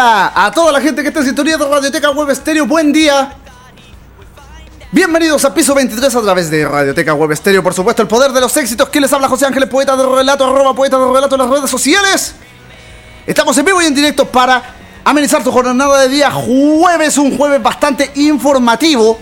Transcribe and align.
A 0.00 0.52
toda 0.54 0.70
la 0.70 0.80
gente 0.80 1.02
que 1.02 1.08
está 1.08 1.18
en 1.20 1.26
sintonía 1.26 1.56
de 1.56 1.66
Radioteca 1.66 2.10
Web 2.10 2.30
Estéreo, 2.30 2.66
buen 2.66 2.92
día. 2.92 3.32
Bienvenidos 4.92 5.44
a 5.44 5.52
Piso 5.52 5.74
23 5.74 6.14
a 6.14 6.22
través 6.22 6.48
de 6.52 6.68
Radioteca 6.68 7.14
Web 7.14 7.32
Estéreo, 7.32 7.64
por 7.64 7.74
supuesto, 7.74 8.02
el 8.02 8.06
poder 8.06 8.30
de 8.30 8.40
los 8.40 8.56
éxitos. 8.56 8.88
que 8.90 9.00
les 9.00 9.12
habla 9.12 9.26
José 9.26 9.46
Ángeles, 9.46 9.68
poeta 9.68 9.96
de 9.96 10.06
relato, 10.06 10.44
arroba 10.44 10.72
poeta 10.72 10.96
de 11.00 11.04
relato 11.04 11.34
en 11.34 11.40
las 11.40 11.50
redes 11.50 11.68
sociales. 11.68 12.32
Estamos 13.26 13.58
en 13.58 13.64
vivo 13.64 13.82
y 13.82 13.86
en 13.86 13.94
directo 13.96 14.24
para 14.24 14.62
amenizar 15.04 15.42
tu 15.42 15.50
jornada 15.50 16.02
de 16.02 16.08
día 16.08 16.30
jueves, 16.30 17.18
un 17.18 17.36
jueves 17.36 17.60
bastante 17.60 18.12
informativo. 18.14 19.18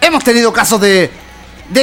Hemos 0.00 0.24
tenido 0.24 0.54
casos 0.54 0.80
de 0.80 1.10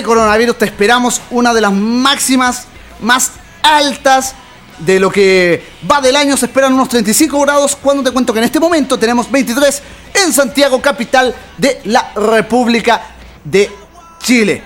coronavirus, 0.03 0.57
te 0.57 0.65
esperamos 0.65 1.21
una 1.29 1.53
de 1.53 1.61
las 1.61 1.71
máximas 1.71 2.65
más 3.01 3.33
altas 3.61 4.33
de 4.79 4.99
lo 4.99 5.11
que 5.11 5.63
va 5.89 6.01
del 6.01 6.15
año. 6.15 6.37
Se 6.37 6.45
esperan 6.45 6.73
unos 6.73 6.89
35 6.89 7.39
grados 7.41 7.75
cuando 7.75 8.03
te 8.03 8.11
cuento 8.11 8.33
que 8.33 8.39
en 8.39 8.45
este 8.45 8.59
momento 8.59 8.97
tenemos 8.97 9.29
23 9.31 9.81
en 10.25 10.33
Santiago, 10.33 10.81
capital 10.81 11.33
de 11.57 11.81
la 11.85 12.11
República 12.15 13.01
de 13.43 13.71
Chile. 14.19 14.63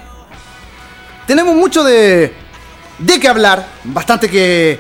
Tenemos 1.26 1.56
mucho 1.56 1.84
de, 1.84 2.34
de 3.00 3.20
qué 3.20 3.28
hablar, 3.28 3.68
bastante 3.84 4.30
que 4.30 4.80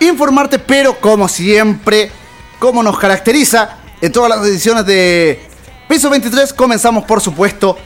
informarte, 0.00 0.58
pero 0.58 0.98
como 1.00 1.28
siempre, 1.28 2.10
como 2.58 2.82
nos 2.82 2.98
caracteriza 2.98 3.78
en 4.00 4.12
todas 4.12 4.30
las 4.30 4.46
ediciones 4.46 4.84
de 4.84 5.40
Piso 5.88 6.10
23, 6.10 6.52
comenzamos 6.52 7.04
por 7.04 7.20
supuesto 7.20 7.78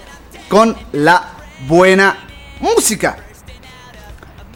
con 0.49 0.77
la 0.93 1.35
buena 1.67 2.27
música 2.61 3.17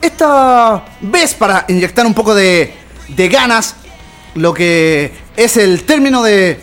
esta 0.01 0.85
vez 1.01 1.35
para 1.35 1.65
inyectar 1.69 2.07
un 2.07 2.15
poco 2.15 2.35
de, 2.35 2.75
ganas, 3.31 3.75
lo 4.35 4.53
que 4.53 5.13
es 5.37 5.57
el 5.57 5.85
término 5.85 6.23
de, 6.23 6.61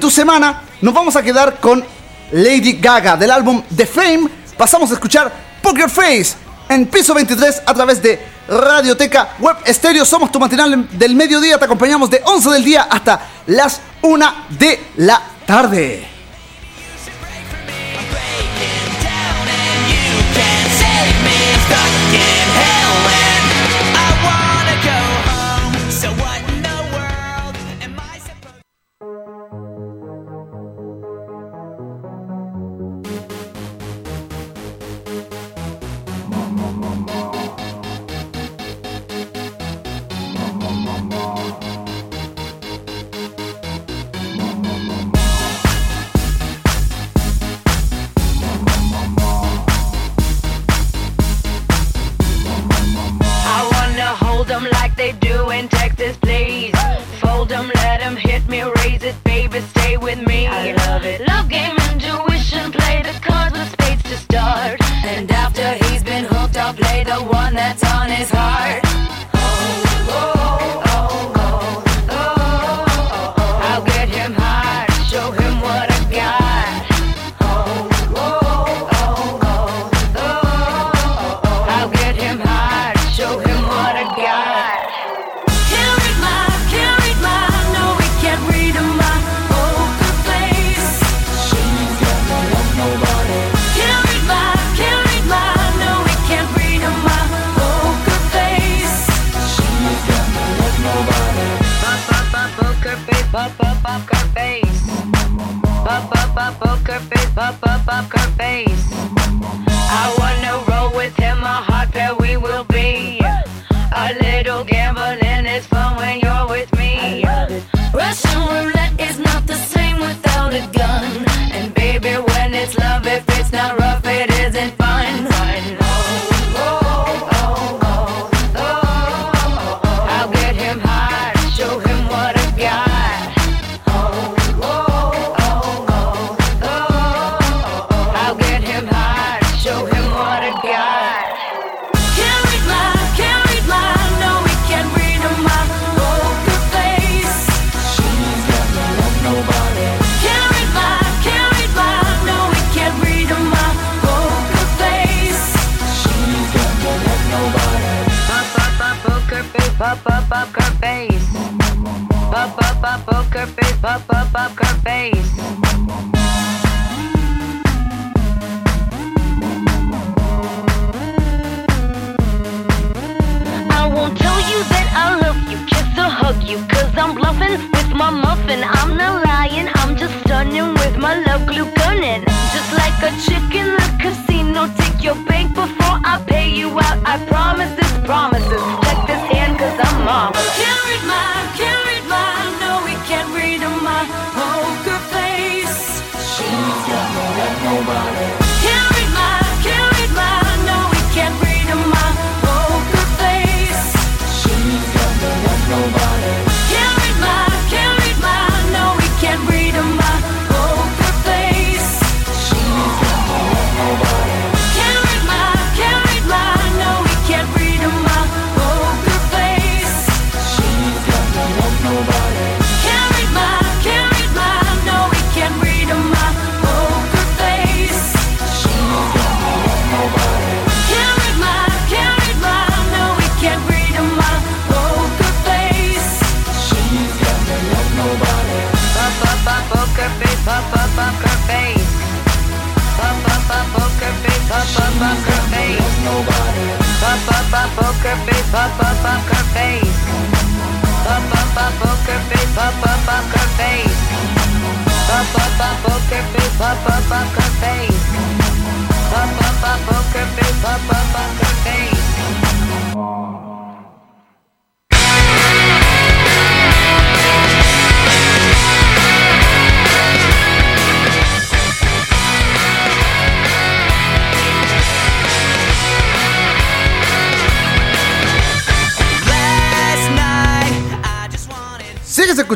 tu 0.00 0.10
semana, 0.10 0.62
nos 0.80 0.94
vamos 0.94 1.16
a 1.16 1.22
quedar 1.22 1.60
con 1.60 1.84
Lady 2.32 2.74
Gaga 2.74 3.16
del 3.16 3.30
álbum 3.30 3.62
The 3.74 3.86
Fame. 3.86 4.28
Pasamos 4.56 4.90
a 4.90 4.94
escuchar 4.94 5.32
Poker 5.62 5.88
Face 5.88 6.34
en 6.68 6.86
piso 6.86 7.14
23 7.14 7.62
a 7.64 7.74
través 7.74 8.02
de 8.02 8.20
Radioteca 8.48 9.36
Web 9.38 9.56
Estéreo. 9.64 10.04
Somos 10.04 10.32
tu 10.32 10.38
matinal 10.40 10.88
del 10.92 11.14
mediodía. 11.14 11.58
Te 11.58 11.64
acompañamos 11.64 12.10
de 12.10 12.22
11 12.24 12.50
del 12.50 12.64
día 12.64 12.88
hasta 12.90 13.20
las 13.46 13.80
1 14.02 14.34
de 14.58 14.80
la 14.96 15.22
tarde. 15.46 16.18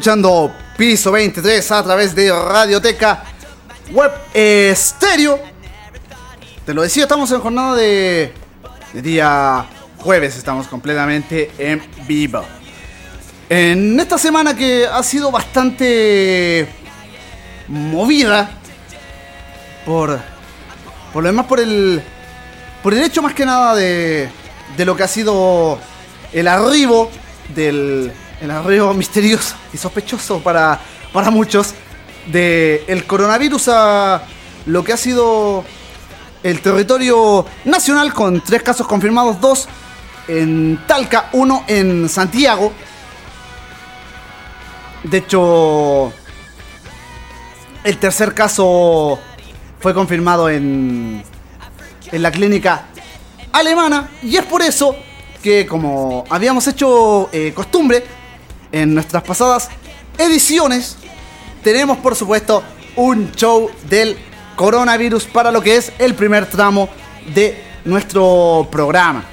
Escuchando 0.02 0.52
Piso 0.76 1.12
23 1.12 1.70
a 1.70 1.84
través 1.84 2.12
de 2.12 2.32
Radioteca 2.32 3.22
Web 3.92 4.10
Estéreo. 4.34 5.38
Te 6.66 6.74
lo 6.74 6.82
decía, 6.82 7.04
estamos 7.04 7.30
en 7.30 7.38
jornada 7.38 7.76
de, 7.76 8.32
de 8.94 9.00
día 9.00 9.64
jueves, 9.98 10.36
estamos 10.36 10.66
completamente 10.66 11.52
en 11.56 11.80
vivo. 12.04 12.44
En 13.48 14.00
esta 14.00 14.18
semana 14.18 14.56
que 14.56 14.88
ha 14.88 15.04
sido 15.04 15.30
bastante 15.30 16.66
movida 17.68 18.50
por 19.86 20.18
por 21.12 21.22
lo 21.22 21.28
demás 21.28 21.46
por 21.46 21.60
el 21.60 22.02
por 22.82 22.92
el 22.92 23.04
hecho 23.04 23.22
más 23.22 23.34
que 23.34 23.46
nada 23.46 23.76
de 23.76 24.28
de 24.76 24.84
lo 24.84 24.96
que 24.96 25.04
ha 25.04 25.08
sido 25.08 25.78
el 26.32 26.48
arribo 26.48 27.08
del 27.54 28.12
el 28.42 28.50
arribo 28.50 28.92
misterioso 28.92 29.54
y 29.72 29.78
sospechoso 29.78 30.40
para 30.40 30.80
para 31.12 31.30
muchos 31.30 31.74
de 32.26 32.84
el 32.88 33.06
coronavirus 33.06 33.68
a 33.68 34.22
lo 34.66 34.82
que 34.82 34.92
ha 34.92 34.96
sido 34.96 35.64
el 36.42 36.60
territorio 36.60 37.46
nacional 37.64 38.12
con 38.12 38.40
tres 38.40 38.62
casos 38.62 38.86
confirmados, 38.86 39.40
dos 39.40 39.68
en 40.26 40.80
Talca, 40.86 41.28
uno 41.32 41.64
en 41.68 42.08
Santiago. 42.08 42.72
De 45.04 45.18
hecho, 45.18 46.12
el 47.84 47.98
tercer 47.98 48.34
caso 48.34 49.18
fue 49.78 49.94
confirmado 49.94 50.48
en, 50.48 51.22
en 52.10 52.22
la 52.22 52.30
clínica 52.30 52.86
alemana 53.52 54.10
y 54.22 54.36
es 54.36 54.44
por 54.44 54.62
eso 54.62 54.96
que 55.42 55.66
como 55.66 56.24
habíamos 56.30 56.66
hecho 56.68 57.28
eh, 57.32 57.52
costumbre 57.54 58.21
en 58.72 58.94
nuestras 58.94 59.22
pasadas 59.22 59.68
ediciones, 60.18 60.96
tenemos 61.62 61.98
por 61.98 62.16
supuesto 62.16 62.62
un 62.96 63.30
show 63.32 63.70
del 63.88 64.16
coronavirus 64.56 65.24
para 65.24 65.50
lo 65.50 65.62
que 65.62 65.76
es 65.76 65.92
el 65.98 66.14
primer 66.14 66.46
tramo 66.46 66.88
de 67.34 67.62
nuestro 67.84 68.68
programa. 68.70 69.24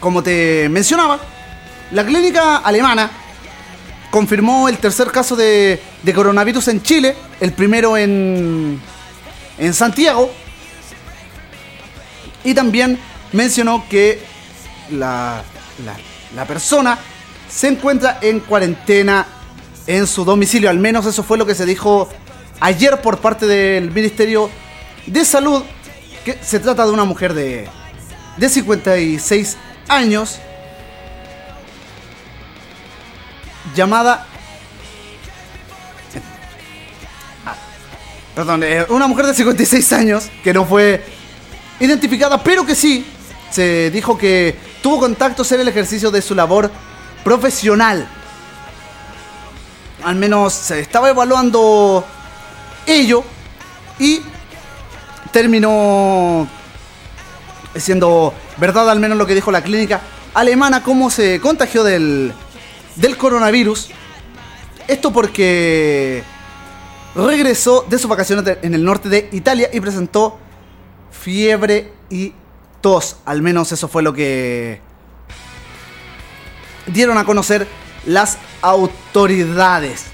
Como 0.00 0.22
te 0.22 0.68
mencionaba, 0.68 1.18
la 1.92 2.04
clínica 2.04 2.58
alemana 2.58 3.10
confirmó 4.10 4.68
el 4.68 4.78
tercer 4.78 5.10
caso 5.10 5.36
de, 5.36 5.80
de 6.02 6.12
coronavirus 6.12 6.68
en 6.68 6.82
Chile, 6.82 7.16
el 7.40 7.52
primero 7.52 7.96
en, 7.96 8.80
en 9.58 9.74
Santiago, 9.74 10.30
y 12.44 12.54
también 12.54 12.98
mencionó 13.32 13.86
que 13.88 14.22
la, 14.90 15.42
la, 15.84 15.96
la 16.34 16.44
persona 16.44 16.98
se 17.54 17.68
encuentra 17.68 18.18
en 18.22 18.40
cuarentena 18.40 19.26
en 19.86 20.06
su 20.06 20.24
domicilio. 20.24 20.70
Al 20.70 20.78
menos 20.78 21.06
eso 21.06 21.22
fue 21.22 21.36
lo 21.38 21.46
que 21.46 21.54
se 21.54 21.66
dijo 21.66 22.08
ayer 22.60 23.00
por 23.00 23.18
parte 23.18 23.46
del 23.46 23.90
Ministerio 23.90 24.50
de 25.06 25.24
Salud, 25.24 25.62
que 26.24 26.38
se 26.42 26.60
trata 26.60 26.86
de 26.86 26.92
una 26.92 27.04
mujer 27.04 27.34
de, 27.34 27.68
de 28.36 28.48
56 28.48 29.56
años, 29.88 30.38
llamada... 33.74 34.26
Ah, 37.44 37.54
Perdón, 38.34 38.62
eh, 38.62 38.86
una 38.88 39.06
mujer 39.06 39.26
de 39.26 39.34
56 39.34 39.92
años 39.92 40.30
que 40.42 40.54
no 40.54 40.64
fue 40.64 41.04
identificada, 41.80 42.42
pero 42.42 42.64
que 42.64 42.74
sí 42.74 43.04
se 43.50 43.90
dijo 43.90 44.16
que 44.16 44.56
tuvo 44.82 45.00
contactos 45.00 45.52
en 45.52 45.60
el 45.60 45.68
ejercicio 45.68 46.10
de 46.10 46.22
su 46.22 46.34
labor 46.34 46.70
profesional. 47.24 48.06
Al 50.04 50.16
menos 50.16 50.52
se 50.52 50.80
estaba 50.80 51.10
evaluando 51.10 52.04
ello 52.86 53.24
y 53.98 54.20
terminó 55.30 56.48
siendo 57.76 58.34
verdad 58.58 58.90
al 58.90 59.00
menos 59.00 59.16
lo 59.16 59.26
que 59.26 59.34
dijo 59.34 59.50
la 59.50 59.62
clínica 59.62 60.00
alemana, 60.34 60.82
cómo 60.82 61.10
se 61.10 61.40
contagió 61.40 61.84
del, 61.84 62.32
del 62.96 63.16
coronavirus. 63.16 63.90
Esto 64.88 65.12
porque 65.12 66.22
regresó 67.14 67.84
de 67.88 67.98
sus 67.98 68.08
vacaciones 68.08 68.58
en 68.62 68.74
el 68.74 68.84
norte 68.84 69.08
de 69.08 69.28
Italia 69.32 69.70
y 69.72 69.80
presentó 69.80 70.38
fiebre 71.10 71.92
y 72.10 72.34
tos. 72.80 73.16
Al 73.24 73.42
menos 73.42 73.70
eso 73.72 73.88
fue 73.88 74.02
lo 74.02 74.12
que 74.12 74.80
dieron 76.86 77.18
a 77.18 77.24
conocer 77.24 77.66
las 78.06 78.38
autoridades. 78.60 80.06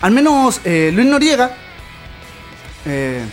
Al 0.00 0.12
menos 0.12 0.60
eh, 0.64 0.90
Luis 0.92 1.06
Noriega, 1.06 1.56
eh, 2.84 3.24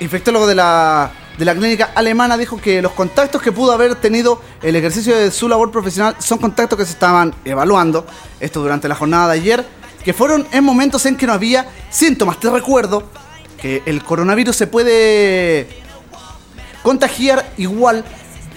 infectólogo 0.00 0.46
de 0.46 0.54
la, 0.54 1.10
de 1.38 1.44
la 1.44 1.54
clínica 1.54 1.92
alemana, 1.94 2.36
dijo 2.36 2.60
que 2.60 2.82
los 2.82 2.92
contactos 2.92 3.40
que 3.40 3.52
pudo 3.52 3.72
haber 3.72 3.94
tenido 3.94 4.42
el 4.62 4.76
ejercicio 4.76 5.16
de 5.16 5.30
su 5.30 5.48
labor 5.48 5.70
profesional 5.70 6.16
son 6.18 6.38
contactos 6.38 6.78
que 6.78 6.84
se 6.84 6.92
estaban 6.92 7.34
evaluando, 7.44 8.06
esto 8.38 8.60
durante 8.60 8.86
la 8.86 8.94
jornada 8.94 9.28
de 9.28 9.40
ayer, 9.40 9.66
que 10.04 10.12
fueron 10.12 10.46
en 10.52 10.62
momentos 10.64 11.06
en 11.06 11.16
que 11.16 11.26
no 11.26 11.32
había 11.32 11.66
síntomas. 11.90 12.38
Te 12.38 12.50
recuerdo 12.50 13.08
que 13.60 13.82
el 13.86 14.02
coronavirus 14.02 14.56
se 14.56 14.66
puede 14.66 15.68
contagiar 16.82 17.52
igual 17.56 18.04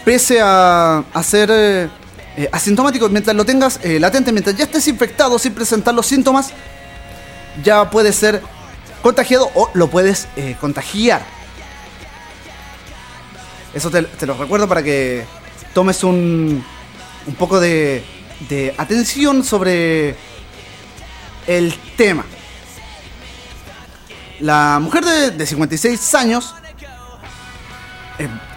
pese 0.05 0.39
a, 0.39 1.03
a 1.13 1.23
ser 1.23 1.49
eh, 1.51 1.89
eh, 2.37 2.49
asintomático 2.51 3.07
mientras 3.07 3.33
lo 3.33 3.45
tengas 3.45 3.79
eh, 3.81 3.97
latente, 3.97 4.33
mientras 4.33 4.57
ya 4.57 4.65
estés 4.65 4.85
infectado 4.89 5.39
sin 5.39 5.53
presentar 5.53 5.93
los 5.93 6.05
síntomas, 6.05 6.51
ya 7.63 7.89
puede 7.89 8.11
ser 8.11 8.41
contagiado 9.01 9.49
o 9.55 9.69
lo 9.73 9.87
puedes 9.89 10.27
eh, 10.35 10.57
contagiar. 10.59 11.25
Eso 13.73 13.89
te, 13.89 14.25
lo 14.25 14.37
recuerdo 14.37 14.67
para 14.67 14.83
que 14.83 15.25
tomes 15.73 16.03
un, 16.03 16.63
poco 17.37 17.59
de, 17.59 18.03
de 18.49 18.75
atención 18.77 19.43
sobre 19.43 20.15
el 21.47 21.73
tema. 21.95 22.25
La 24.41 24.79
mujer 24.81 25.05
de, 25.05 25.31
de 25.31 25.45
56 25.45 26.15
años 26.15 26.53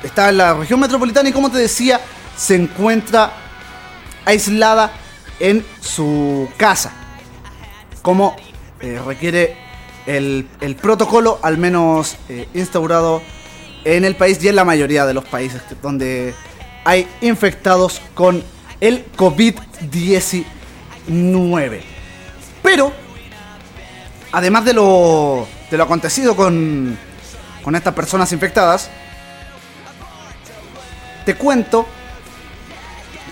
está 0.03 0.29
en 0.29 0.39
la 0.39 0.55
región 0.55 0.81
metropolitana 0.81 1.29
y 1.29 1.33
como 1.33 1.51
te 1.51 1.59
decía, 1.59 2.01
se 2.37 2.55
encuentra 2.55 3.33
aislada 4.25 4.93
en 5.41 5.65
su 5.81 6.49
casa. 6.57 6.93
Como 8.03 8.37
eh, 8.81 9.01
requiere 9.05 9.57
el, 10.07 10.49
el 10.61 10.77
protocolo, 10.77 11.41
al 11.43 11.59
menos 11.59 12.17
eh, 12.29 12.49
instaurado 12.55 13.23
en 13.85 14.05
el 14.05 14.15
país 14.17 14.43
y 14.43 14.49
en 14.49 14.57
la 14.57 14.65
mayoría 14.65 15.07
de 15.07 15.15
los 15.15 15.25
países 15.25 15.63
donde 15.83 16.35
hay 16.85 17.09
infectados 17.21 18.01
con 18.15 18.43
el 18.81 19.05
COVID-19. 19.17 21.81
Pero, 22.63 22.93
además 24.33 24.65
de 24.65 24.73
lo, 24.75 25.47
de 25.71 25.77
lo 25.77 25.85
acontecido 25.85 26.35
con, 26.37 26.99
con 27.63 27.77
estas 27.77 27.95
personas 27.95 28.33
infectadas, 28.33 28.91
te 31.29 31.35
cuento 31.35 31.87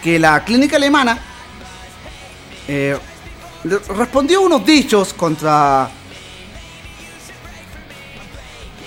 que 0.03 0.19
la 0.19 0.45
clínica 0.45 0.76
alemana 0.76 1.19
eh, 2.69 2.95
respondió 3.65 4.43
unos 4.43 4.67
dichos 4.67 5.15
contra 5.15 5.88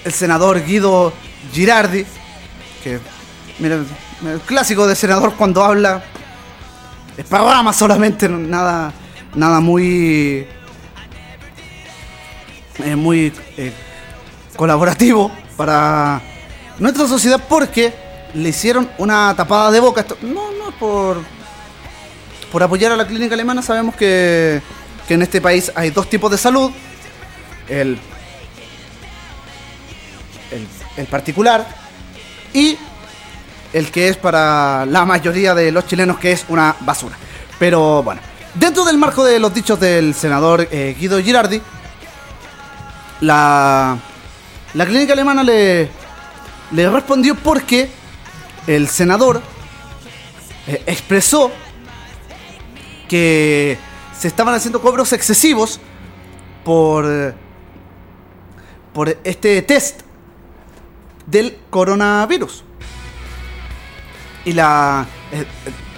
el 0.06 0.14
senador 0.14 0.64
Guido 0.64 1.12
Girardi, 1.52 2.06
que, 2.84 3.00
mira, 3.58 3.78
el 4.28 4.42
clásico 4.42 4.86
de 4.86 4.96
senador 4.96 5.34
cuando 5.34 5.64
habla 5.64 6.04
esparrama 7.18 7.74
solamente, 7.74 8.30
nada, 8.30 8.94
nada 9.34 9.60
muy, 9.60 10.46
eh, 12.84 12.96
muy 12.96 13.34
eh, 13.58 13.74
colaborativo 14.56 15.32
para 15.58 16.22
nuestra 16.78 17.08
sociedad 17.08 17.44
porque 17.50 18.09
le 18.34 18.50
hicieron 18.50 18.90
una 18.98 19.34
tapada 19.36 19.72
de 19.72 19.80
boca. 19.80 20.02
Esto, 20.02 20.18
no, 20.22 20.52
no 20.52 20.72
por, 20.80 21.18
por 22.52 22.64
apoyar 22.64 22.92
a 22.92 22.96
la 22.96 23.08
clínica 23.08 23.36
alemana. 23.36 23.62
Sabemos 23.62 23.96
que, 23.96 24.62
que 25.08 25.14
en 25.14 25.22
este 25.22 25.42
país 25.42 25.72
hay 25.76 25.90
dos 25.92 26.10
tipos 26.10 26.30
de 26.32 26.38
salud. 26.38 26.72
El, 27.68 28.00
el, 30.52 30.68
el 30.98 31.06
particular 31.08 31.68
y 32.54 32.78
el 33.72 33.92
que 33.92 34.10
es 34.10 34.18
para 34.18 34.86
la 34.88 35.06
mayoría 35.06 35.54
de 35.54 35.72
los 35.72 35.86
chilenos, 35.86 36.18
que 36.18 36.32
es 36.32 36.46
una 36.50 36.76
basura. 36.80 37.16
Pero 37.60 38.02
bueno, 38.02 38.22
dentro 38.56 38.84
del 38.84 38.98
marco 38.98 39.24
de 39.24 39.38
los 39.38 39.54
dichos 39.54 39.80
del 39.80 40.16
senador 40.16 40.68
eh, 40.72 40.96
Guido 41.00 41.22
Girardi, 41.22 41.62
la, 43.22 43.98
la 44.74 44.86
clínica 44.86 45.14
alemana 45.14 45.44
le, 45.44 45.90
le 46.72 46.90
respondió 46.90 47.36
porque 47.36 47.92
el 48.76 48.88
senador 48.88 49.42
eh, 50.68 50.84
expresó 50.86 51.52
que 53.08 53.78
se 54.18 54.28
estaban 54.28 54.54
haciendo 54.54 54.80
cobros 54.80 55.12
excesivos 55.14 55.80
por, 56.64 57.06
eh, 57.08 57.34
por 58.94 59.18
este 59.24 59.62
test 59.64 60.02
del 61.26 61.58
coronavirus. 61.72 62.64
Y 64.46 64.54
la 64.54 65.08
eh, 65.32 65.46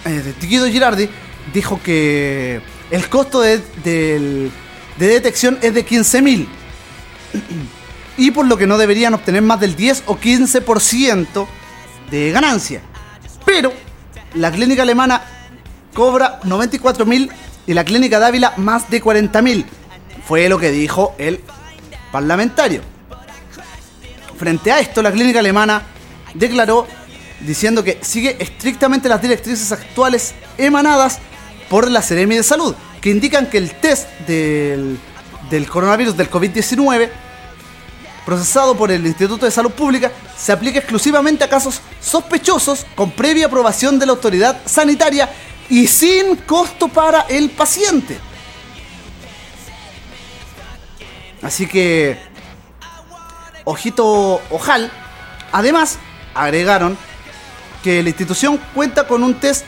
eh, 0.06 0.34
Guido 0.42 0.68
Girardi 0.68 1.10
dijo 1.54 1.80
que 1.84 2.62
el 2.90 3.10
costo 3.10 3.42
de, 3.42 3.58
del- 3.84 4.50
de 4.98 5.08
detección 5.08 5.58
es 5.62 5.74
de 5.74 5.86
15.000 5.86 6.48
y 8.18 8.32
por 8.32 8.46
lo 8.46 8.56
que 8.58 8.68
no 8.68 8.78
deberían 8.78 9.14
obtener 9.14 9.42
más 9.42 9.60
del 9.60 9.76
10 9.76 10.04
o 10.06 10.18
15% 10.18 11.48
de 12.12 12.32
ganancia. 12.32 12.82
Pero 13.46 13.74
la 14.36 14.52
clínica 14.52 14.84
alemana 14.84 15.24
cobra 15.94 16.40
94.000 16.42 17.30
y 17.68 17.74
la 17.74 17.84
clínica 17.84 18.20
de 18.20 18.26
Ávila 18.26 18.54
más 18.58 18.90
de 18.90 19.02
40.000. 19.02 19.66
Fue 20.28 20.48
lo 20.50 20.60
que 20.60 20.72
dijo 20.72 21.16
el 21.18 21.42
parlamentario. 22.12 22.82
Frente 24.38 24.72
a 24.72 24.80
esto, 24.80 25.02
la 25.02 25.12
clínica 25.12 25.40
alemana 25.40 25.84
declaró 26.34 26.88
diciendo 27.42 27.84
que 27.84 28.00
sigue 28.02 28.38
estrictamente 28.40 29.10
las 29.10 29.22
directrices 29.22 29.72
actuales 29.72 30.36
emanadas 30.58 31.20
por 31.70 31.90
la 31.90 32.02
Seremi 32.02 32.36
de 32.36 32.44
Salud, 32.44 32.76
que 33.00 33.10
indican 33.10 33.48
que 33.48 33.58
el 33.58 33.72
test 33.72 34.08
del, 34.28 35.00
del 35.50 35.68
coronavirus 35.68 36.18
del 36.18 36.30
COVID-19 36.30 37.10
procesado 38.26 38.76
por 38.76 38.92
el 38.92 39.06
Instituto 39.06 39.46
de 39.46 39.52
Salud 39.52 39.72
Pública 39.72 40.12
se 40.38 40.52
aplica 40.52 40.80
exclusivamente 40.80 41.44
a 41.44 41.50
casos 41.50 41.82
sospechosos 42.00 42.86
con 42.96 43.12
previa 43.12 43.48
aprobación 43.48 44.00
de 44.00 44.06
la 44.06 44.14
autoridad 44.14 44.62
sanitaria 44.66 45.30
y 45.70 45.88
sin 45.88 46.36
costo 46.36 46.88
para 46.88 47.22
el 47.22 47.50
paciente. 47.50 48.20
Así 51.42 51.66
que, 51.66 52.20
ojito 53.64 54.42
ojal. 54.52 54.92
Además, 55.52 55.98
agregaron 56.36 56.98
que 57.84 58.04
la 58.04 58.10
institución 58.10 58.60
cuenta 58.76 59.08
con 59.08 59.24
un 59.24 59.40
test 59.40 59.66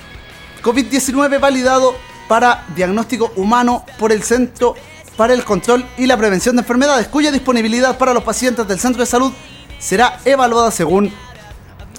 COVID-19 0.61 1.39
validado 1.39 1.95
para 2.27 2.65
diagnóstico 2.75 3.31
humano 3.35 3.85
por 3.97 4.11
el 4.11 4.23
Centro 4.23 4.75
para 5.17 5.33
el 5.33 5.43
Control 5.43 5.85
y 5.97 6.07
la 6.07 6.17
Prevención 6.17 6.55
de 6.55 6.61
Enfermedades, 6.61 7.07
cuya 7.07 7.31
disponibilidad 7.31 7.97
para 7.97 8.13
los 8.13 8.23
pacientes 8.23 8.67
del 8.67 8.79
centro 8.79 9.01
de 9.01 9.05
salud 9.05 9.31
será 9.79 10.19
evaluada 10.25 10.71
según 10.71 11.13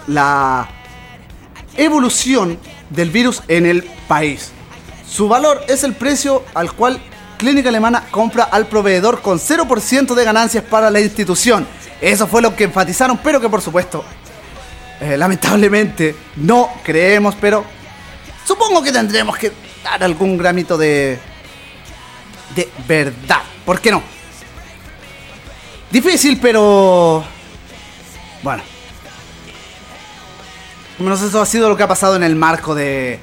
la 0.06 0.68
evolución 1.76 2.58
del 2.90 3.10
virus 3.10 3.42
en 3.48 3.66
el 3.66 3.82
país. 4.08 4.50
Su 5.08 5.28
valor 5.28 5.62
es 5.68 5.84
el 5.84 5.94
precio 5.94 6.44
al 6.54 6.72
cual 6.72 7.00
Clínica 7.38 7.68
Alemana 7.68 8.06
compra 8.10 8.44
al 8.44 8.66
proveedor 8.66 9.20
con 9.20 9.38
0% 9.38 10.14
de 10.14 10.24
ganancias 10.24 10.64
para 10.64 10.90
la 10.90 11.00
institución. 11.00 11.66
Eso 12.00 12.26
fue 12.26 12.42
lo 12.42 12.56
que 12.56 12.64
enfatizaron, 12.64 13.18
pero 13.18 13.40
que 13.40 13.48
por 13.48 13.60
supuesto, 13.60 14.04
eh, 15.00 15.16
lamentablemente, 15.16 16.16
no 16.36 16.70
creemos, 16.82 17.34
pero 17.40 17.64
supongo 18.44 18.82
que 18.82 18.92
tendremos 18.92 19.36
que 19.36 19.52
dar 19.82 20.02
algún 20.02 20.36
gramito 20.36 20.76
de, 20.78 21.18
de 22.54 22.68
verdad. 22.86 23.42
¿Por 23.64 23.80
qué 23.80 23.90
no? 23.90 24.02
Difícil, 25.90 26.38
pero... 26.40 27.24
Bueno. 28.42 28.62
Menos 30.98 31.22
eso 31.22 31.40
ha 31.40 31.46
sido 31.46 31.68
lo 31.68 31.76
que 31.76 31.82
ha 31.82 31.88
pasado 31.88 32.16
en 32.16 32.22
el 32.22 32.36
marco 32.36 32.74
de, 32.74 33.18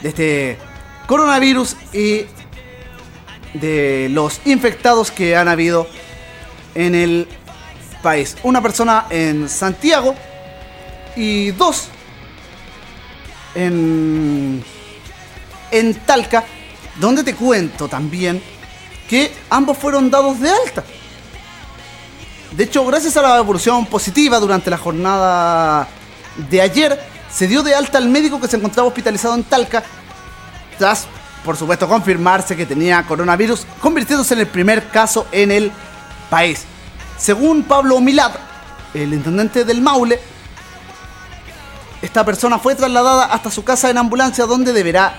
de 0.00 0.08
este 0.08 0.58
coronavirus 1.06 1.76
y 1.92 2.26
de 3.54 4.08
los 4.10 4.40
infectados 4.44 5.10
que 5.10 5.36
han 5.36 5.48
habido 5.48 5.88
en 6.74 6.94
el 6.94 7.28
país. 8.02 8.36
Una 8.42 8.60
persona 8.60 9.06
en 9.10 9.48
Santiago 9.48 10.14
y 11.16 11.50
dos 11.52 11.88
en, 13.54 14.62
en 15.70 15.94
Talca, 15.94 16.44
donde 16.96 17.24
te 17.24 17.34
cuento 17.34 17.88
también 17.88 18.42
que 19.08 19.34
ambos 19.50 19.78
fueron 19.78 20.10
dados 20.10 20.40
de 20.40 20.50
alta. 20.50 20.84
De 22.52 22.64
hecho, 22.64 22.84
gracias 22.86 23.16
a 23.16 23.22
la 23.22 23.38
evolución 23.38 23.86
positiva 23.86 24.38
durante 24.38 24.70
la 24.70 24.78
jornada 24.78 25.88
de 26.48 26.60
ayer, 26.60 26.98
se 27.30 27.46
dio 27.46 27.62
de 27.62 27.74
alta 27.74 27.98
al 27.98 28.08
médico 28.08 28.40
que 28.40 28.48
se 28.48 28.56
encontraba 28.56 28.88
hospitalizado 28.88 29.34
en 29.34 29.44
Talca, 29.44 29.82
tras, 30.78 31.06
por 31.44 31.56
supuesto, 31.56 31.88
confirmarse 31.88 32.56
que 32.56 32.66
tenía 32.66 33.02
coronavirus, 33.02 33.66
convirtiéndose 33.80 34.34
en 34.34 34.40
el 34.40 34.46
primer 34.46 34.88
caso 34.88 35.26
en 35.32 35.50
el 35.50 35.72
país. 36.30 36.64
Según 37.18 37.62
Pablo 37.64 38.00
Milad, 38.00 38.32
el 38.94 39.12
intendente 39.12 39.64
del 39.64 39.80
Maule, 39.80 40.20
esta 42.02 42.24
persona 42.24 42.58
fue 42.58 42.74
trasladada 42.74 43.26
hasta 43.26 43.50
su 43.50 43.64
casa 43.64 43.90
en 43.90 43.98
ambulancia 43.98 44.46
donde 44.46 44.72
deberá 44.72 45.18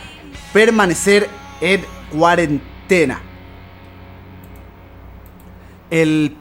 permanecer 0.53 1.29
en 1.59 1.85
cuarentena. 2.11 3.21
El, 5.89 6.35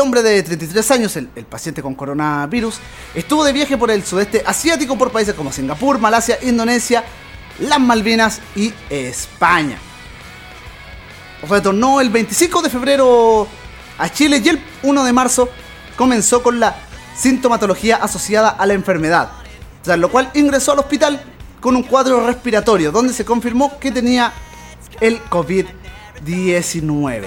hombre 0.00 0.22
de 0.22 0.42
33 0.42 0.90
años, 0.90 1.16
el, 1.16 1.30
el 1.34 1.44
paciente 1.44 1.82
con 1.82 1.94
coronavirus, 1.94 2.78
estuvo 3.14 3.44
de 3.44 3.52
viaje 3.52 3.76
por 3.76 3.90
el 3.90 4.04
sudeste 4.04 4.42
asiático 4.44 4.98
por 4.98 5.10
países 5.10 5.34
como 5.34 5.52
Singapur, 5.52 5.98
Malasia, 5.98 6.38
Indonesia, 6.42 7.04
las 7.60 7.80
Malvinas 7.80 8.40
y 8.54 8.72
España. 8.90 9.78
Retornó 11.48 12.00
el 12.00 12.10
25 12.10 12.62
de 12.62 12.70
febrero 12.70 13.46
a 13.98 14.08
Chile 14.08 14.40
y 14.44 14.48
el 14.48 14.60
1 14.82 15.04
de 15.04 15.12
marzo 15.12 15.48
comenzó 15.96 16.42
con 16.42 16.60
la 16.60 16.76
sintomatología 17.16 17.96
asociada 17.96 18.50
a 18.50 18.66
la 18.66 18.74
enfermedad, 18.74 19.30
tras 19.82 19.98
lo 19.98 20.10
cual 20.10 20.30
ingresó 20.34 20.72
al 20.72 20.80
hospital 20.80 21.22
con 21.60 21.76
un 21.76 21.82
cuadro 21.82 22.26
respiratorio 22.26 22.92
donde 22.92 23.12
se 23.12 23.24
confirmó 23.24 23.78
que 23.78 23.90
tenía 23.90 24.32
el 25.00 25.20
COVID-19. 25.24 27.26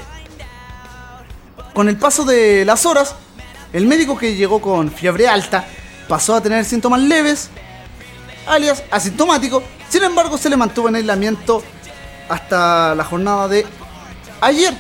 Con 1.82 1.90
el 1.90 1.98
paso 1.98 2.24
de 2.26 2.64
las 2.64 2.86
horas, 2.86 3.16
el 3.74 3.88
médico 3.88 4.16
que 4.16 4.36
llegó 4.36 4.62
con 4.62 4.92
fiebre 4.92 5.28
alta 5.28 5.66
pasó 6.08 6.36
a 6.36 6.42
tener 6.44 6.64
síntomas 6.64 7.02
leves, 7.02 7.50
alias 8.46 8.84
asintomático, 8.92 9.64
sin 9.90 10.04
embargo 10.04 10.38
se 10.38 10.52
le 10.52 10.58
mantuvo 10.58 10.90
en 10.90 10.98
aislamiento 10.98 11.64
hasta 12.30 12.94
la 12.94 13.04
jornada 13.04 13.48
de 13.48 13.66
ayer. 14.42 14.76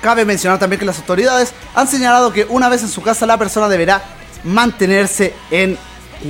Cabe 0.00 0.24
mencionar 0.24 0.60
también 0.60 0.78
que 0.78 0.86
las 0.86 1.00
autoridades 1.00 1.52
han 1.74 1.88
señalado 1.88 2.32
que 2.32 2.44
una 2.48 2.68
vez 2.68 2.84
en 2.84 2.88
su 2.88 3.02
casa 3.02 3.26
la 3.26 3.36
persona 3.36 3.68
deberá 3.68 4.00
mantenerse 4.44 5.34
en 5.50 5.76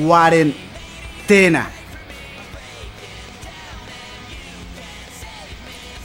cuarentena. 0.02 1.68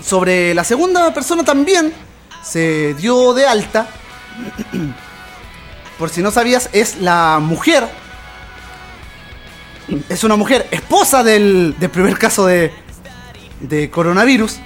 Sobre 0.06 0.54
la 0.54 0.66
segunda 0.66 1.14
persona 1.14 1.46
también 1.46 1.94
se 2.44 2.94
dio 2.96 3.34
de 3.34 3.46
alta. 3.46 3.88
Por 5.98 6.10
si 6.10 6.22
no 6.22 6.32
sabías, 6.32 6.70
es 6.74 6.98
la 7.00 7.40
mujer. 7.42 7.88
Es 10.10 10.24
una 10.24 10.36
mujer, 10.36 10.68
esposa 10.72 11.24
del, 11.24 11.76
del 11.80 11.90
primer 11.90 12.18
caso 12.18 12.46
de, 12.46 12.72
de 13.60 13.90
coronavirus. 13.90 14.60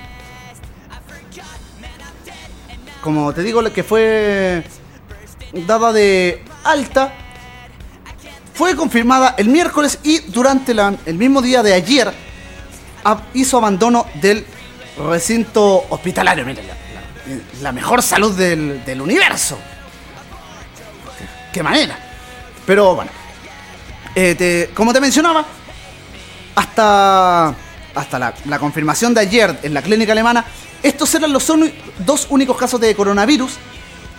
Como 3.02 3.34
te 3.34 3.44
digo, 3.44 3.62
la 3.62 3.72
que 3.72 3.84
fue 3.84 4.64
dada 5.66 5.94
de 5.94 6.44
alta. 6.64 7.14
Fue 8.54 8.76
confirmada 8.76 9.36
el 9.38 9.50
miércoles 9.50 10.00
y 10.04 10.18
durante 10.20 10.74
el 11.06 11.16
mismo 11.16 11.44
día 11.44 11.62
de 11.62 11.74
ayer 11.74 12.12
hizo 13.36 13.58
abandono 13.58 14.08
del 14.16 14.46
recinto 14.98 15.86
hospitalario. 15.90 16.44
Mira, 16.44 16.64
la, 17.62 17.72
mejor 17.72 18.02
salud 18.02 18.34
del, 18.36 18.84
del 18.86 19.02
universo. 19.02 19.58
qué 21.54 21.64
manera. 21.64 21.98
Pero 22.66 22.96
bueno, 22.96 23.12
eh, 24.16 24.36
te- 24.36 24.70
como 24.74 24.94
te 24.94 25.00
mencionaba, 25.02 25.46
hasta, 26.56 27.54
hasta 27.96 28.34
la, 28.46 28.60
confirmación 28.60 29.14
de 29.14 29.22
ayer 29.22 29.60
en 29.64 29.74
la 29.74 29.82
clínica 29.82 30.12
alemana, 30.12 30.46
estos 30.84 31.14
eran 31.16 31.32
los 31.34 31.52
dos 32.00 32.28
únicos 32.30 32.58
casos 32.58 32.80
de 32.80 32.96
coronavirus 32.96 33.54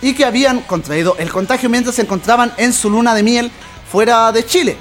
y 0.01 0.13
que 0.13 0.25
habían 0.25 0.61
contraído 0.61 1.15
el 1.19 1.29
contagio 1.31 1.69
mientras 1.69 1.95
se 1.95 2.01
encontraban 2.03 2.53
en 2.57 2.73
su 2.73 2.89
luna 2.89 3.13
de 3.13 3.23
miel 3.23 3.51
fuera 3.91 4.31
de 4.31 4.45
Chile. 4.45 4.77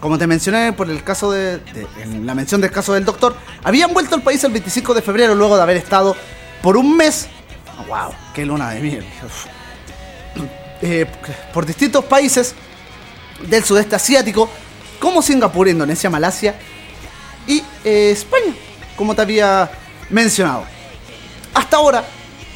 Como 0.00 0.16
te 0.18 0.26
mencioné 0.28 0.72
por 0.72 0.88
el 0.90 1.02
caso 1.02 1.30
de, 1.32 1.58
de- 1.58 1.86
en 2.02 2.24
la 2.26 2.34
mención 2.34 2.60
del 2.60 2.70
caso 2.70 2.94
del 2.94 3.04
doctor, 3.04 3.36
habían 3.64 3.92
vuelto 3.92 4.14
al 4.14 4.22
país 4.22 4.42
el 4.44 4.52
25 4.52 4.94
de 4.94 5.02
febrero 5.02 5.34
luego 5.34 5.56
de 5.56 5.62
haber 5.62 5.76
estado 5.76 6.16
por 6.62 6.76
un 6.76 6.96
mes. 6.96 7.28
¡Wow! 7.86 8.12
¡Qué 8.34 8.44
luna 8.44 8.70
de 8.70 8.80
miel! 8.80 9.06
Eh, 10.80 11.06
por 11.52 11.66
distintos 11.66 12.04
países 12.04 12.54
del 13.48 13.64
sudeste 13.64 13.96
asiático, 13.96 14.48
como 15.00 15.22
Singapur, 15.22 15.68
Indonesia, 15.68 16.10
Malasia 16.10 16.54
y 17.46 17.62
eh, 17.84 18.10
España, 18.12 18.54
como 18.96 19.14
te 19.14 19.22
había 19.22 19.70
mencionado. 20.10 20.64
Hasta 21.54 21.76
ahora 21.76 22.04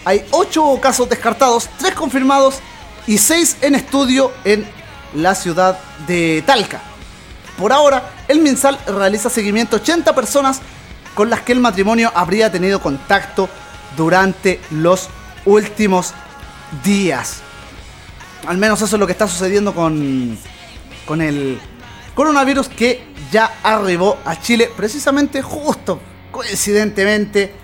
hay 0.05 0.25
8 0.31 0.79
casos 0.81 1.09
descartados, 1.09 1.69
3 1.79 1.95
confirmados 1.95 2.61
y 3.07 3.19
6 3.19 3.59
en 3.63 3.75
estudio 3.75 4.33
en 4.45 4.67
la 5.15 5.35
ciudad 5.35 5.79
de 6.07 6.43
Talca. 6.47 6.81
Por 7.59 7.73
ahora, 7.73 8.11
el 8.29 8.41
MinSal 8.41 8.79
realiza 8.87 9.31
seguimiento 9.31 9.77
a 9.77 9.81
80 9.81 10.15
personas 10.15 10.61
con 11.15 11.29
las 11.29 11.43
que 11.43 11.53
el 11.53 11.61
matrimonio 11.61 12.11
habría 12.15 12.51
tenido 12.51 12.81
contacto 12.81 13.49
durante 13.97 14.61
los 14.71 15.09
últimos 15.45 16.15
días. 16.85 17.43
Al 18.47 18.59
menos 18.59 18.81
eso 18.83 18.97
es 18.97 19.01
lo 19.01 19.07
que 19.07 19.13
está 19.13 19.29
sucediendo 19.29 19.75
con, 19.75 20.37
con 21.07 21.21
el 21.21 21.61
coronavirus 22.15 22.69
que 22.69 23.05
ya 23.31 23.59
arribó 23.63 24.19
a 24.25 24.41
Chile 24.41 24.71
precisamente 24.77 25.43
justo, 25.43 26.01
coincidentemente, 26.31 27.55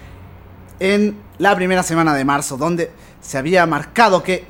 en 0.81 1.19
la 1.39 1.55
primera 1.57 1.83
semana 1.83 2.15
de 2.15 2.25
marzo, 2.25 2.57
donde 2.57 2.91
se 3.21 3.39
había 3.39 3.67
marcado 3.67 4.23
que 4.23 4.45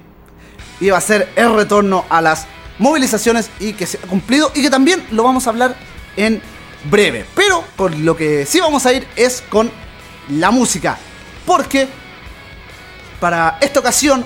iba 0.81 0.97
a 0.97 1.01
ser 1.01 1.29
el 1.37 1.55
retorno 1.55 2.05
a 2.09 2.21
las 2.21 2.47
movilizaciones 2.79 3.51
y 3.59 3.73
que 3.73 3.87
se 3.87 3.99
ha 3.99 4.03
cumplido 4.03 4.53
y 4.55 4.63
que 4.63 4.71
también 4.71 5.05
lo 5.11 5.23
vamos 5.23 5.47
a 5.47 5.51
hablar 5.51 5.77
en 6.17 6.41
breve. 6.91 7.25
Pero 7.35 7.65
con 7.77 8.05
lo 8.05 8.17
que 8.17 8.47
sí 8.47 8.61
vamos 8.61 8.87
a 8.87 8.93
ir 8.93 9.07
es 9.17 9.43
con 9.49 9.71
la 10.29 10.51
música, 10.51 10.99
porque 11.49 11.89
para 13.19 13.57
esta 13.63 13.81
ocasión 13.81 14.23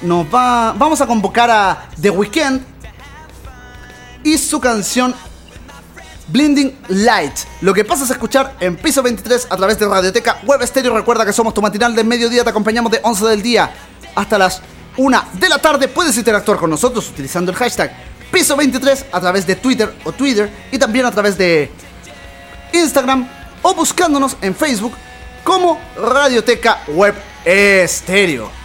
nos 0.00 0.24
va, 0.34 0.72
vamos 0.72 0.98
a 1.02 1.06
convocar 1.06 1.50
a 1.50 1.90
The 2.00 2.08
Weeknd 2.08 2.62
y 4.24 4.38
su 4.38 4.58
canción 4.58 5.14
Blinding 6.28 6.78
Light. 6.88 7.34
Lo 7.60 7.74
que 7.74 7.84
pasas 7.84 8.08
a 8.08 8.14
escuchar 8.14 8.56
en 8.58 8.78
piso 8.78 9.02
23 9.02 9.48
a 9.50 9.56
través 9.58 9.78
de 9.78 9.86
Radioteca 9.86 10.38
Web 10.46 10.66
Stereo. 10.66 10.96
Recuerda 10.96 11.26
que 11.26 11.32
somos 11.34 11.52
tu 11.52 11.60
matinal 11.60 11.94
de 11.94 12.04
mediodía. 12.04 12.42
Te 12.42 12.48
acompañamos 12.48 12.90
de 12.90 13.00
11 13.02 13.26
del 13.26 13.42
día 13.42 13.70
hasta 14.14 14.38
las 14.38 14.62
1 14.96 15.22
de 15.34 15.48
la 15.50 15.58
tarde. 15.58 15.88
Puedes 15.88 16.16
interactuar 16.16 16.56
con 16.56 16.70
nosotros 16.70 17.06
utilizando 17.10 17.50
el 17.52 17.58
hashtag 17.58 17.92
piso 18.32 18.56
23 18.56 19.06
a 19.12 19.20
través 19.20 19.46
de 19.46 19.56
Twitter 19.56 19.94
o 20.04 20.12
Twitter 20.12 20.50
y 20.72 20.78
también 20.78 21.04
a 21.04 21.10
través 21.10 21.36
de 21.36 21.70
Instagram 22.72 23.28
o 23.60 23.74
buscándonos 23.74 24.38
en 24.40 24.54
Facebook 24.54 24.94
como 25.44 25.80
Radioteca 25.96 26.82
Web 26.88 27.14
Stereo. 27.86 28.59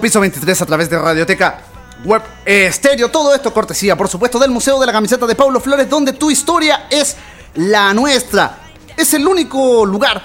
Piso 0.00 0.20
23 0.20 0.62
a 0.62 0.66
través 0.66 0.90
de 0.90 0.98
Radioteca 0.98 1.60
Web 2.04 2.22
Estéreo. 2.44 3.10
Todo 3.10 3.34
esto 3.34 3.52
cortesía, 3.52 3.96
por 3.96 4.08
supuesto, 4.08 4.38
del 4.38 4.50
Museo 4.50 4.78
de 4.80 4.86
la 4.86 4.92
Camiseta 4.92 5.26
de 5.26 5.34
Paulo 5.34 5.60
Flores, 5.60 5.88
donde 5.88 6.12
tu 6.12 6.30
historia 6.30 6.86
es 6.90 7.16
la 7.54 7.94
nuestra. 7.94 8.58
Es 8.96 9.14
el 9.14 9.26
único 9.26 9.86
lugar 9.86 10.22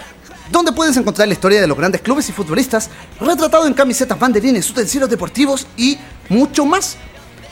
donde 0.52 0.72
puedes 0.72 0.96
encontrar 0.98 1.28
la 1.28 1.34
historia 1.34 1.62
de 1.62 1.68
los 1.68 1.78
grandes 1.78 2.02
clubes 2.02 2.28
y 2.30 2.32
futbolistas, 2.32 2.90
retratado 3.20 3.68
en 3.68 3.74
camisetas, 3.74 4.18
banderines, 4.18 4.70
utensilios 4.70 5.10
deportivos 5.10 5.68
y 5.78 5.98
mucho 6.30 6.66
más. 6.66 6.98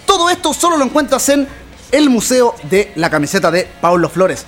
Todo 0.05 0.29
esto 0.29 0.53
solo 0.53 0.77
lo 0.77 0.85
encuentras 0.85 1.27
en 1.29 1.47
el 1.91 2.09
Museo 2.09 2.55
de 2.63 2.91
la 2.95 3.09
Camiseta 3.09 3.51
de 3.51 3.67
Paulo 3.81 4.09
Flores. 4.09 4.45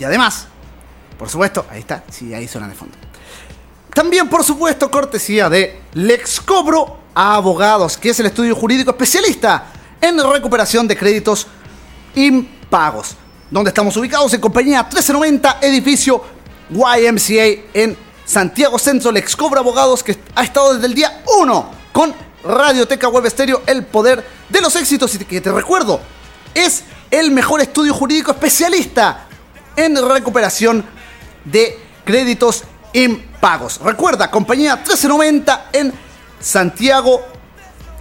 Y 0.02 0.04
además, 0.04 0.48
por 1.20 1.30
supuesto, 1.30 1.64
ahí 1.70 1.82
está, 1.82 2.04
sí, 2.10 2.34
ahí 2.34 2.48
suena 2.48 2.68
de 2.68 2.74
fondo. 2.74 2.98
También, 3.94 4.28
por 4.28 4.44
supuesto, 4.44 4.90
cortesía 4.90 5.48
de 5.48 5.80
Lex 5.94 6.42
Cobro 6.42 6.98
Abogados, 7.14 7.98
que 7.98 8.10
es 8.10 8.20
el 8.20 8.26
estudio 8.26 8.56
jurídico 8.56 8.90
especialista 8.90 9.68
en 10.02 10.18
recuperación 10.28 10.88
de 10.88 10.98
créditos 10.98 11.46
impagos. 12.16 13.16
Donde 13.52 13.70
estamos 13.70 13.96
ubicados 13.96 14.34
en 14.34 14.42
compañía 14.42 14.82
1390, 14.82 15.60
edificio 15.62 16.24
YMCA 16.72 17.70
en 17.76 17.96
Santiago 18.26 18.80
Centro. 18.80 19.12
Lex 19.12 19.36
Cobro 19.36 19.60
Abogados, 19.60 20.02
que 20.02 20.18
ha 20.34 20.44
estado 20.44 20.74
desde 20.74 20.88
el 20.88 20.96
día 20.96 21.22
1 21.40 21.72
con 21.92 22.12
Radioteca 22.44 23.08
Web 23.08 23.28
Estéreo, 23.28 23.62
el 23.68 23.86
poder 23.86 24.26
de 24.50 24.62
los 24.62 24.76
éxitos. 24.76 25.14
Y 25.14 25.20
que 25.20 25.42
te 25.42 25.52
recuerdo, 25.52 26.02
es 26.56 26.86
el 27.12 27.30
mejor 27.30 27.62
estudio 27.62 27.94
jurídico 27.94 28.32
especialista 28.32 29.28
en 29.76 29.96
recuperación 30.08 30.86
de 31.46 31.80
créditos 32.06 32.64
impagos. 32.94 33.80
Recuerda, 33.82 34.30
compañía 34.30 34.76
1390 34.76 35.70
en 35.74 35.94
Santiago 36.40 37.22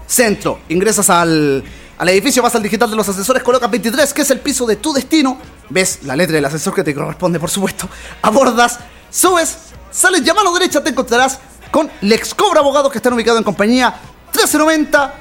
Centro. 0.07 0.61
Ingresas 0.69 1.09
al, 1.11 1.63
al 1.99 2.09
edificio, 2.09 2.43
vas 2.43 2.55
al 2.55 2.63
digital 2.63 2.91
de 2.91 2.97
los 2.97 3.09
asesores, 3.09 3.43
colocas 3.43 3.71
23, 3.71 4.13
que 4.13 4.23
es 4.23 4.31
el 4.31 4.41
piso 4.41 4.67
de 4.67 4.77
tu 4.77 4.93
destino. 4.93 5.39
Ves 5.69 6.01
la 6.03 6.17
letra 6.17 6.35
del 6.35 6.45
asesor 6.45 6.75
que 6.75 6.83
te 6.83 6.95
corresponde, 6.95 7.39
por 7.39 7.51
supuesto. 7.51 7.89
Abordas, 8.23 8.81
subes, 9.11 9.57
sales 9.91 10.23
y 10.25 10.31
a 10.31 10.35
mano 10.35 10.53
derecha 10.53 10.83
te 10.83 10.91
encontrarás 10.91 11.39
con 11.71 11.91
Lex 12.01 12.35
Cobra 12.35 12.61
Abogados 12.61 12.91
que 12.91 12.99
están 12.99 13.13
ubicados 13.13 13.39
en 13.39 13.45
compañía 13.45 13.91
1390. 14.33 15.15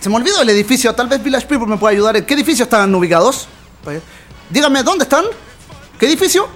Se 0.00 0.08
me 0.08 0.16
olvidó 0.16 0.42
el 0.42 0.50
edificio, 0.50 0.92
tal 0.94 1.08
vez 1.08 1.22
Village 1.22 1.46
People 1.46 1.66
me 1.66 1.76
puede 1.76 1.94
ayudar. 1.94 2.16
¿En 2.16 2.24
qué 2.24 2.34
edificio 2.34 2.64
están 2.64 2.94
ubicados? 2.94 3.46
Díganme, 4.50 4.82
¿dónde 4.82 5.04
están? 5.04 5.24
¿Qué 6.02 6.08
edificio? 6.08 6.48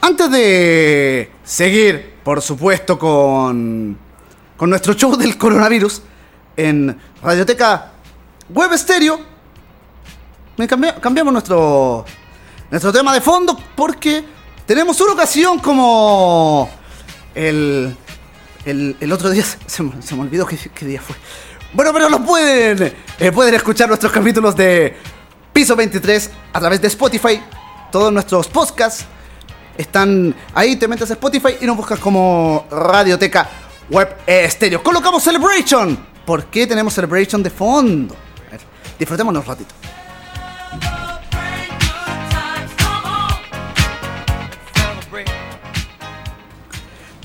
Antes 0.00 0.30
de 0.30 1.32
seguir, 1.44 2.14
por 2.22 2.40
supuesto, 2.40 2.98
con, 2.98 3.98
con 4.56 4.70
nuestro 4.70 4.94
show 4.94 5.16
del 5.16 5.36
coronavirus 5.36 6.02
en 6.56 6.96
Radioteca 7.22 7.92
Web 8.50 8.72
Estéreo, 8.72 9.18
me 10.56 10.68
cambi- 10.68 10.94
cambiamos 11.00 11.32
nuestro, 11.32 12.04
nuestro 12.70 12.92
tema 12.92 13.12
de 13.12 13.20
fondo 13.20 13.58
porque 13.74 14.24
tenemos 14.66 15.00
una 15.00 15.12
ocasión 15.12 15.58
como 15.58 16.68
el, 17.34 17.96
el, 18.64 18.96
el 19.00 19.12
otro 19.12 19.30
día, 19.30 19.44
se 19.66 19.84
se 20.00 20.14
me 20.14 20.22
olvidó 20.22 20.46
qué, 20.46 20.56
qué 20.56 20.86
día 20.86 21.00
fue. 21.00 21.16
Bueno, 21.72 21.92
pero 21.92 22.08
lo 22.08 22.24
pueden, 22.24 22.94
eh, 23.18 23.32
pueden 23.32 23.54
escuchar 23.54 23.88
nuestros 23.88 24.12
capítulos 24.12 24.56
de 24.56 24.96
Piso 25.52 25.76
23 25.76 26.30
a 26.52 26.60
través 26.60 26.80
de 26.80 26.88
Spotify. 26.88 27.40
Todos 27.92 28.12
nuestros 28.12 28.48
podcasts 28.48 29.04
están 29.76 30.34
ahí, 30.54 30.76
te 30.76 30.88
metes 30.88 31.10
a 31.10 31.14
Spotify 31.14 31.56
y 31.60 31.66
nos 31.66 31.76
buscas 31.76 31.98
como 31.98 32.66
Radioteca 32.70 33.48
Web 33.90 34.16
Estéreo. 34.26 34.82
Colocamos 34.82 35.22
Celebration. 35.22 35.98
¿Por 36.24 36.46
qué 36.46 36.66
tenemos 36.66 36.94
Celebration 36.94 37.42
de 37.42 37.50
fondo? 37.50 38.16
A 38.48 38.52
ver, 38.52 38.60
disfrutémonos 38.98 39.42
un 39.42 39.48
ratito. 39.48 39.74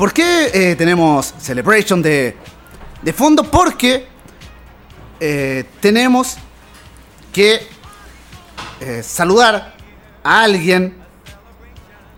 ¿Por 0.02 0.14
qué 0.14 0.50
eh, 0.52 0.76
tenemos 0.76 1.32
Celebration 1.38 2.02
de, 2.02 2.36
de 3.04 3.14
fondo? 3.14 3.44
Porque 3.44 4.08
eh, 5.20 5.64
tenemos 5.80 6.38
que 7.32 7.68
eh, 8.80 9.04
saludar 9.04 9.76
a 10.24 10.42
alguien 10.42 10.96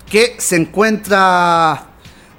que 0.09 0.37
se 0.39 0.55
encuentra 0.55 1.87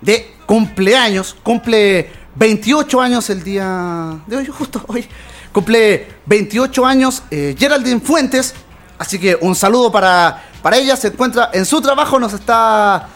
de 0.00 0.32
cumpleaños, 0.46 1.36
cumple 1.42 2.10
28 2.36 3.00
años 3.02 3.28
el 3.28 3.44
día 3.44 4.16
de 4.26 4.38
hoy, 4.38 4.46
justo 4.46 4.82
hoy, 4.86 5.06
cumple 5.52 6.08
28 6.24 6.86
años 6.86 7.22
Geraldine 7.30 8.00
Fuentes, 8.00 8.54
así 8.96 9.18
que 9.18 9.36
un 9.38 9.54
saludo 9.54 9.92
para, 9.92 10.42
para 10.62 10.78
ella, 10.78 10.96
se 10.96 11.08
encuentra 11.08 11.50
en 11.52 11.66
su 11.66 11.82
trabajo, 11.82 12.18
nos 12.18 12.32
está 12.32 13.10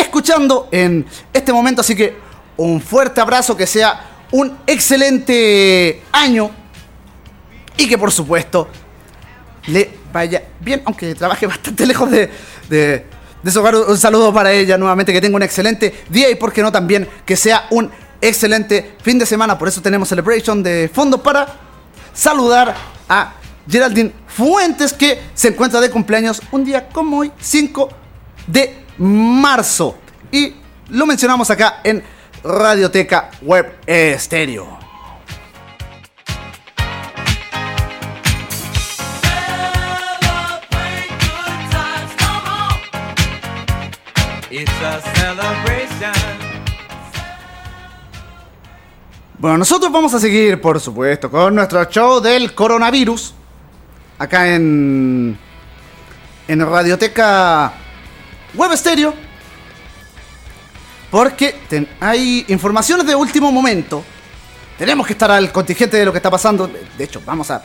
escuchando 0.00 0.68
en 0.70 1.06
este 1.32 1.52
momento, 1.52 1.80
así 1.80 1.94
que 1.94 2.16
un 2.56 2.80
fuerte 2.80 3.20
abrazo, 3.20 3.56
que 3.56 3.66
sea 3.66 4.24
un 4.32 4.58
excelente 4.66 6.02
año 6.12 6.50
y 7.76 7.88
que 7.88 7.96
por 7.96 8.12
supuesto 8.12 8.68
le 9.66 9.90
vaya 10.12 10.42
bien, 10.60 10.82
aunque 10.84 11.14
trabaje 11.14 11.46
bastante 11.46 11.86
lejos 11.86 12.10
de, 12.10 12.30
de, 12.68 13.50
su 13.50 13.60
hogar. 13.60 13.76
Un 13.76 13.98
saludo 13.98 14.32
para 14.32 14.52
ella 14.52 14.76
nuevamente, 14.76 15.12
que 15.12 15.20
tenga 15.20 15.36
un 15.36 15.42
excelente 15.42 16.04
día 16.08 16.30
y, 16.30 16.34
por 16.34 16.52
qué 16.52 16.62
no, 16.62 16.70
también 16.70 17.08
que 17.24 17.36
sea 17.36 17.66
un 17.70 17.90
excelente 18.20 18.96
fin 19.02 19.18
de 19.18 19.26
semana. 19.26 19.58
Por 19.58 19.68
eso 19.68 19.80
tenemos 19.80 20.08
Celebration 20.08 20.62
de 20.62 20.90
fondo 20.92 21.22
para 21.22 21.46
saludar 22.12 22.74
a 23.08 23.34
Geraldine 23.68 24.12
Fuentes, 24.26 24.92
que 24.92 25.20
se 25.34 25.48
encuentra 25.48 25.80
de 25.80 25.90
cumpleaños 25.90 26.42
un 26.52 26.64
día 26.64 26.88
como 26.88 27.18
hoy, 27.18 27.32
5 27.40 27.88
de 28.46 28.84
marzo. 28.98 29.98
Y 30.32 30.54
lo 30.90 31.06
mencionamos 31.06 31.50
acá 31.50 31.80
en 31.84 32.02
Radioteca 32.42 33.30
Web 33.42 33.80
celebration. 45.14 46.00
Bueno, 49.38 49.58
nosotros 49.58 49.90
vamos 49.90 50.12
a 50.12 50.20
seguir, 50.20 50.60
por 50.60 50.78
supuesto, 50.80 51.30
con 51.30 51.54
nuestro 51.54 51.82
show 51.84 52.20
del 52.20 52.54
coronavirus. 52.54 53.34
Acá 54.18 54.54
en. 54.54 55.38
En 56.46 56.66
Radioteca 56.68 57.72
Web 58.54 58.72
Estéreo. 58.72 59.14
Porque 61.10 61.60
hay 62.00 62.44
informaciones 62.48 63.06
de 63.06 63.14
último 63.14 63.50
momento. 63.50 64.04
Tenemos 64.78 65.06
que 65.06 65.12
estar 65.12 65.30
al 65.30 65.50
contingente 65.50 65.96
de 65.96 66.04
lo 66.04 66.12
que 66.12 66.18
está 66.18 66.30
pasando. 66.30 66.70
De 66.96 67.04
hecho, 67.04 67.20
vamos 67.26 67.50
a, 67.50 67.62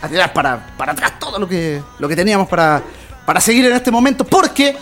a 0.00 0.08
tirar 0.08 0.32
para, 0.32 0.74
para 0.76 0.92
atrás 0.92 1.18
todo 1.18 1.38
lo 1.38 1.48
que, 1.48 1.82
lo 1.98 2.08
que 2.08 2.16
teníamos 2.16 2.48
para, 2.48 2.82
para 3.26 3.40
seguir 3.40 3.66
en 3.66 3.72
este 3.72 3.90
momento. 3.90 4.24
Porque 4.24 4.76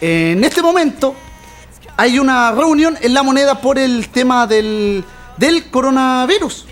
en 0.00 0.42
este 0.44 0.62
momento 0.62 1.14
hay 1.96 2.18
una 2.18 2.52
reunión 2.52 2.96
en 3.00 3.14
la 3.14 3.22
moneda 3.22 3.60
por 3.60 3.78
el 3.78 4.08
tema 4.08 4.46
del, 4.46 5.04
del 5.36 5.70
coronavirus. 5.70 6.66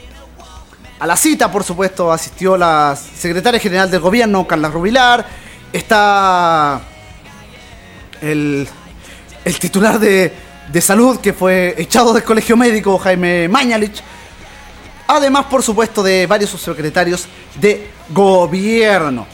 A 1.01 1.07
la 1.07 1.17
cita, 1.17 1.51
por 1.51 1.65
supuesto, 1.65 2.13
asistió 2.13 2.57
la 2.57 2.97
secretaria 2.97 3.59
general 3.59 3.91
del 3.91 4.01
gobierno, 4.01 4.47
Carla 4.47 4.69
Rubilar. 4.69 5.27
Está 5.73 6.81
el, 8.21 8.69
el 9.45 9.59
titular 9.59 9.99
de, 9.99 10.33
salud 10.81 11.19
que 11.21 11.33
fue 11.33 11.75
echado 11.79 12.13
del 12.13 12.23
colegio 12.25 12.57
médico, 12.57 12.99
Jaime 12.99 13.49
Mañalich. 13.49 14.01
Además, 15.09 15.47
por 15.47 15.63
supuesto, 15.63 16.03
de 16.03 16.27
varios 16.27 16.51
subsecretarios 16.51 17.27
de 17.61 17.91
gobierno. 18.11 19.27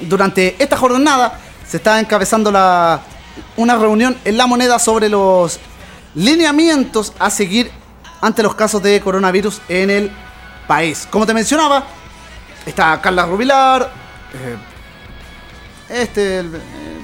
Durante 0.00 0.56
esta 0.58 0.76
jornada 0.76 1.38
se 1.68 1.76
está 1.76 2.00
encabezando 2.00 2.50
la, 2.50 3.02
una 3.56 3.76
reunión 3.76 4.16
en 4.24 4.36
la 4.38 4.46
moneda 4.46 4.78
sobre 4.78 5.08
los 5.10 5.60
lineamientos 6.14 7.12
a 7.18 7.28
seguir 7.30 7.70
ante 8.22 8.42
los 8.42 8.54
casos 8.54 8.82
de 8.82 8.98
coronavirus 9.00 9.60
en 9.68 9.90
el 9.90 10.10
país. 10.66 11.06
Como 11.10 11.26
te 11.26 11.34
mencionaba, 11.34 11.84
está 12.64 12.98
Carla 13.00 13.26
Rubilar, 13.26 13.90
eh, 14.32 14.56
este, 16.02 16.38
el- 16.38 16.54
eh, 16.54 16.99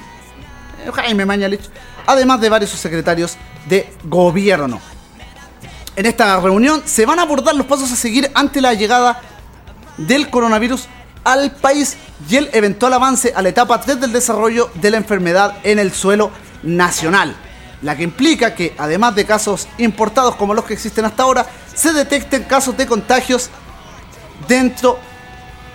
Jaime 0.91 1.25
Mañalich, 1.25 1.69
además 2.05 2.41
de 2.41 2.49
varios 2.49 2.71
subsecretarios 2.71 3.37
de 3.67 3.93
gobierno. 4.03 4.79
En 5.95 6.05
esta 6.05 6.39
reunión 6.39 6.83
se 6.85 7.05
van 7.05 7.19
a 7.19 7.23
abordar 7.23 7.55
los 7.55 7.65
pasos 7.65 7.91
a 7.91 7.95
seguir 7.95 8.29
ante 8.35 8.61
la 8.61 8.73
llegada 8.73 9.19
del 9.97 10.29
coronavirus 10.29 10.87
al 11.23 11.51
país 11.51 11.97
y 12.29 12.35
el 12.35 12.49
eventual 12.53 12.93
avance 12.93 13.33
a 13.35 13.41
la 13.41 13.49
etapa 13.49 13.81
3 13.81 13.99
del 13.99 14.13
desarrollo 14.13 14.69
de 14.75 14.91
la 14.91 14.97
enfermedad 14.97 15.57
en 15.63 15.79
el 15.79 15.91
suelo 15.91 16.31
nacional, 16.63 17.35
la 17.81 17.95
que 17.95 18.03
implica 18.03 18.55
que 18.55 18.75
además 18.77 19.15
de 19.15 19.25
casos 19.25 19.67
importados 19.77 20.35
como 20.35 20.53
los 20.53 20.65
que 20.65 20.73
existen 20.73 21.05
hasta 21.05 21.23
ahora, 21.23 21.45
se 21.73 21.93
detecten 21.93 22.43
casos 22.43 22.77
de 22.77 22.87
contagios 22.87 23.49
dentro 24.47 24.99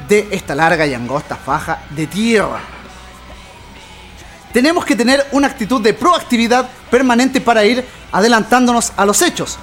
de 0.09 0.29
esta 0.31 0.55
larga 0.55 0.87
y 0.87 0.95
angosta 0.95 1.37
faja 1.37 1.83
de 1.91 2.07
tierra. 2.07 2.61
Tenemos 4.53 4.85
que 4.85 4.95
tener 4.95 5.27
una 5.33 5.47
actitud 5.47 5.81
de 5.81 5.95
proactividad 5.95 6.69
permanente 6.91 7.41
para 7.41 7.65
ir 7.65 7.87
adelantándonos 8.13 8.93
a 8.97 9.07
los 9.07 9.23
hechos 9.23 9.59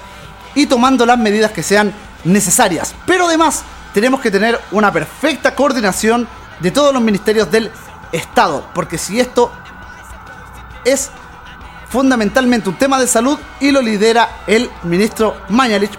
y 0.54 0.66
tomando 0.66 1.06
las 1.06 1.18
medidas 1.18 1.52
que 1.52 1.62
sean 1.62 1.92
necesarias. 2.24 2.94
Pero 3.06 3.26
además 3.26 3.62
tenemos 3.94 4.20
que 4.20 4.30
tener 4.30 4.60
una 4.72 4.92
perfecta 4.92 5.54
coordinación 5.54 6.26
de 6.58 6.70
todos 6.72 6.92
los 6.92 7.02
ministerios 7.02 7.50
del 7.50 7.70
Estado, 8.10 8.66
porque 8.74 8.98
si 8.98 9.20
esto 9.20 9.52
es 10.84 11.10
fundamentalmente 11.88 12.68
un 12.68 12.76
tema 12.76 12.98
de 12.98 13.06
salud 13.06 13.38
y 13.60 13.70
lo 13.70 13.80
lidera 13.80 14.42
el 14.48 14.68
ministro 14.82 15.36
Mañalich, 15.50 15.92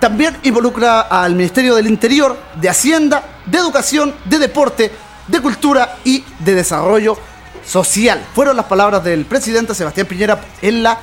también 0.00 0.36
involucra 0.42 1.02
al 1.02 1.34
Ministerio 1.34 1.76
del 1.76 1.86
Interior, 1.86 2.36
de 2.56 2.68
Hacienda, 2.68 3.22
de 3.46 3.58
Educación, 3.58 4.14
de 4.24 4.38
Deporte, 4.38 4.92
de 5.28 5.40
Cultura 5.40 5.96
y 6.04 6.24
de 6.40 6.54
Desarrollo 6.54 7.16
Social. 7.66 8.24
Fueron 8.34 8.56
las 8.56 8.66
palabras 8.66 9.02
del 9.04 9.24
presidente 9.24 9.74
Sebastián 9.74 10.06
Piñera 10.06 10.40
en 10.62 10.82
la 10.82 11.00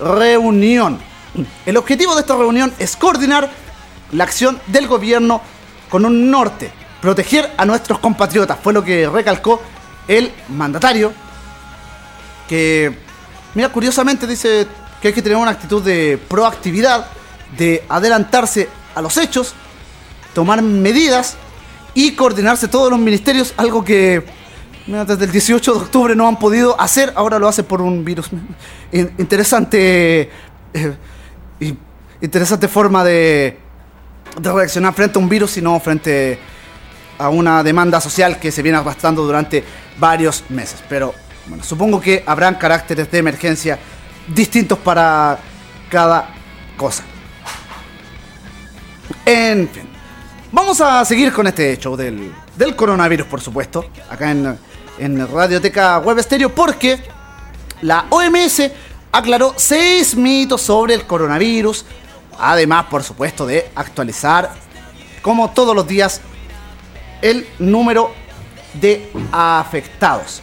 reunión. 0.00 0.98
El 1.66 1.76
objetivo 1.76 2.14
de 2.14 2.22
esta 2.22 2.36
reunión 2.36 2.72
es 2.78 2.96
coordinar 2.96 3.50
la 4.12 4.24
acción 4.24 4.60
del 4.66 4.86
gobierno 4.86 5.42
con 5.88 6.04
un 6.04 6.30
norte, 6.30 6.70
proteger 7.00 7.52
a 7.56 7.64
nuestros 7.64 7.98
compatriotas, 7.98 8.58
fue 8.62 8.72
lo 8.72 8.82
que 8.82 9.08
recalcó 9.08 9.60
el 10.06 10.32
mandatario, 10.48 11.12
que, 12.48 12.96
mira, 13.54 13.68
curiosamente 13.68 14.26
dice 14.26 14.66
que 15.00 15.08
hay 15.08 15.14
que 15.14 15.22
tener 15.22 15.36
una 15.36 15.52
actitud 15.52 15.82
de 15.82 16.18
proactividad, 16.28 17.06
de 17.56 17.84
adelantarse 17.88 18.68
a 18.94 19.02
los 19.02 19.16
hechos, 19.16 19.54
tomar 20.34 20.62
medidas 20.62 21.36
y 21.94 22.12
coordinarse 22.12 22.68
todos 22.68 22.90
los 22.90 22.98
ministerios, 22.98 23.54
algo 23.56 23.84
que 23.84 24.24
desde 24.88 25.24
el 25.26 25.30
18 25.32 25.72
de 25.74 25.78
octubre 25.80 26.16
no 26.16 26.26
han 26.26 26.38
podido 26.38 26.80
hacer, 26.80 27.12
ahora 27.14 27.38
lo 27.38 27.46
hace 27.46 27.62
por 27.62 27.82
un 27.82 28.04
virus. 28.04 28.30
In- 28.92 29.12
interesante, 29.18 30.30
eh, 30.72 30.96
interesante 32.20 32.68
forma 32.68 33.04
de, 33.04 33.58
de 34.40 34.52
reaccionar 34.52 34.94
frente 34.94 35.18
a 35.18 35.22
un 35.22 35.28
virus 35.28 35.56
y 35.58 35.62
no 35.62 35.78
frente 35.78 36.38
a 37.18 37.28
una 37.28 37.62
demanda 37.62 38.00
social 38.00 38.38
que 38.38 38.50
se 38.50 38.62
viene 38.62 38.78
arrastrando 38.78 39.24
durante 39.24 39.62
varios 39.98 40.44
meses. 40.48 40.82
Pero 40.88 41.14
bueno, 41.46 41.62
supongo 41.62 42.00
que 42.00 42.24
habrán 42.26 42.54
caracteres 42.54 43.10
de 43.10 43.18
emergencia 43.18 43.78
distintos 44.26 44.78
para 44.78 45.38
cada 45.90 46.30
cosa. 46.76 47.02
En 49.26 49.68
fin. 49.68 49.88
Vamos 50.50 50.80
a 50.80 51.04
seguir 51.04 51.30
con 51.30 51.46
este 51.46 51.76
show 51.76 51.94
del, 51.94 52.32
del 52.56 52.74
coronavirus, 52.74 53.26
por 53.26 53.40
supuesto, 53.42 53.84
acá 54.08 54.30
en, 54.30 54.58
en 54.98 55.26
Radioteca 55.32 55.98
Web 55.98 56.18
Estéreo, 56.18 56.54
porque 56.54 56.98
la 57.82 58.06
OMS 58.10 58.70
aclaró 59.12 59.54
seis 59.56 60.14
mitos 60.16 60.62
sobre 60.62 60.94
el 60.94 61.06
coronavirus, 61.06 61.84
además, 62.38 62.86
por 62.90 63.02
supuesto, 63.02 63.46
de 63.46 63.70
actualizar, 63.74 64.50
como 65.22 65.50
todos 65.50 65.74
los 65.74 65.86
días, 65.86 66.20
el 67.22 67.46
número 67.58 68.12
de 68.74 69.10
afectados. 69.32 70.42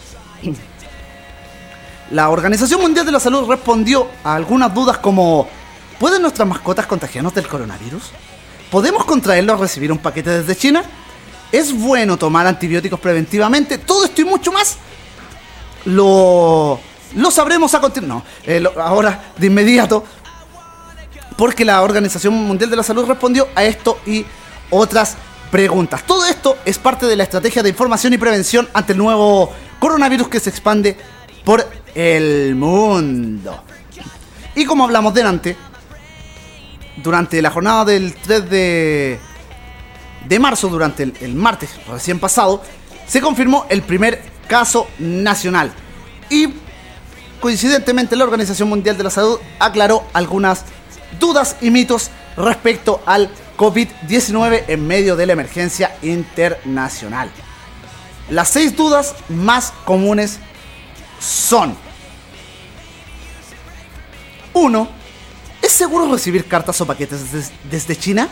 La 2.11 2.29
Organización 2.29 2.81
Mundial 2.81 3.05
de 3.05 3.11
la 3.11 3.19
Salud 3.19 3.49
respondió 3.49 4.07
a 4.23 4.35
algunas 4.35 4.73
dudas 4.73 4.99
como 4.99 5.47
¿Pueden 5.99 6.21
nuestras 6.21 6.47
mascotas 6.47 6.87
contagiarnos 6.87 7.33
del 7.33 7.47
coronavirus? 7.47 8.03
¿Podemos 8.69 9.05
contraerlo 9.05 9.53
al 9.53 9.59
recibir 9.59 9.91
un 9.91 9.97
paquete 9.97 10.41
desde 10.41 10.55
China? 10.55 10.83
¿Es 11.51 11.73
bueno 11.73 12.17
tomar 12.17 12.47
antibióticos 12.47 12.99
preventivamente? 12.99 13.77
Todo 13.77 14.05
esto 14.05 14.21
y 14.21 14.25
mucho 14.25 14.51
más 14.51 14.77
lo, 15.85 16.79
lo 17.15 17.31
sabremos 17.31 17.73
a 17.73 17.79
continuación. 17.79 18.23
ahora, 18.77 19.31
de 19.37 19.47
inmediato, 19.47 20.03
porque 21.37 21.65
la 21.65 21.81
Organización 21.81 22.33
Mundial 22.33 22.69
de 22.69 22.75
la 22.75 22.83
Salud 22.83 23.05
respondió 23.05 23.47
a 23.55 23.63
esto 23.63 23.99
y 24.05 24.25
otras 24.69 25.17
preguntas. 25.51 26.03
Todo 26.05 26.25
esto 26.25 26.57
es 26.65 26.77
parte 26.77 27.05
de 27.05 27.15
la 27.15 27.23
estrategia 27.23 27.63
de 27.63 27.69
información 27.69 28.13
y 28.13 28.17
prevención 28.17 28.67
ante 28.73 28.93
el 28.93 28.97
nuevo 28.97 29.53
coronavirus 29.79 30.27
que 30.27 30.39
se 30.39 30.49
expande 30.49 30.97
por 31.43 31.67
el 31.93 32.55
mundo. 32.55 33.63
Y 34.55 34.65
como 34.65 34.85
hablamos 34.85 35.13
delante, 35.13 35.55
durante 36.97 37.41
la 37.41 37.51
jornada 37.51 37.85
del 37.85 38.15
3 38.15 38.49
de, 38.49 39.19
de 40.27 40.39
marzo, 40.39 40.69
durante 40.69 41.03
el, 41.03 41.35
martes 41.35 41.69
recién 41.87 42.19
pasado, 42.19 42.61
se 43.07 43.21
confirmó 43.21 43.65
el 43.69 43.81
primer 43.81 44.21
caso 44.47 44.87
nacional. 44.99 45.71
Y 46.29 46.49
coincidentemente 47.39 48.15
la 48.15 48.23
Organización 48.23 48.69
Mundial 48.69 48.97
de 48.97 49.03
la 49.03 49.09
Salud 49.09 49.39
aclaró 49.59 50.03
algunas 50.13 50.63
dudas 51.19 51.55
y 51.61 51.69
mitos 51.69 52.09
respecto 52.37 53.01
al 53.05 53.29
COVID-19 53.57 54.63
en 54.67 54.87
medio 54.87 55.15
de 55.15 55.25
la 55.27 55.33
emergencia 55.33 55.95
internacional. 56.01 57.29
Las 58.29 58.49
seis 58.49 58.75
dudas 58.75 59.13
más 59.29 59.71
comunes 59.85 60.39
son 61.19 61.75
1. 64.53 64.87
¿Es 65.61 65.71
seguro 65.71 66.11
recibir 66.11 66.45
cartas 66.45 66.79
o 66.81 66.85
paquetes 66.85 67.31
des- 67.31 67.51
desde 67.69 67.95
China? 67.95 68.27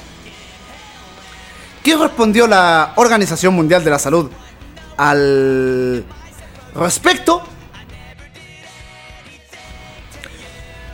¿Qué 1.84 1.98
respondió 1.98 2.48
la 2.48 2.94
Organización 2.96 3.54
Mundial 3.54 3.84
de 3.84 3.90
la 3.90 4.00
Salud 4.00 4.32
al 4.96 6.06
respecto? 6.74 7.44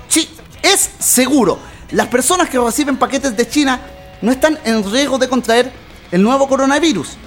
Sí, 0.08 0.28
es 0.63 0.89
seguro. 0.97 1.60
Las 1.91 2.08
personas 2.08 2.49
que 2.49 2.58
reciben 2.58 2.97
paquetes 2.97 3.38
de 3.38 3.47
China 3.47 3.80
no 4.23 4.32
están 4.32 4.58
en 4.65 4.91
riesgo 4.91 5.19
de 5.19 5.30
contraer 5.30 5.71
el 6.12 6.23
nuevo 6.23 6.47
coronavirus. 6.49 7.17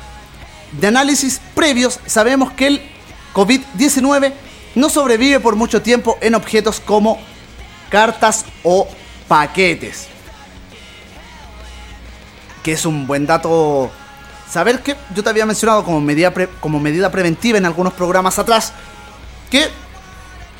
De 0.72 0.88
análisis 0.88 1.40
previos 1.54 2.00
sabemos 2.04 2.52
que 2.54 2.66
el 2.66 2.82
COVID-19 3.32 4.32
no 4.74 4.90
sobrevive 4.90 5.38
por 5.38 5.54
mucho 5.54 5.82
tiempo 5.82 6.18
en 6.20 6.34
objetos 6.34 6.80
como 6.80 7.20
cartas 7.90 8.44
o 8.64 8.88
paquetes. 9.28 10.11
Que 12.62 12.72
es 12.72 12.86
un 12.86 13.06
buen 13.06 13.26
dato 13.26 13.90
saber 14.48 14.82
que 14.82 14.96
yo 15.14 15.22
te 15.22 15.30
había 15.30 15.46
mencionado 15.46 15.84
como 15.84 16.00
medida, 16.00 16.32
pre- 16.32 16.48
como 16.60 16.78
medida 16.78 17.10
preventiva 17.10 17.58
en 17.58 17.64
algunos 17.66 17.92
programas 17.94 18.38
atrás 18.38 18.72
que 19.50 19.68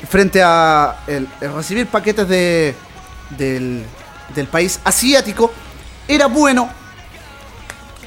frente 0.09 0.41
a 0.43 0.97
el, 1.07 1.27
recibir 1.39 1.87
paquetes 1.87 2.27
de, 2.27 2.75
del, 3.37 3.85
del 4.35 4.47
país 4.47 4.79
asiático 4.83 5.51
era 6.07 6.25
bueno 6.27 6.69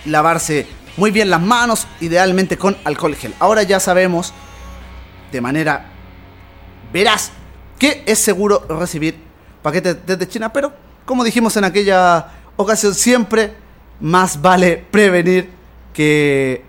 lavarse 0.05 0.67
muy 0.97 1.11
bien 1.11 1.31
las 1.31 1.41
manos, 1.41 1.87
idealmente 2.01 2.59
con 2.59 2.77
alcohol 2.85 3.15
gel. 3.15 3.35
Ahora 3.39 3.63
ya 3.63 3.81
sabemos 3.81 4.33
de 5.33 5.41
manera 5.41 5.87
veraz 6.93 7.31
que 7.79 8.03
es 8.07 8.19
seguro 8.19 8.67
recibir 8.69 9.19
paquetes 9.63 9.97
desde 10.07 10.29
China, 10.29 10.53
pero 10.53 10.73
como 11.05 11.25
dijimos 11.25 11.57
en 11.57 11.65
aquella 11.65 12.29
ocasión, 12.57 12.95
siempre 12.95 13.55
más 14.01 14.41
vale 14.41 14.85
prevenir 14.91 15.51
que 15.93 16.65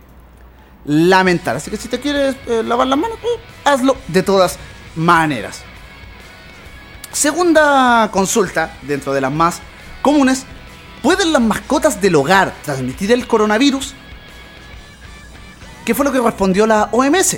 lamentar. 0.86 1.56
Así 1.58 1.70
que 1.70 1.78
si 1.78 1.88
te 1.88 2.00
quieres 2.00 2.36
eh, 2.48 2.64
lavar 2.64 2.88
las 2.88 2.98
manos, 2.98 3.18
eh, 3.24 3.40
hazlo 3.66 3.98
de 4.08 4.24
todas 4.24 4.58
maneras. 4.96 5.64
Segunda 7.12 8.10
consulta, 8.12 8.78
dentro 8.84 9.14
de 9.14 9.22
las 9.22 9.32
más 9.32 9.60
comunes, 10.02 10.46
¿Pueden 11.02 11.32
las 11.32 11.42
mascotas 11.42 12.02
del 12.02 12.16
hogar 12.16 12.54
transmitir 12.64 13.12
el 13.12 13.28
coronavirus? 13.28 13.94
¿Qué 15.86 15.94
fue 15.94 16.06
lo 16.06 16.12
que 16.12 16.20
respondió 16.20 16.66
la 16.66 16.90
OMS? 16.92 17.38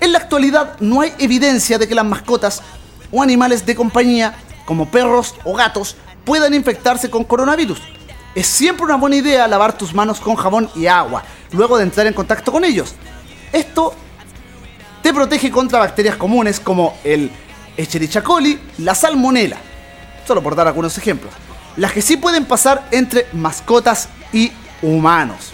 En 0.00 0.12
la 0.12 0.18
actualidad 0.18 0.78
no 0.80 1.00
hay 1.00 1.12
evidencia 1.18 1.78
de 1.78 1.88
que 1.88 1.94
las 1.94 2.06
mascotas 2.06 2.62
o 3.10 3.22
animales 3.22 3.66
de 3.66 3.74
compañía, 3.74 4.34
como 4.64 4.90
perros 4.90 5.34
o 5.44 5.54
gatos, 5.54 5.96
puedan 6.24 6.54
infectarse 6.54 7.10
con 7.10 7.24
coronavirus. 7.24 7.82
Es 8.40 8.46
siempre 8.46 8.86
una 8.86 8.96
buena 8.96 9.16
idea 9.16 9.46
lavar 9.46 9.76
tus 9.76 9.92
manos 9.92 10.18
con 10.18 10.34
jabón 10.34 10.70
y 10.74 10.86
agua 10.86 11.22
luego 11.52 11.76
de 11.76 11.82
entrar 11.82 12.06
en 12.06 12.14
contacto 12.14 12.50
con 12.50 12.64
ellos. 12.64 12.94
Esto 13.52 13.94
te 15.02 15.12
protege 15.12 15.50
contra 15.50 15.78
bacterias 15.78 16.16
comunes 16.16 16.58
como 16.58 16.96
el 17.04 17.30
Escherichia 17.76 18.24
coli, 18.24 18.58
la 18.78 18.94
salmonela, 18.94 19.58
solo 20.26 20.42
por 20.42 20.56
dar 20.56 20.66
algunos 20.66 20.96
ejemplos, 20.96 21.34
las 21.76 21.92
que 21.92 22.00
sí 22.00 22.16
pueden 22.16 22.46
pasar 22.46 22.88
entre 22.92 23.26
mascotas 23.34 24.08
y 24.32 24.50
humanos. 24.80 25.52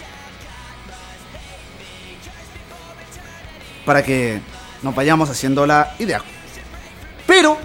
Para 3.85 4.01
que 4.01 4.39
nos 4.81 4.95
vayamos 4.95 5.29
haciendo 5.29 5.67
la 5.67 5.93
idea. 5.99 6.21
Pero 7.25 7.57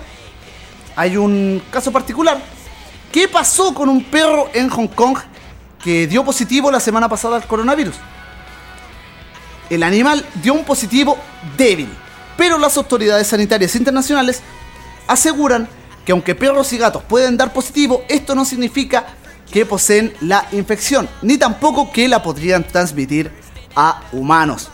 hay 0.96 1.16
un 1.16 1.62
caso 1.70 1.92
particular. 1.92 2.40
¿Qué 3.12 3.28
pasó 3.28 3.74
con 3.74 3.90
un 3.90 4.02
perro 4.04 4.48
en 4.54 4.70
Hong 4.70 4.88
Kong 4.88 5.18
que 5.84 6.06
dio 6.06 6.24
positivo 6.24 6.70
la 6.70 6.80
semana 6.80 7.10
pasada 7.10 7.36
al 7.36 7.46
coronavirus? 7.46 7.94
El 9.68 9.82
animal 9.82 10.24
dio 10.42 10.54
un 10.54 10.64
positivo 10.64 11.18
débil, 11.58 11.90
pero 12.38 12.56
las 12.56 12.74
autoridades 12.78 13.26
sanitarias 13.26 13.76
internacionales 13.76 14.40
aseguran 15.06 15.68
que 16.06 16.12
aunque 16.12 16.34
perros 16.34 16.72
y 16.72 16.78
gatos 16.78 17.02
pueden 17.02 17.36
dar 17.36 17.52
positivo, 17.52 18.02
esto 18.08 18.34
no 18.34 18.46
significa 18.46 19.04
que 19.52 19.66
poseen 19.66 20.14
la 20.22 20.46
infección, 20.52 21.06
ni 21.20 21.36
tampoco 21.36 21.92
que 21.92 22.08
la 22.08 22.22
podrían 22.22 22.64
transmitir 22.64 23.30
a 23.76 24.04
humanos. 24.12 24.70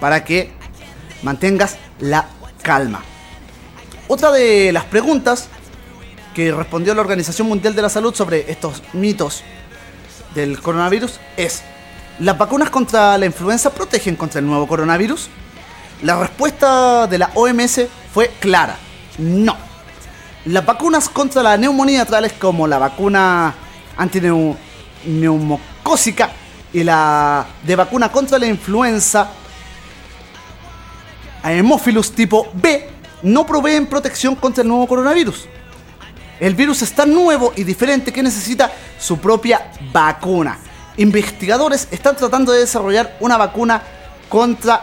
Para 0.00 0.24
que 0.24 0.52
mantengas 1.22 1.76
la 2.00 2.28
calma. 2.62 3.02
Otra 4.08 4.32
de 4.32 4.72
las 4.72 4.84
preguntas 4.84 5.48
que 6.34 6.52
respondió 6.52 6.94
la 6.94 7.00
Organización 7.00 7.48
Mundial 7.48 7.74
de 7.74 7.82
la 7.82 7.88
Salud 7.88 8.14
sobre 8.14 8.50
estos 8.50 8.82
mitos 8.92 9.42
del 10.34 10.60
coronavirus 10.60 11.18
es, 11.36 11.62
¿las 12.18 12.36
vacunas 12.38 12.70
contra 12.70 13.18
la 13.18 13.26
influenza 13.26 13.70
protegen 13.70 14.16
contra 14.16 14.40
el 14.40 14.46
nuevo 14.46 14.66
coronavirus? 14.66 15.28
La 16.02 16.18
respuesta 16.18 17.06
de 17.06 17.18
la 17.18 17.30
OMS 17.34 17.82
fue 18.12 18.32
clara, 18.40 18.76
no. 19.18 19.56
Las 20.46 20.66
vacunas 20.66 21.08
contra 21.08 21.40
la 21.42 21.56
neumonía, 21.56 22.04
tales 22.04 22.32
como 22.32 22.66
la 22.66 22.78
vacuna 22.78 23.54
antineumocócica 23.96 26.32
y 26.72 26.82
la 26.82 27.46
de 27.62 27.76
vacuna 27.76 28.10
contra 28.10 28.38
la 28.38 28.46
influenza 28.46 29.28
Haemophilus 31.42 32.12
tipo 32.12 32.48
B, 32.54 32.88
no 33.22 33.46
proveen 33.46 33.86
protección 33.86 34.34
contra 34.36 34.62
el 34.62 34.68
nuevo 34.68 34.86
coronavirus. 34.86 35.48
El 36.42 36.56
virus 36.56 36.82
es 36.82 36.92
tan 36.92 37.14
nuevo 37.14 37.52
y 37.54 37.62
diferente 37.62 38.12
que 38.12 38.20
necesita 38.20 38.72
su 38.98 39.18
propia 39.18 39.70
vacuna. 39.92 40.58
Investigadores 40.96 41.86
están 41.92 42.16
tratando 42.16 42.50
de 42.50 42.58
desarrollar 42.58 43.16
una 43.20 43.36
vacuna 43.36 43.80
contra 44.28 44.80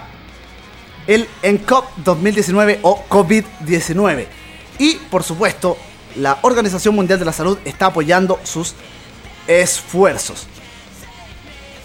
el 1.06 1.28
ENCOP 1.44 1.98
2019 1.98 2.80
o 2.84 3.04
COVID-19. 3.10 4.26
Y 4.78 4.94
por 5.12 5.22
supuesto, 5.22 5.76
la 6.16 6.38
Organización 6.44 6.96
Mundial 6.96 7.20
de 7.20 7.26
la 7.26 7.34
Salud 7.34 7.58
está 7.66 7.88
apoyando 7.88 8.40
sus 8.46 8.74
esfuerzos. 9.46 10.48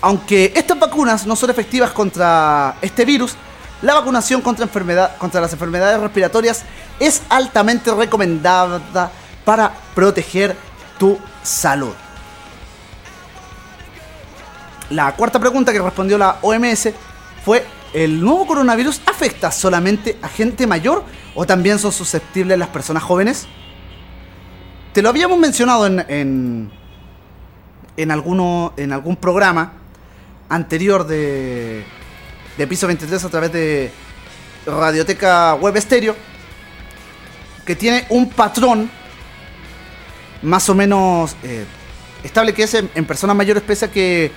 Aunque 0.03 0.53
estas 0.55 0.79
vacunas 0.79 1.27
no 1.27 1.35
son 1.35 1.51
efectivas 1.51 1.91
contra 1.91 2.77
este 2.81 3.05
virus, 3.05 3.35
la 3.83 3.95
vacunación 3.95 4.41
contra, 4.41 4.65
enfermedad, 4.65 5.17
contra 5.19 5.41
las 5.41 5.53
enfermedades 5.53 5.99
respiratorias 5.99 6.63
es 7.01 7.23
altamente 7.29 7.93
recomendada 7.93 9.11
para 9.45 9.73
proteger 9.95 10.57
tu 10.99 11.19
salud. 11.43 11.93
La 14.91 15.15
cuarta 15.17 15.39
pregunta 15.39 15.73
que 15.73 15.81
respondió 15.81 16.19
la 16.19 16.39
OMS 16.43 16.91
fue, 17.45 17.65
¿el 17.93 18.21
nuevo 18.21 18.47
coronavirus 18.47 19.03
afecta 19.07 19.51
solamente 19.51 20.19
a 20.23 20.29
gente 20.29 20.67
mayor 20.67 21.05
o 21.35 21.47
también 21.47 21.79
son 21.79 21.93
susceptibles 21.93 22.59
las 22.59 22.69
personas 22.69 23.03
jóvenes? 23.03 23.47
Te 24.93 25.03
lo 25.03 25.09
habíamos 25.09 25.39
mencionado 25.39 25.87
en, 25.87 26.05
en, 26.09 26.71
en, 27.97 28.11
alguno, 28.11 28.73
en 28.77 28.93
algún 28.93 29.17
programa 29.17 29.73
anterior 30.49 31.07
de, 31.07 31.85
de 32.57 32.67
Piso 32.67 32.87
23 32.87 33.25
a 33.25 33.29
través 33.29 33.53
de 33.53 33.91
Radioteca 34.67 35.55
Web 35.55 35.77
Estéreo, 35.77 36.15
que 37.65 37.75
tiene 37.75 38.07
un 38.11 38.31
patrón 38.31 38.91
más 40.45 40.69
o 40.69 40.75
menos 40.75 41.37
eh, 41.43 41.65
estable 42.23 42.55
que 42.55 42.63
es 42.63 42.75
en, 42.75 43.05
personas 43.05 43.35
mayores, 43.35 43.63
pese 43.63 43.87
a 43.87 43.91
que 43.91 44.31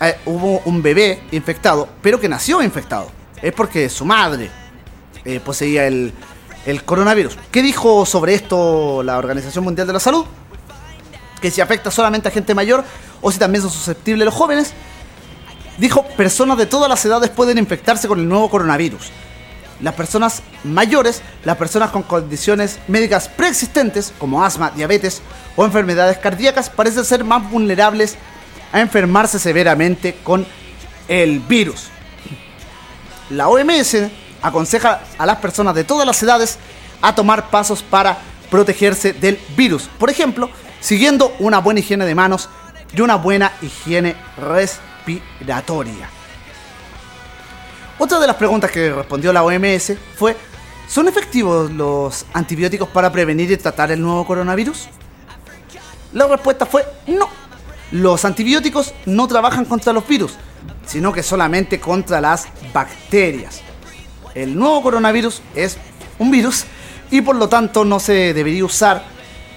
eh, 0.00 0.16
hubo 0.24 0.60
un 0.64 0.82
bebé 0.82 1.22
infectado, 1.32 1.88
pero 2.02 2.18
que 2.18 2.28
nació 2.28 2.62
infectado. 2.62 3.10
Es 3.40 3.52
porque 3.52 3.88
su 3.88 4.04
madre 4.04 4.50
eh, 5.24 5.40
poseía 5.40 5.86
el, 5.86 6.12
el 6.64 6.82
coronavirus. 6.84 7.38
¿Qué 7.50 7.62
dijo 7.62 8.04
sobre 8.06 8.34
esto 8.34 9.02
la 9.02 9.18
Organización 9.18 9.64
Mundial 9.64 9.86
de 9.86 9.92
la 9.92 10.00
Salud? 10.00 10.24
Que 11.40 11.50
si 11.50 11.60
afecta 11.60 11.90
solamente 11.90 12.28
a 12.28 12.30
gente 12.30 12.54
mayor 12.54 12.82
o 13.20 13.30
si 13.30 13.38
también 13.38 13.62
son 13.62 13.70
susceptibles 13.70 14.24
los 14.24 14.34
jóvenes. 14.34 14.72
Dijo, 15.78 16.06
personas 16.16 16.56
de 16.56 16.64
todas 16.64 16.88
las 16.88 17.04
edades 17.04 17.28
pueden 17.28 17.58
infectarse 17.58 18.08
con 18.08 18.18
el 18.18 18.28
nuevo 18.28 18.48
coronavirus. 18.48 19.10
Las 19.80 19.94
personas 19.94 20.42
mayores, 20.64 21.22
las 21.44 21.56
personas 21.56 21.90
con 21.90 22.02
condiciones 22.02 22.78
médicas 22.88 23.28
preexistentes 23.28 24.12
como 24.18 24.42
asma, 24.42 24.70
diabetes 24.70 25.20
o 25.54 25.64
enfermedades 25.64 26.18
cardíacas 26.18 26.70
parecen 26.70 27.04
ser 27.04 27.24
más 27.24 27.50
vulnerables 27.50 28.16
a 28.72 28.80
enfermarse 28.80 29.38
severamente 29.38 30.16
con 30.22 30.46
el 31.08 31.40
virus. 31.40 31.88
La 33.30 33.48
OMS 33.48 33.96
aconseja 34.42 35.00
a 35.18 35.26
las 35.26 35.38
personas 35.38 35.74
de 35.74 35.84
todas 35.84 36.06
las 36.06 36.22
edades 36.22 36.58
a 37.02 37.14
tomar 37.14 37.50
pasos 37.50 37.82
para 37.82 38.16
protegerse 38.50 39.12
del 39.12 39.38
virus. 39.56 39.88
Por 39.98 40.08
ejemplo, 40.08 40.48
siguiendo 40.80 41.34
una 41.38 41.58
buena 41.58 41.80
higiene 41.80 42.06
de 42.06 42.14
manos 42.14 42.48
y 42.94 43.00
una 43.00 43.16
buena 43.16 43.52
higiene 43.60 44.16
respiratoria. 44.38 46.15
Otra 47.98 48.18
de 48.18 48.26
las 48.26 48.36
preguntas 48.36 48.70
que 48.70 48.92
respondió 48.92 49.32
la 49.32 49.42
OMS 49.42 49.94
fue, 50.16 50.36
¿son 50.86 51.08
efectivos 51.08 51.70
los 51.70 52.26
antibióticos 52.34 52.88
para 52.90 53.10
prevenir 53.10 53.50
y 53.50 53.56
tratar 53.56 53.90
el 53.90 54.02
nuevo 54.02 54.26
coronavirus? 54.26 54.88
La 56.12 56.26
respuesta 56.26 56.66
fue 56.66 56.84
no. 57.06 57.26
Los 57.92 58.26
antibióticos 58.26 58.92
no 59.06 59.26
trabajan 59.26 59.64
contra 59.64 59.94
los 59.94 60.06
virus, 60.06 60.34
sino 60.86 61.10
que 61.10 61.22
solamente 61.22 61.80
contra 61.80 62.20
las 62.20 62.48
bacterias. 62.74 63.62
El 64.34 64.58
nuevo 64.58 64.82
coronavirus 64.82 65.40
es 65.54 65.78
un 66.18 66.30
virus 66.30 66.66
y 67.10 67.22
por 67.22 67.36
lo 67.36 67.48
tanto 67.48 67.86
no 67.86 67.98
se 67.98 68.34
debería 68.34 68.64
usar 68.64 69.04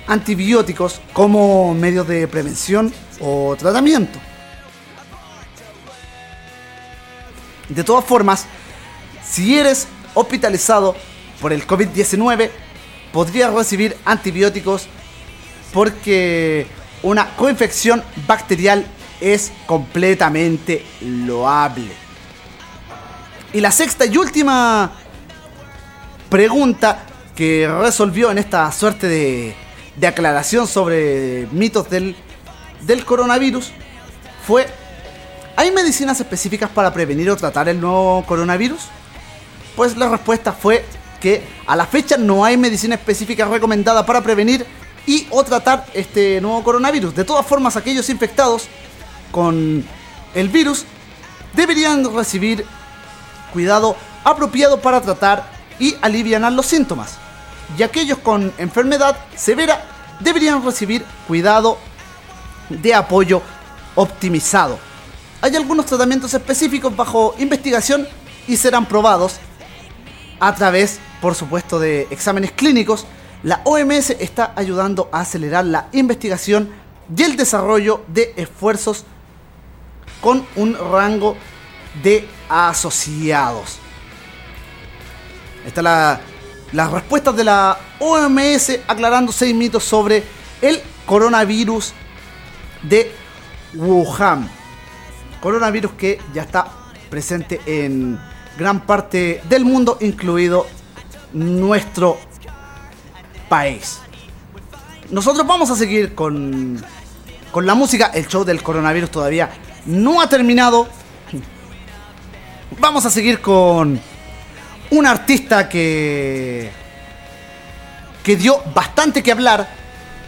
antibióticos 0.08 1.02
como 1.12 1.74
medio 1.74 2.06
de 2.06 2.26
prevención 2.28 2.94
o 3.20 3.58
tratamiento. 3.60 4.18
De 7.70 7.84
todas 7.84 8.04
formas, 8.04 8.46
si 9.24 9.58
eres 9.58 9.88
hospitalizado 10.16 10.96
por 11.40 11.54
el 11.54 11.66
COVID-19, 11.68 12.50
podrías 13.14 13.54
recibir 13.54 13.96
antibióticos 14.06 14.88
porque 15.72 16.66
una 17.04 17.36
coinfección 17.36 18.04
bacterial 18.28 18.86
es 19.22 19.52
completamente 19.68 20.84
loable. 21.02 21.92
Y 23.54 23.62
la 23.62 23.72
sexta 23.72 24.06
y 24.06 24.18
última 24.18 24.92
pregunta 26.30 27.06
que 27.36 27.68
resolvió 27.82 28.32
en 28.32 28.40
esta 28.40 28.72
suerte 28.72 29.08
de, 29.08 29.56
aclaración 30.08 30.66
sobre 30.66 31.48
mitos 31.52 31.88
del 31.90 32.16
coronavirus 33.06 33.72
fue 34.48 34.68
¿Hay 35.60 35.72
medicinas 35.72 36.18
específicas 36.22 36.70
para 36.70 36.94
prevenir 36.94 37.30
o 37.30 37.36
tratar 37.36 37.68
el 37.68 37.82
nuevo 37.82 38.24
coronavirus? 38.26 38.80
Pues 39.76 39.98
la 39.98 40.08
respuesta 40.08 40.54
fue 40.54 40.86
que 41.20 41.46
a 41.68 41.76
la 41.76 41.86
fecha 41.86 42.16
no 42.16 42.46
hay 42.46 42.56
medicina 42.56 42.96
específica 42.96 43.44
recomendada 43.44 44.06
para 44.06 44.22
prevenir 44.22 44.66
y 45.06 45.28
o 45.30 45.44
tratar 45.44 45.86
este 45.94 46.40
nuevo 46.40 46.64
coronavirus. 46.64 47.14
De 47.14 47.26
todas 47.26 47.46
formas, 47.46 47.76
aquellos 47.76 48.10
infectados 48.10 48.70
con 49.34 49.84
el 50.34 50.48
virus 50.48 50.86
deberían 51.54 52.10
recibir 52.16 52.66
cuidado 53.52 53.98
apropiado 54.24 54.80
para 54.80 55.02
tratar 55.02 55.44
y 55.78 55.94
aliviar 56.02 56.50
los 56.54 56.68
síntomas. 56.68 57.18
Y 57.78 57.84
aquellos 57.84 58.20
con 58.20 58.54
enfermedad 58.60 59.18
severa 59.36 59.84
deberían 60.22 60.64
recibir 60.64 61.04
cuidado 61.28 61.78
de 62.70 62.96
apoyo 62.96 63.42
optimizado. 63.96 64.88
Hay 65.42 65.56
algunos 65.56 65.86
tratamientos 65.86 66.34
específicos 66.34 66.94
bajo 66.94 67.34
investigación 67.40 68.06
y 68.46 68.58
serán 68.58 68.86
probados 68.86 69.38
a 70.40 70.54
través, 70.54 71.00
por 71.22 71.34
supuesto, 71.34 71.80
de 71.80 72.08
exámenes 72.10 72.52
clínicos. 72.52 73.06
La 73.44 73.62
OMS 73.64 74.10
está 74.10 74.52
ayudando 74.58 75.08
a 75.14 75.22
acelerar 75.22 75.64
la 75.64 75.88
investigación 75.94 76.70
y 77.16 77.24
el 77.24 77.38
desarrollo 77.38 78.04
de 78.08 78.34
esfuerzos 78.36 79.06
con 80.20 80.46
un 80.58 80.76
rango 80.76 81.38
de 82.04 82.28
asociados. 82.50 83.78
Esta 85.66 85.80
es 85.80 85.84
la, 85.84 86.22
las 86.74 86.92
respuestas 86.92 87.38
de 87.38 87.46
la 87.46 87.78
OMS 88.00 88.80
aclarando 88.88 89.32
seis 89.32 89.56
mitos 89.56 89.86
sobre 89.86 90.22
el 90.62 90.82
coronavirus 91.06 91.94
de 92.84 93.10
Wuhan. 93.74 94.59
Coronavirus 95.42 95.92
que 95.94 96.20
ya 96.34 96.44
está 96.44 96.68
presente 97.10 97.62
en 97.66 98.20
gran 98.58 98.82
parte 98.82 99.42
del 99.50 99.66
mundo, 99.66 99.98
incluido 100.02 100.68
nuestro 101.34 102.18
país. 103.48 104.00
Nosotros 105.10 105.48
vamos 105.48 105.70
a 105.72 105.76
seguir 105.76 106.14
con, 106.14 106.84
con 107.52 107.66
la 107.66 107.74
música. 107.74 108.12
El 108.14 108.28
show 108.28 108.44
del 108.44 108.62
coronavirus 108.62 109.12
todavía 109.12 109.50
no 109.86 110.22
ha 110.22 110.30
terminado. 110.30 110.88
Vamos 112.80 113.06
a 113.06 113.10
seguir 113.10 113.42
con 113.42 114.00
un 114.92 115.06
artista 115.06 115.68
que 115.68 116.72
que 118.24 118.36
dio 118.36 118.62
bastante 118.76 119.24
que 119.24 119.32
hablar 119.32 119.68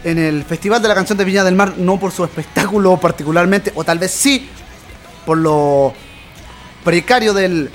en 0.04 0.18
el 0.18 0.44
Festival 0.44 0.82
de 0.82 0.88
la 0.88 0.94
Canción 0.94 1.16
de 1.16 1.24
Viña 1.24 1.44
del 1.44 1.54
Mar, 1.54 1.74
no 1.76 1.98
por 2.00 2.10
su 2.10 2.24
espectáculo 2.24 2.96
particularmente, 2.96 3.72
o 3.74 3.84
tal 3.84 3.98
vez 3.98 4.10
sí 4.10 4.50
por 5.24 5.38
lo 5.38 5.94
precario 6.84 7.34
del, 7.34 7.70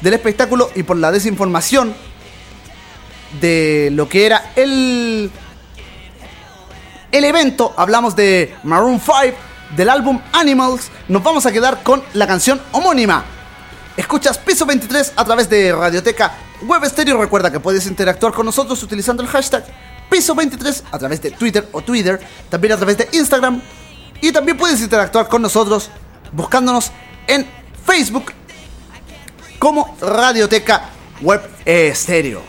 del 0.00 0.14
espectáculo 0.14 0.70
y 0.74 0.82
por 0.82 0.96
la 0.96 1.10
desinformación 1.10 1.94
de 3.40 3.90
lo 3.92 4.08
que 4.08 4.26
era 4.26 4.52
el, 4.56 5.30
el 7.10 7.24
evento. 7.24 7.74
Hablamos 7.76 8.14
de 8.16 8.54
Maroon 8.62 9.00
5, 9.00 9.36
del 9.76 9.88
álbum 9.88 10.20
Animals. 10.32 10.90
Nos 11.08 11.22
vamos 11.22 11.46
a 11.46 11.52
quedar 11.52 11.82
con 11.82 12.02
la 12.14 12.26
canción 12.26 12.60
homónima. 12.72 13.24
Escuchas 13.96 14.38
Piso 14.38 14.64
23 14.64 15.12
a 15.16 15.24
través 15.24 15.48
de 15.50 15.72
Radioteca 15.72 16.32
Web 16.62 16.84
Stereo. 16.86 17.20
Recuerda 17.20 17.50
que 17.50 17.60
puedes 17.60 17.86
interactuar 17.86 18.32
con 18.32 18.46
nosotros 18.46 18.82
utilizando 18.82 19.22
el 19.22 19.28
hashtag 19.28 19.64
Piso 20.10 20.34
23 20.34 20.84
a 20.90 20.98
través 20.98 21.22
de 21.22 21.30
Twitter 21.30 21.68
o 21.72 21.80
Twitter, 21.80 22.20
también 22.50 22.72
a 22.72 22.76
través 22.76 22.98
de 22.98 23.08
Instagram. 23.12 23.60
Y 24.20 24.30
también 24.30 24.56
puedes 24.56 24.80
interactuar 24.80 25.28
con 25.28 25.42
nosotros 25.42 25.90
buscándonos 26.32 26.92
en 27.26 27.46
Facebook 27.86 28.32
como 29.58 29.96
Radioteca 30.00 30.90
Web 31.20 31.42
lose. 31.64 32.42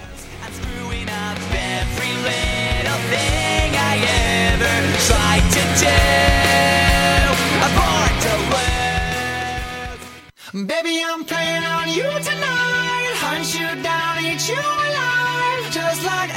Baby, 10.53 11.01
I'm 11.01 11.25
playing 11.25 11.63
on 11.63 11.89
you 11.89 12.03
tonight. 12.03 13.09
Hunt 13.15 13.59
you 13.59 13.81
down, 13.81 14.23
eat 14.23 14.47
you 14.47 14.59
alive. 14.59 15.71
Just 15.71 16.05
like 16.05 16.29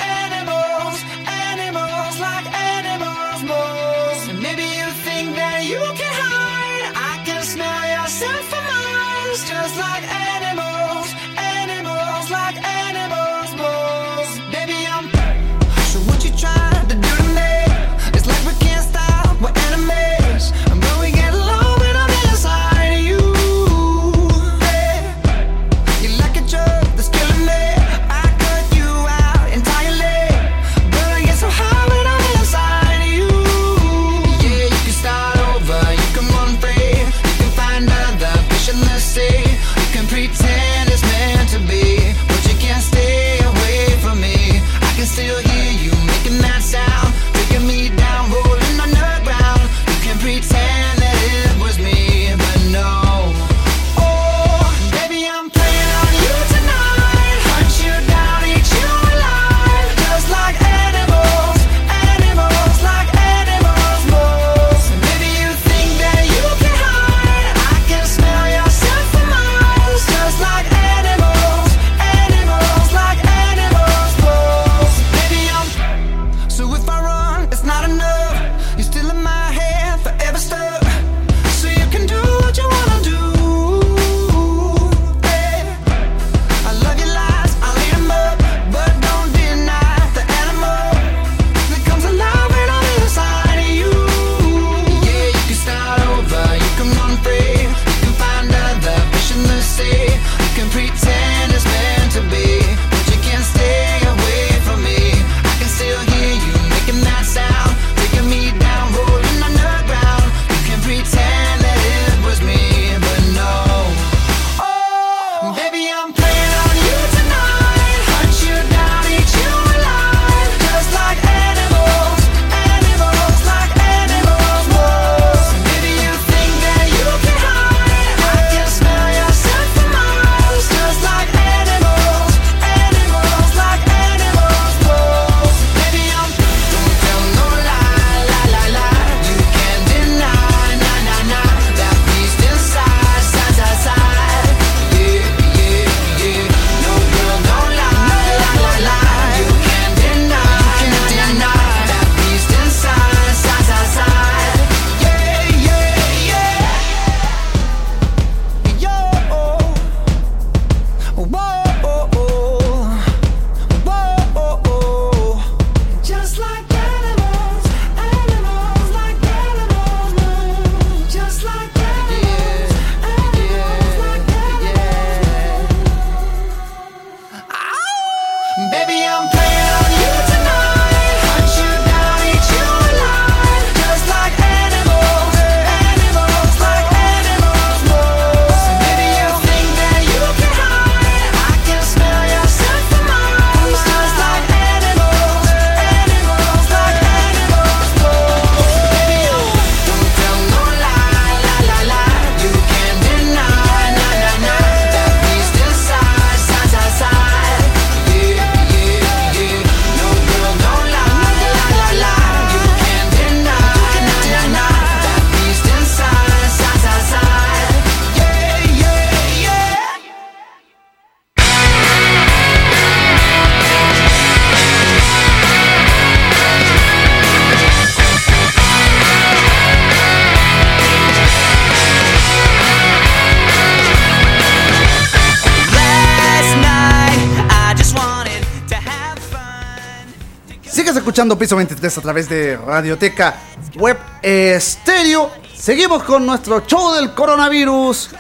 escuchando 241.17 241.39
Piso 241.39 241.57
23 241.57 241.97
a 241.97 242.01
través 242.03 242.29
de 242.29 242.59
Radioteca 242.59 243.41
Web 243.77 243.97
Estéreo. 244.21 245.31
Seguimos 245.57 246.03
con 246.03 246.27
nuestro 246.27 246.61
show 246.67 246.93
del 246.93 247.15
coronavirus 247.15 248.11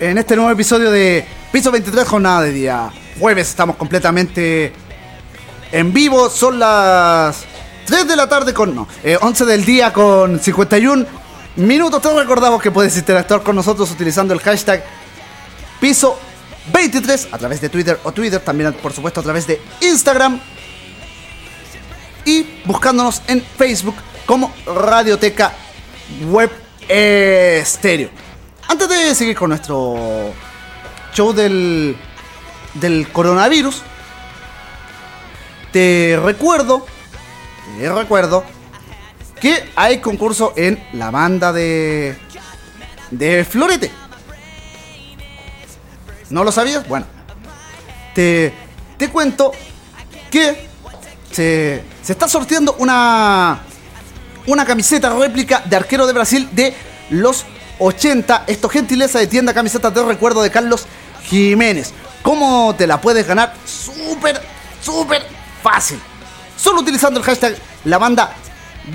en 0.00 0.18
este 0.18 0.34
nuevo 0.34 0.50
episodio 0.50 0.90
de 0.90 1.24
Piso 1.52 1.70
23 1.70 2.04
Jornada 2.04 2.42
de 2.42 2.50
Día. 2.50 2.90
Jueves 3.20 3.48
estamos 3.48 3.76
completamente 3.76 4.72
en 5.70 5.92
vivo. 5.92 6.28
Son 6.28 6.58
las 6.58 7.44
3 7.86 8.08
de 8.08 8.16
la 8.16 8.28
tarde 8.28 8.52
con... 8.52 8.74
No, 8.74 8.88
eh, 9.04 9.16
11 9.20 9.44
del 9.44 9.64
día 9.64 9.92
con 9.92 10.40
51 10.40 11.06
minutos. 11.54 12.02
Te 12.02 12.12
recordamos 12.12 12.60
que 12.60 12.72
puedes 12.72 12.96
interactuar 12.96 13.44
con 13.44 13.54
nosotros 13.54 13.88
utilizando 13.92 14.34
el 14.34 14.40
hashtag 14.40 14.82
Piso 15.80 16.18
23 16.72 17.28
a 17.30 17.38
través 17.38 17.60
de 17.60 17.68
Twitter 17.68 18.00
o 18.02 18.10
Twitter. 18.10 18.40
También, 18.40 18.72
por 18.82 18.92
supuesto, 18.92 19.20
a 19.20 19.22
través 19.22 19.46
de 19.46 19.62
Instagram 19.80 20.40
buscándonos 22.64 23.22
en 23.28 23.42
Facebook 23.42 23.96
como 24.26 24.52
Radioteca 24.66 25.52
Web 26.28 26.50
Estéreo. 26.88 28.10
Antes 28.68 28.88
de 28.88 29.14
seguir 29.14 29.36
con 29.36 29.50
nuestro 29.50 30.32
show 31.12 31.32
del, 31.32 31.96
del 32.74 33.08
coronavirus, 33.08 33.82
te 35.72 36.18
recuerdo, 36.22 36.86
te 37.78 37.92
recuerdo 37.92 38.44
que 39.40 39.70
hay 39.74 40.00
concurso 40.00 40.52
en 40.56 40.82
la 40.92 41.10
banda 41.10 41.52
de, 41.52 42.16
de 43.10 43.44
Florete. 43.44 43.90
¿No 46.30 46.44
lo 46.44 46.52
sabías? 46.52 46.86
Bueno, 46.88 47.06
te, 48.14 48.54
te 48.96 49.08
cuento 49.08 49.52
que 50.30 50.68
se, 51.30 51.82
se 52.02 52.12
está 52.12 52.28
sorteando 52.28 52.74
una, 52.78 53.60
una 54.46 54.64
camiseta 54.64 55.10
réplica 55.10 55.62
de 55.64 55.76
arquero 55.76 56.06
de 56.06 56.12
Brasil 56.12 56.48
de 56.52 56.74
los 57.10 57.44
80. 57.78 58.44
Esto 58.46 58.68
gentileza 58.68 59.18
de 59.18 59.26
tienda 59.26 59.54
camisetas 59.54 59.94
de 59.94 60.04
recuerdo 60.04 60.42
de 60.42 60.50
Carlos 60.50 60.86
Jiménez. 61.24 61.92
¿Cómo 62.22 62.74
te 62.76 62.86
la 62.86 63.00
puedes 63.00 63.26
ganar? 63.26 63.54
Súper, 63.64 64.40
súper 64.80 65.22
fácil. 65.62 66.00
Solo 66.56 66.80
utilizando 66.80 67.20
el 67.20 67.26
hashtag 67.26 67.56
la 67.84 67.98
banda 67.98 68.34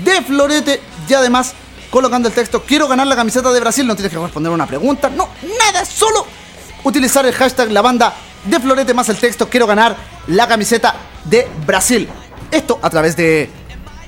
de 0.04 0.22
Florete 0.22 0.80
y 1.08 1.14
además 1.14 1.54
colocando 1.90 2.28
el 2.28 2.34
texto 2.34 2.62
quiero 2.66 2.88
ganar 2.88 3.06
la 3.06 3.16
camiseta 3.16 3.50
de 3.52 3.60
Brasil. 3.60 3.86
No 3.86 3.96
tienes 3.96 4.12
que 4.12 4.18
responder 4.18 4.52
una 4.52 4.66
pregunta. 4.66 5.08
No, 5.08 5.28
nada, 5.58 5.84
solo 5.84 6.26
utilizar 6.84 7.24
el 7.26 7.34
hashtag 7.34 7.70
la 7.70 7.82
banda 7.82 8.14
de 8.44 8.60
Florete 8.60 8.94
más 8.94 9.08
el 9.08 9.16
texto 9.16 9.48
quiero 9.48 9.66
ganar 9.66 9.96
la 10.26 10.46
camiseta 10.46 10.94
de 11.24 11.48
Brasil. 11.66 12.08
Esto 12.50 12.78
a 12.82 12.90
través 12.90 13.16
de 13.16 13.50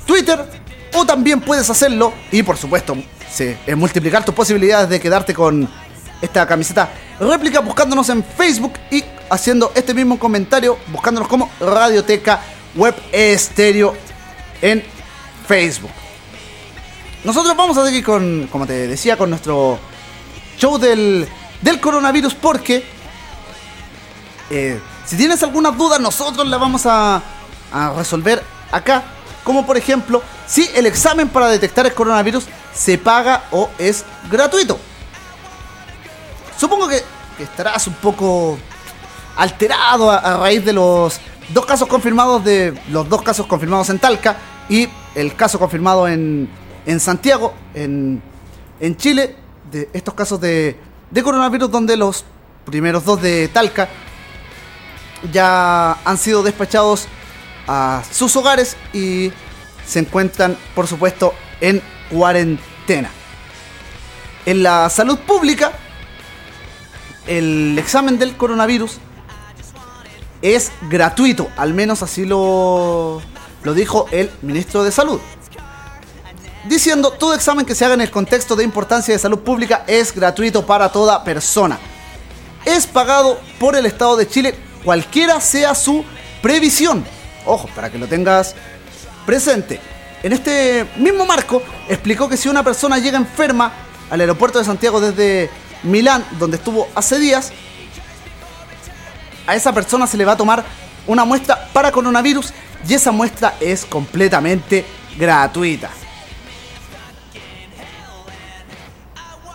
Twitter 0.06 0.44
o 0.94 1.04
también 1.04 1.40
puedes 1.40 1.68
hacerlo 1.70 2.12
y 2.32 2.42
por 2.42 2.56
supuesto 2.56 2.96
sí, 3.32 3.56
multiplicar 3.76 4.24
tus 4.24 4.34
posibilidades 4.34 4.88
de 4.88 5.00
quedarte 5.00 5.34
con 5.34 5.68
esta 6.20 6.46
camiseta 6.46 6.90
réplica 7.20 7.60
buscándonos 7.60 8.08
en 8.08 8.24
Facebook 8.24 8.72
y 8.90 9.04
haciendo 9.30 9.72
este 9.74 9.94
mismo 9.94 10.18
comentario 10.18 10.78
buscándonos 10.88 11.28
como 11.28 11.50
Radioteca 11.60 12.40
Web 12.74 12.94
Estéreo 13.12 13.94
en 14.60 14.82
Facebook. 15.46 15.90
Nosotros 17.24 17.56
vamos 17.56 17.76
a 17.76 17.86
seguir 17.86 18.04
con, 18.04 18.48
como 18.50 18.66
te 18.66 18.86
decía, 18.86 19.16
con 19.16 19.30
nuestro 19.30 19.78
show 20.58 20.78
del, 20.78 21.28
del 21.60 21.80
coronavirus 21.80 22.34
porque 22.34 22.84
eh, 24.50 24.80
si 25.04 25.16
tienes 25.16 25.42
alguna 25.42 25.70
duda 25.70 25.98
nosotros 25.98 26.46
la 26.48 26.56
vamos 26.56 26.82
a, 26.86 27.22
a 27.72 27.92
resolver 27.92 28.42
acá. 28.70 29.02
Como 29.44 29.66
por 29.66 29.76
ejemplo, 29.76 30.22
si 30.46 30.68
el 30.74 30.86
examen 30.86 31.28
para 31.28 31.48
detectar 31.48 31.86
el 31.86 31.94
coronavirus 31.94 32.46
se 32.74 32.98
paga 32.98 33.44
o 33.50 33.70
es 33.78 34.04
gratuito. 34.30 34.78
Supongo 36.58 36.88
que, 36.88 37.02
estarás 37.42 37.86
un 37.86 37.94
poco 37.94 38.58
alterado 39.34 40.10
a, 40.10 40.18
a 40.18 40.36
raíz 40.36 40.62
de 40.62 40.74
los 40.74 41.18
dos 41.54 41.64
casos 41.64 41.88
confirmados 41.88 42.44
de 42.44 42.78
los 42.90 43.08
dos 43.08 43.22
casos 43.22 43.46
confirmados 43.46 43.88
en 43.88 43.98
Talca 43.98 44.36
y 44.68 44.88
el 45.14 45.34
caso 45.34 45.58
confirmado 45.58 46.06
en, 46.06 46.48
en 46.86 47.00
Santiago, 47.00 47.54
en, 47.74 48.22
en 48.78 48.96
Chile, 48.96 49.36
de 49.70 49.88
estos 49.92 50.14
casos 50.14 50.40
de, 50.40 50.76
de 51.10 51.22
coronavirus 51.22 51.70
donde 51.70 51.96
los 51.96 52.24
primeros 52.64 53.04
dos 53.04 53.20
de 53.20 53.48
Talca 53.48 53.88
ya 55.32 55.92
han 56.04 56.18
sido 56.18 56.42
despachados 56.42 57.06
a 57.72 58.02
sus 58.10 58.34
hogares 58.34 58.76
y 58.92 59.32
se 59.86 60.00
encuentran, 60.00 60.56
por 60.74 60.88
supuesto, 60.88 61.34
en 61.60 61.80
cuarentena. 62.10 63.10
En 64.44 64.64
la 64.64 64.90
salud 64.90 65.16
pública, 65.20 65.70
el 67.28 67.78
examen 67.78 68.18
del 68.18 68.36
coronavirus 68.36 68.98
es 70.42 70.72
gratuito, 70.90 71.48
al 71.56 71.72
menos 71.72 72.02
así 72.02 72.26
lo, 72.26 73.22
lo 73.62 73.74
dijo 73.74 74.06
el 74.10 74.32
ministro 74.42 74.82
de 74.82 74.90
Salud. 74.90 75.20
Diciendo, 76.64 77.12
todo 77.12 77.34
examen 77.34 77.64
que 77.64 77.76
se 77.76 77.84
haga 77.84 77.94
en 77.94 78.00
el 78.00 78.10
contexto 78.10 78.56
de 78.56 78.64
importancia 78.64 79.14
de 79.14 79.20
salud 79.20 79.38
pública 79.38 79.84
es 79.86 80.12
gratuito 80.12 80.66
para 80.66 80.90
toda 80.90 81.22
persona. 81.22 81.78
Es 82.64 82.88
pagado 82.88 83.38
por 83.60 83.76
el 83.76 83.86
Estado 83.86 84.16
de 84.16 84.28
Chile, 84.28 84.56
cualquiera 84.84 85.40
sea 85.40 85.76
su 85.76 86.04
previsión. 86.42 87.06
Ojo, 87.50 87.68
para 87.74 87.90
que 87.90 87.98
lo 87.98 88.06
tengas 88.06 88.54
presente. 89.26 89.80
En 90.22 90.32
este 90.32 90.86
mismo 90.98 91.26
marco, 91.26 91.60
explicó 91.88 92.28
que 92.28 92.36
si 92.36 92.48
una 92.48 92.62
persona 92.62 92.98
llega 92.98 93.18
enferma 93.18 93.72
al 94.08 94.20
aeropuerto 94.20 94.60
de 94.60 94.64
Santiago 94.64 95.00
desde 95.00 95.50
Milán, 95.82 96.24
donde 96.38 96.58
estuvo 96.58 96.86
hace 96.94 97.18
días, 97.18 97.50
a 99.48 99.56
esa 99.56 99.72
persona 99.72 100.06
se 100.06 100.16
le 100.16 100.24
va 100.24 100.32
a 100.32 100.36
tomar 100.36 100.64
una 101.08 101.24
muestra 101.24 101.68
para 101.72 101.90
coronavirus 101.90 102.52
y 102.88 102.94
esa 102.94 103.10
muestra 103.10 103.56
es 103.58 103.84
completamente 103.84 104.84
gratuita. 105.18 105.90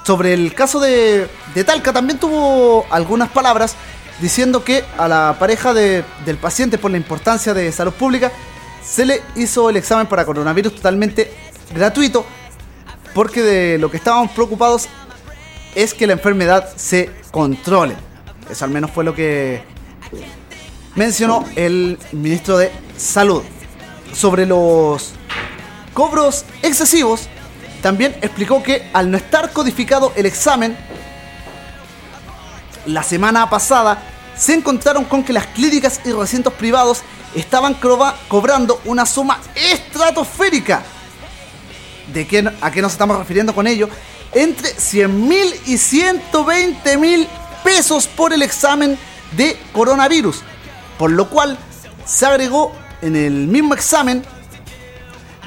Sobre 0.03 0.33
el 0.33 0.53
caso 0.53 0.81
de, 0.81 1.29
de 1.53 1.63
Talca 1.63 1.93
también 1.93 2.19
tuvo 2.19 2.85
algunas 2.89 3.29
palabras 3.29 3.77
diciendo 4.21 4.63
que 4.63 4.83
a 4.97 5.07
la 5.07 5.35
pareja 5.39 5.73
de- 5.73 6.03
del 6.25 6.37
paciente 6.37 6.77
por 6.77 6.91
la 6.91 6.97
importancia 6.97 7.53
de 7.53 7.71
salud 7.71 7.93
pública 7.93 8.31
se 8.83 9.05
le 9.05 9.21
hizo 9.35 9.69
el 9.69 9.77
examen 9.77 10.07
para 10.07 10.25
coronavirus 10.25 10.75
totalmente 10.75 11.33
gratuito 11.73 12.25
porque 13.13 13.41
de 13.41 13.77
lo 13.77 13.89
que 13.89 13.97
estábamos 13.97 14.31
preocupados 14.31 14.87
es 15.73 15.93
que 15.93 16.07
la 16.07 16.13
enfermedad 16.13 16.69
se 16.75 17.09
controle. 17.31 17.95
Eso 18.49 18.63
al 18.65 18.71
menos 18.71 18.91
fue 18.91 19.03
lo 19.03 19.13
que 19.15 19.61
mencionó 20.95 21.45
el 21.55 21.97
ministro 22.11 22.57
de 22.57 22.71
Salud. 22.97 23.43
Sobre 24.13 24.45
los 24.45 25.11
cobros 25.93 26.45
excesivos, 26.61 27.27
también 27.81 28.15
explicó 28.21 28.63
que 28.63 28.89
al 28.93 29.11
no 29.11 29.17
estar 29.17 29.51
codificado 29.51 30.13
el 30.15 30.25
examen, 30.25 30.77
la 32.85 33.03
semana 33.03 33.49
pasada 33.49 34.01
se 34.37 34.53
encontraron 34.53 35.05
con 35.05 35.23
que 35.23 35.33
las 35.33 35.47
clínicas 35.47 36.01
y 36.05 36.11
recintos 36.11 36.53
privados 36.53 37.01
estaban 37.35 37.75
cobrando 38.27 38.81
una 38.85 39.05
suma 39.05 39.39
estratosférica. 39.55 40.83
¿De 42.13 42.27
qué, 42.27 42.49
¿A 42.61 42.71
qué 42.71 42.81
nos 42.81 42.91
estamos 42.91 43.17
refiriendo 43.17 43.53
con 43.53 43.67
ello? 43.67 43.89
Entre 44.33 44.69
100 44.69 45.27
mil 45.27 45.53
y 45.65 45.77
120 45.77 46.97
mil 46.97 47.27
pesos 47.63 48.07
por 48.07 48.33
el 48.33 48.41
examen 48.41 48.97
de 49.35 49.57
coronavirus. 49.73 50.41
Por 50.97 51.11
lo 51.11 51.29
cual 51.29 51.57
se 52.05 52.25
agregó 52.25 52.71
en 53.01 53.15
el 53.15 53.47
mismo 53.47 53.73
examen 53.73 54.23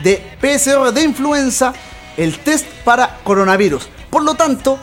de 0.03 0.17
PCR 0.41 0.93
de 0.93 1.03
influenza 1.03 1.73
el 2.17 2.39
test 2.41 2.67
para 2.85 3.19
coronavirus. 3.25 3.89
Por 4.11 4.25
lo 4.25 4.35
tanto, 4.35 4.79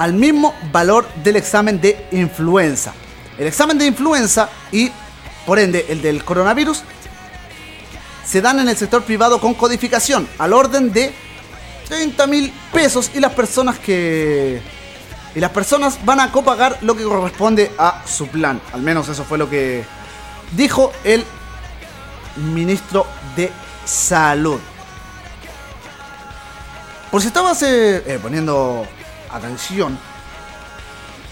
al 0.00 0.14
mismo 0.14 0.54
valor 0.72 1.06
del 1.22 1.36
examen 1.36 1.78
de 1.78 2.06
influenza. 2.12 2.94
El 3.36 3.46
examen 3.46 3.76
de 3.76 3.84
influenza 3.84 4.48
y, 4.72 4.90
por 5.44 5.58
ende, 5.58 5.84
el 5.90 6.00
del 6.00 6.24
coronavirus 6.24 6.82
se 8.24 8.40
dan 8.40 8.60
en 8.60 8.70
el 8.70 8.76
sector 8.78 9.02
privado 9.02 9.38
con 9.38 9.52
codificación 9.52 10.26
al 10.38 10.54
orden 10.54 10.90
de 10.90 11.12
30 11.86 12.26
mil 12.28 12.50
pesos 12.72 13.10
y 13.14 13.20
las 13.20 13.32
personas 13.34 13.78
que 13.78 14.62
y 15.34 15.40
las 15.40 15.50
personas 15.50 16.02
van 16.02 16.20
a 16.20 16.32
copagar 16.32 16.78
lo 16.80 16.96
que 16.96 17.04
corresponde 17.04 17.70
a 17.78 18.02
su 18.06 18.26
plan. 18.28 18.58
Al 18.72 18.80
menos 18.80 19.06
eso 19.10 19.24
fue 19.24 19.36
lo 19.36 19.50
que 19.50 19.84
dijo 20.56 20.92
el 21.04 21.26
ministro 22.36 23.06
de 23.36 23.52
Salud. 23.84 24.60
Por 27.10 27.20
si 27.20 27.26
estabas 27.26 27.62
eh, 27.64 28.02
eh, 28.06 28.18
poniendo 28.22 28.86
atención, 29.32 29.98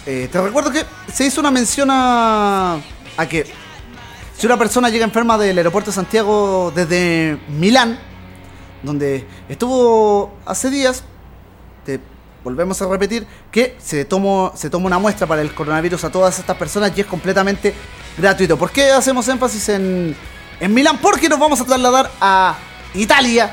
eh, 0.06 0.28
te 0.30 0.40
recuerdo 0.40 0.70
que 0.70 0.84
se 1.12 1.26
hizo 1.26 1.40
una 1.40 1.50
mención 1.50 1.88
a, 1.90 2.78
a 3.16 3.26
que 3.28 3.46
Si 4.38 4.46
una 4.46 4.56
persona 4.56 4.88
llega 4.88 5.04
enferma 5.04 5.36
del 5.36 5.58
aeropuerto 5.58 5.90
de 5.90 5.96
Santiago 5.96 6.72
desde 6.72 7.40
Milán, 7.48 7.98
donde 8.84 9.26
estuvo 9.48 10.32
hace 10.46 10.70
días, 10.70 11.02
te 11.84 11.98
volvemos 12.44 12.80
a 12.80 12.86
repetir 12.86 13.26
que 13.50 13.76
se 13.80 14.04
tomó, 14.04 14.52
se 14.54 14.70
toma 14.70 14.86
una 14.86 15.00
muestra 15.00 15.26
para 15.26 15.42
el 15.42 15.52
coronavirus 15.52 16.04
a 16.04 16.10
todas 16.10 16.38
estas 16.38 16.56
personas 16.56 16.92
y 16.96 17.00
es 17.00 17.06
completamente 17.08 17.74
gratuito. 18.16 18.56
¿Por 18.56 18.70
qué 18.70 18.92
hacemos 18.92 19.26
énfasis 19.26 19.70
en, 19.70 20.14
en 20.60 20.72
Milán? 20.72 20.98
Porque 20.98 21.28
nos 21.28 21.40
vamos 21.40 21.60
a 21.60 21.64
trasladar 21.64 22.08
a 22.20 22.56
Italia, 22.94 23.52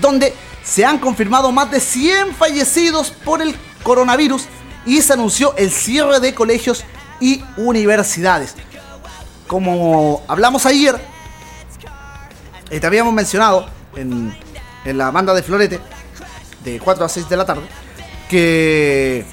donde 0.00 0.34
se 0.68 0.84
han 0.84 0.98
confirmado 0.98 1.50
más 1.50 1.70
de 1.70 1.80
100 1.80 2.34
fallecidos 2.34 3.10
por 3.10 3.40
el 3.40 3.56
coronavirus 3.82 4.44
y 4.84 5.00
se 5.00 5.14
anunció 5.14 5.56
el 5.56 5.70
cierre 5.70 6.20
de 6.20 6.34
colegios 6.34 6.84
y 7.20 7.42
universidades. 7.56 8.54
Como 9.46 10.22
hablamos 10.28 10.66
ayer, 10.66 11.00
eh, 12.70 12.80
te 12.80 12.86
habíamos 12.86 13.14
mencionado 13.14 13.66
en, 13.96 14.36
en 14.84 14.98
la 14.98 15.10
banda 15.10 15.32
de 15.32 15.42
Florete, 15.42 15.80
de 16.64 16.78
4 16.78 17.04
a 17.04 17.08
6 17.08 17.28
de 17.30 17.36
la 17.36 17.46
tarde, 17.46 17.62
que 18.28 19.24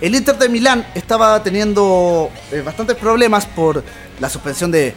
el 0.00 0.14
Inter 0.16 0.36
de 0.36 0.48
Milán 0.48 0.84
estaba 0.96 1.40
teniendo 1.44 2.28
eh, 2.50 2.60
bastantes 2.62 2.96
problemas 2.96 3.46
por 3.46 3.84
la 4.18 4.28
suspensión 4.28 4.72
de, 4.72 4.94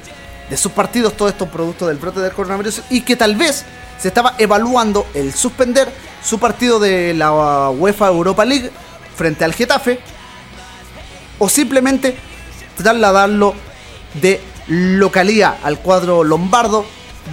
de 0.49 0.57
sus 0.57 0.71
partidos, 0.71 1.15
todo 1.15 1.29
esto 1.29 1.47
producto 1.47 1.87
del 1.87 1.97
brote 1.97 2.21
del 2.21 2.33
coronavirus, 2.33 2.81
y 2.89 3.01
que 3.01 3.15
tal 3.15 3.35
vez 3.35 3.65
se 3.99 4.07
estaba 4.09 4.35
evaluando 4.37 5.07
el 5.13 5.33
suspender 5.33 5.91
su 6.23 6.39
partido 6.39 6.79
de 6.79 7.13
la 7.13 7.69
UEFA 7.69 8.07
Europa 8.07 8.45
League 8.45 8.71
frente 9.15 9.43
al 9.43 9.53
Getafe, 9.53 9.99
o 11.39 11.49
simplemente 11.49 12.15
trasladarlo 12.77 13.53
de 14.21 14.41
localía 14.67 15.57
al 15.63 15.79
cuadro 15.79 16.23
lombardo, 16.23 16.85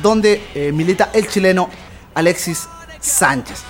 donde 0.03 0.43
eh, 0.55 0.73
milita 0.73 1.11
el 1.13 1.29
chileno 1.29 1.69
Alexis 2.15 2.69
Sánchez. 3.01 3.61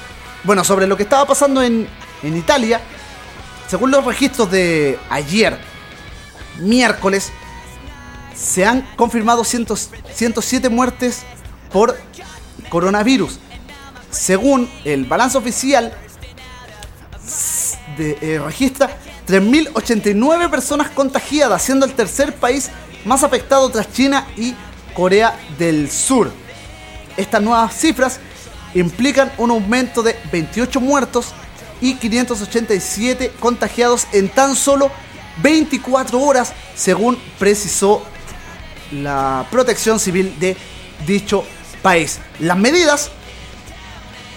Bueno, 0.45 0.65
sobre 0.65 0.87
lo 0.87 0.97
que 0.97 1.03
estaba 1.03 1.27
pasando 1.27 1.63
en, 1.63 1.87
en 2.23 2.37
Italia, 2.37 2.81
según 3.69 3.91
los 3.91 4.05
registros 4.05 4.51
de 4.51 4.99
ayer, 5.11 5.59
miércoles, 6.59 7.31
se 8.35 8.65
han 8.65 8.83
confirmado 8.97 9.45
100 9.45 9.67
107 10.15 10.69
muertes 10.71 11.23
por 11.73 11.97
coronavirus. 12.71 13.39
Según 14.11 14.71
el 14.85 15.05
balance 15.05 15.37
oficial, 15.37 15.93
de- 17.97 18.19
eh, 18.21 18.39
registra 18.45 18.97
3.089 19.27 20.49
personas 20.49 20.89
contagiadas, 20.91 21.63
siendo 21.63 21.85
el 21.87 21.93
tercer 21.93 22.35
país 22.35 22.71
más 23.05 23.23
afectado 23.23 23.69
tras 23.71 23.93
China 23.93 24.27
y 24.37 24.55
Corea 24.95 25.39
del 25.59 25.91
Sur. 25.91 26.33
Estas 27.17 27.43
nuevas 27.43 27.75
cifras 27.77 28.19
implican 28.75 29.31
un 29.39 29.51
aumento 29.51 30.03
de 30.03 30.17
28 30.33 30.81
muertos 30.81 31.27
y 31.81 31.95
587 31.95 33.33
contagiados 33.41 34.07
en 34.13 34.29
tan 34.29 34.55
solo 34.57 34.91
24 35.43 36.21
horas, 36.21 36.53
según 36.75 37.17
precisó 37.39 38.03
la 38.93 39.47
protección 39.51 39.99
civil 40.01 40.35
de 40.41 40.57
dicho 41.07 41.43
país. 41.43 41.60
Las 41.83 42.59
medidas, 42.59 43.11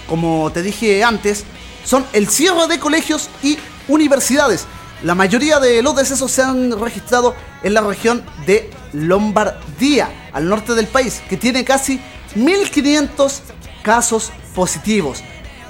como 0.08 0.50
te 0.52 0.62
dije 0.62 1.04
antes, 1.04 1.44
son 1.84 2.06
el 2.14 2.30
cierre 2.30 2.68
de 2.68 2.80
colegios 2.80 3.30
y 3.42 3.58
universidades. 3.88 4.66
La 5.04 5.14
mayoría 5.14 5.60
de 5.60 5.82
los 5.82 5.96
decesos 5.96 6.32
se 6.32 6.42
han 6.42 6.80
registrado 6.80 7.36
en 7.62 7.74
la 7.74 7.82
región 7.82 8.24
de 8.46 8.70
Lombardía, 8.94 10.10
al 10.32 10.48
norte 10.48 10.74
del 10.74 10.88
país, 10.88 11.22
que 11.28 11.36
tiene 11.36 11.66
casi 11.66 12.00
1.500 12.36 13.40
casos 13.82 14.32
positivos. 14.56 15.22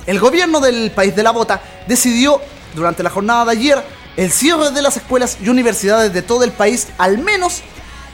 El 0.05 0.19
gobierno 0.19 0.59
del 0.59 0.91
país 0.91 1.15
de 1.15 1.23
la 1.23 1.31
bota 1.31 1.61
decidió 1.87 2.39
durante 2.75 3.01
la 3.01 3.09
jornada 3.09 3.45
de 3.45 3.51
ayer 3.51 3.83
el 4.15 4.31
cierre 4.31 4.69
de 4.69 4.81
las 4.83 4.97
escuelas 4.97 5.37
y 5.41 5.49
universidades 5.49 6.13
de 6.13 6.21
todo 6.21 6.43
el 6.43 6.51
país, 6.51 6.89
al 6.99 7.17
menos 7.17 7.61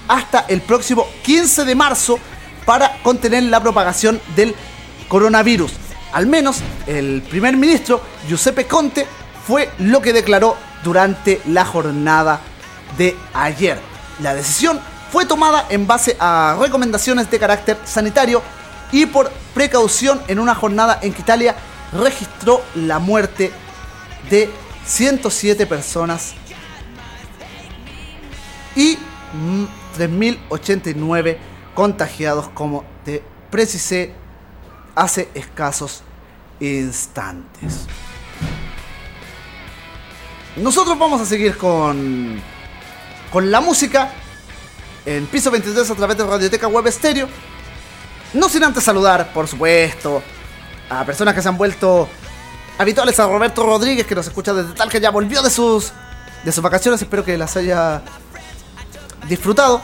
hasta 0.07 0.45
el 0.47 0.61
próximo 0.61 1.05
15 1.23 1.65
de 1.65 1.75
marzo, 1.75 2.19
para 2.65 3.01
contener 3.01 3.43
la 3.43 3.61
propagación 3.61 4.21
del 4.35 4.55
coronavirus. 5.07 5.71
Al 6.13 6.27
menos 6.27 6.59
el 6.87 7.21
primer 7.21 7.55
ministro 7.55 8.01
Giuseppe 8.27 8.65
Conte 8.65 9.05
fue 9.45 9.69
lo 9.79 10.01
que 10.01 10.13
declaró 10.13 10.55
durante 10.83 11.41
la 11.47 11.65
jornada 11.65 12.41
de 12.97 13.15
ayer. 13.33 13.79
La 14.21 14.33
decisión 14.33 14.79
fue 15.11 15.25
tomada 15.25 15.65
en 15.69 15.87
base 15.87 16.15
a 16.19 16.57
recomendaciones 16.59 17.29
de 17.29 17.39
carácter 17.39 17.77
sanitario 17.85 18.41
y 18.91 19.05
por 19.05 19.31
precaución 19.53 20.21
en 20.27 20.39
una 20.39 20.55
jornada 20.55 20.99
en 21.01 21.13
que 21.13 21.21
Italia 21.21 21.55
registró 21.93 22.61
la 22.75 22.99
muerte 22.99 23.51
de 24.29 24.49
107 24.85 25.65
personas 25.65 26.33
y 28.75 28.97
mm, 29.33 29.63
3.089 29.97 31.37
contagiados 31.79 32.49
como 32.49 32.83
te 33.05 33.23
precisé 33.49 34.13
hace 34.95 35.29
escasos 35.33 36.03
instantes. 36.59 37.85
Nosotros 40.57 40.99
vamos 40.99 41.21
a 41.21 41.25
seguir 41.25 41.55
con, 41.55 42.37
con 43.31 43.49
la 43.49 43.61
música 43.61 44.11
en 45.05 45.25
piso 45.27 45.51
23 45.51 45.89
a 45.89 45.95
través 45.95 46.17
de 46.17 46.25
Radioteca 46.25 46.67
Web 46.67 46.87
Estéreo. 46.87 47.29
No 48.33 48.49
sin 48.49 48.65
antes 48.65 48.83
saludar, 48.83 49.31
por 49.31 49.47
supuesto, 49.47 50.21
a 50.89 51.05
personas 51.05 51.33
que 51.33 51.41
se 51.41 51.47
han 51.47 51.57
vuelto 51.57 52.09
habituales, 52.77 53.17
a 53.21 53.27
Roberto 53.27 53.65
Rodríguez, 53.65 54.05
que 54.05 54.15
nos 54.15 54.27
escucha 54.27 54.53
desde 54.53 54.73
tal 54.73 54.89
que 54.89 54.99
ya 54.99 55.11
volvió 55.11 55.41
de 55.41 55.49
sus, 55.49 55.93
de 56.43 56.51
sus 56.51 56.61
vacaciones. 56.61 57.01
Espero 57.01 57.23
que 57.23 57.37
las 57.37 57.55
haya 57.55 58.01
disfrutado 59.29 59.81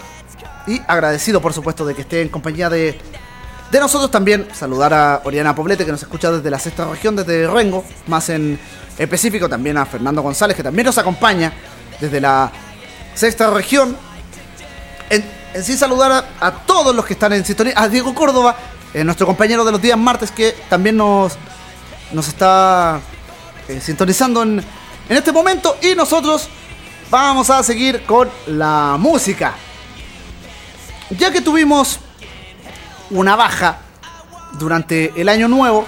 y 0.68 0.82
agradecido, 0.88 1.41
por 1.41 1.53
supuesto, 1.53 1.86
de 1.86 1.93
que 1.93 2.01
esté 2.01 2.22
en 2.22 2.30
compañía 2.30 2.70
de, 2.70 2.99
de 3.72 3.80
nosotros. 3.80 4.11
También 4.11 4.47
saludar 4.53 4.93
a 4.93 5.22
Oriana 5.24 5.55
Poblete, 5.55 5.86
que 5.86 5.91
nos 5.91 6.01
escucha 6.01 6.32
desde 6.32 6.49
la 6.49 6.59
sexta 6.59 6.86
región, 6.86 7.16
desde 7.16 7.47
Rengo, 7.47 7.84
más 8.07 8.30
en 8.30 8.59
específico. 8.97 9.47
También 9.49 9.78
a 9.78 9.86
Fernando 9.86 10.22
González, 10.22 10.55
que 10.55 10.63
también 10.63 10.86
nos 10.86 10.97
acompaña 10.97 11.53
desde 11.99 12.20
la 12.20 12.51
sexta 13.13 13.49
región. 13.51 13.95
En, 15.09 15.24
sí 15.63 15.78
saludar 15.78 16.28
a, 16.39 16.51
todos 16.51 16.95
los 16.95 17.05
que 17.05 17.13
están 17.13 17.34
en 17.34 17.45
sintonía. 17.45 17.74
A 17.76 17.88
Diego 17.88 18.13
Córdoba, 18.13 18.55
eh, 18.93 19.03
nuestro 19.03 19.26
compañero 19.28 19.63
de 19.63 19.72
los 19.72 19.82
días 19.82 19.97
martes, 19.97 20.32
que 20.32 20.55
también 20.70 20.97
nos, 20.97 21.34
nos 22.11 22.28
está 22.28 22.99
eh, 23.68 23.80
sintonizando 23.80 24.43
en 24.43 24.63
este 25.09 25.32
momento. 25.32 25.78
Y 25.82 25.95
nosotros 25.95 26.49
vamos 27.09 27.49
a 27.49 27.63
seguir 27.63 28.03
con 28.05 28.30
la 28.47 28.97
música. 28.99 29.53
Ya 31.11 31.31
que 31.31 31.41
tuvimos 31.41 31.99
una 33.11 33.35
baja 33.35 33.77
durante 34.53 35.13
el 35.15 35.29
año 35.29 35.47
nuevo, 35.47 35.85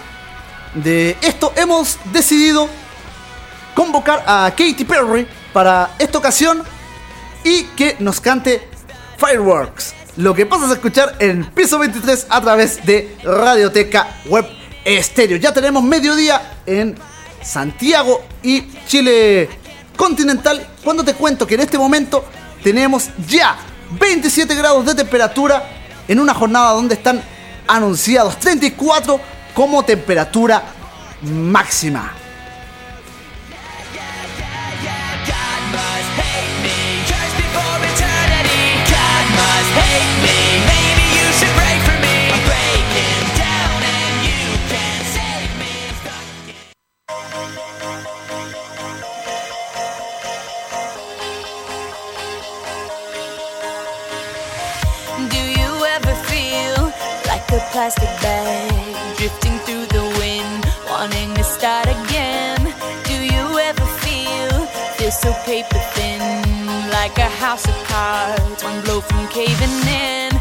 de 0.75 1.17
esto 1.21 1.51
hemos 1.55 1.97
decidido 2.13 2.69
convocar 3.73 4.23
a 4.27 4.51
Katy 4.51 4.85
Perry 4.85 5.27
para 5.53 5.89
esta 5.97 6.19
ocasión 6.19 6.61
y 7.43 7.63
que 7.75 7.95
nos 7.99 8.21
cante 8.21 8.69
Fireworks. 9.17 9.95
Lo 10.17 10.35
que 10.35 10.45
pasas 10.45 10.69
a 10.69 10.73
escuchar 10.73 11.15
en 11.19 11.45
piso 11.45 11.79
23 11.79 12.27
a 12.29 12.41
través 12.41 12.85
de 12.85 13.17
Radioteca 13.23 14.07
Web 14.25 14.47
Estéreo. 14.85 15.37
Ya 15.37 15.51
tenemos 15.51 15.83
mediodía 15.83 16.59
en 16.65 16.95
Santiago 17.41 18.23
y 18.43 18.67
Chile 18.87 19.49
continental. 19.95 20.67
Cuando 20.83 21.03
te 21.03 21.15
cuento 21.15 21.47
que 21.47 21.55
en 21.55 21.61
este 21.61 21.77
momento 21.77 22.23
tenemos 22.63 23.09
ya 23.27 23.57
27 23.91 24.55
grados 24.55 24.85
de 24.85 24.95
temperatura 24.95 25.63
en 26.07 26.19
una 26.19 26.33
jornada 26.33 26.71
donde 26.71 26.95
están 26.95 27.21
anunciados 27.67 28.37
34 28.39 29.19
como 29.53 29.83
temperatura 29.83 30.63
máxima. 31.21 32.13
Plastic 57.77 58.09
bag 58.25 59.17
drifting 59.17 59.55
through 59.59 59.85
the 59.97 60.01
wind, 60.17 60.65
wanting 60.89 61.31
to 61.35 61.43
start 61.43 61.85
again? 61.85 62.57
Do 63.03 63.13
you 63.13 63.45
ever 63.69 63.85
feel 64.01 64.65
feel 64.97 65.11
so 65.11 65.31
paper 65.45 65.77
thin, 65.93 66.19
like 66.89 67.15
like 67.17 67.19
a 67.19 67.29
house 67.45 67.67
of 67.67 67.77
cards, 67.93 68.63
one 68.63 68.81
blow 68.81 68.99
from 68.99 69.27
caving 69.27 69.77
in. 70.09 70.31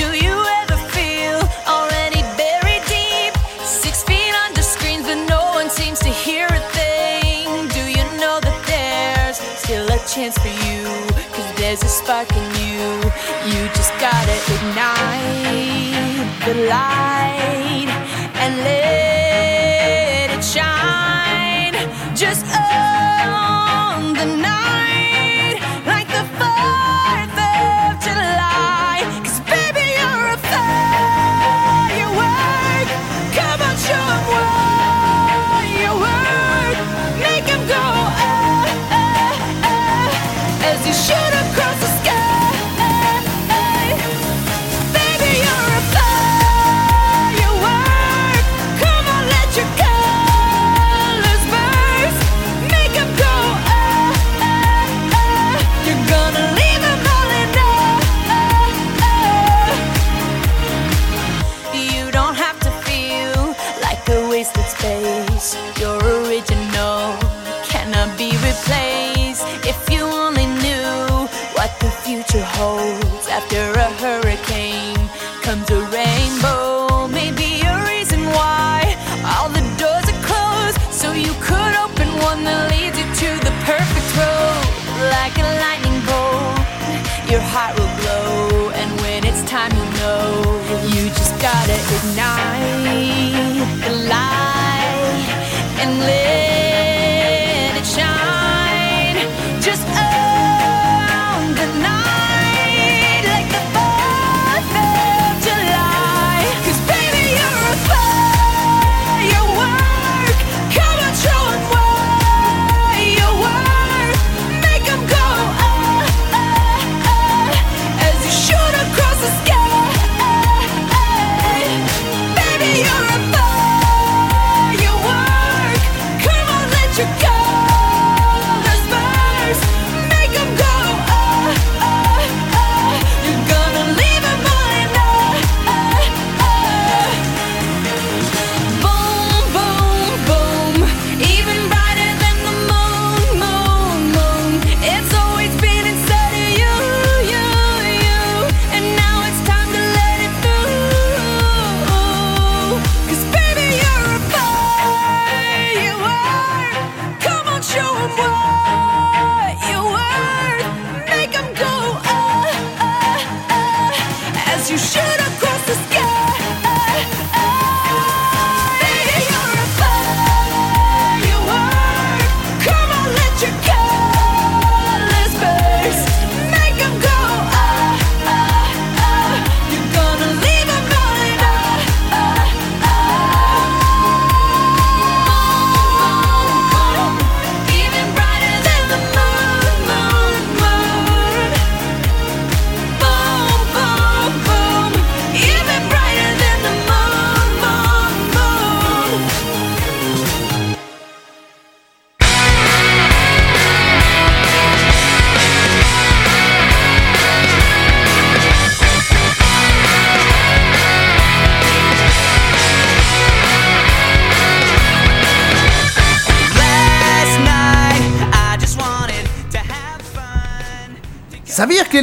Do 0.00 0.06
you 0.24 0.36
ever 0.60 0.78
feel 0.94 1.38
already 1.66 2.22
buried 2.38 2.84
deep? 2.86 3.34
Six 3.82 4.04
feet 4.04 4.34
under 4.46 4.62
screens, 4.62 5.02
but 5.02 5.18
no 5.34 5.42
one 5.58 5.70
seems 5.70 5.98
to 5.98 6.10
hear 6.24 6.46
a 6.46 6.62
thing. 6.78 7.66
Do 7.76 7.82
you 7.96 8.04
know 8.22 8.38
that 8.46 8.58
there's 8.70 9.38
still 9.62 9.86
a 9.98 9.98
chance 10.06 10.38
for 10.38 10.54
you? 10.68 10.82
Cause 11.34 11.50
there's 11.58 11.82
a 11.82 11.88
spark 11.88 12.30
in 12.30 12.46
you. 12.62 12.86
You 13.50 13.60
just 13.78 13.92
gotta 13.98 14.36
ignite 14.54 15.93
the 16.46 16.54
light 16.68 17.88
and 18.36 18.56
let 18.64 19.03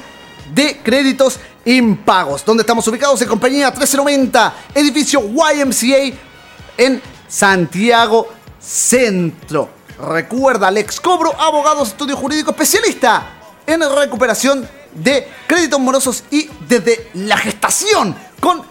de 0.52 0.80
créditos 0.80 1.40
impagos. 1.66 2.44
Donde 2.44 2.62
estamos 2.62 2.88
ubicados 2.88 3.22
en 3.22 3.28
compañía 3.28 3.68
1390, 3.68 4.54
edificio 4.74 5.22
YMCA 5.22 6.18
en 6.76 7.00
Santiago 7.28 8.30
Centro. 8.60 9.81
Recuerda, 10.02 10.72
Lex 10.72 11.00
Cobro, 11.00 11.40
abogados, 11.40 11.90
estudio 11.90 12.18
jurídico 12.18 12.52
especialista 12.52 13.24
en 13.68 13.82
recuperación 13.96 14.68
de 14.94 15.28
créditos 15.46 15.80
morosos 15.80 16.24
y 16.32 16.50
desde 16.68 17.12
la 17.14 17.38
gestación 17.38 18.16
con 18.40 18.64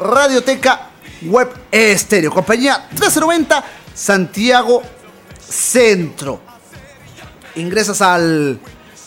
Radioteca 0.00 0.88
Web 1.22 1.52
Estéreo. 1.70 2.32
Compañía 2.32 2.86
1390, 2.90 3.64
Santiago 3.94 4.82
centro. 5.48 6.40
Ingresas 7.54 8.02
al, 8.02 8.58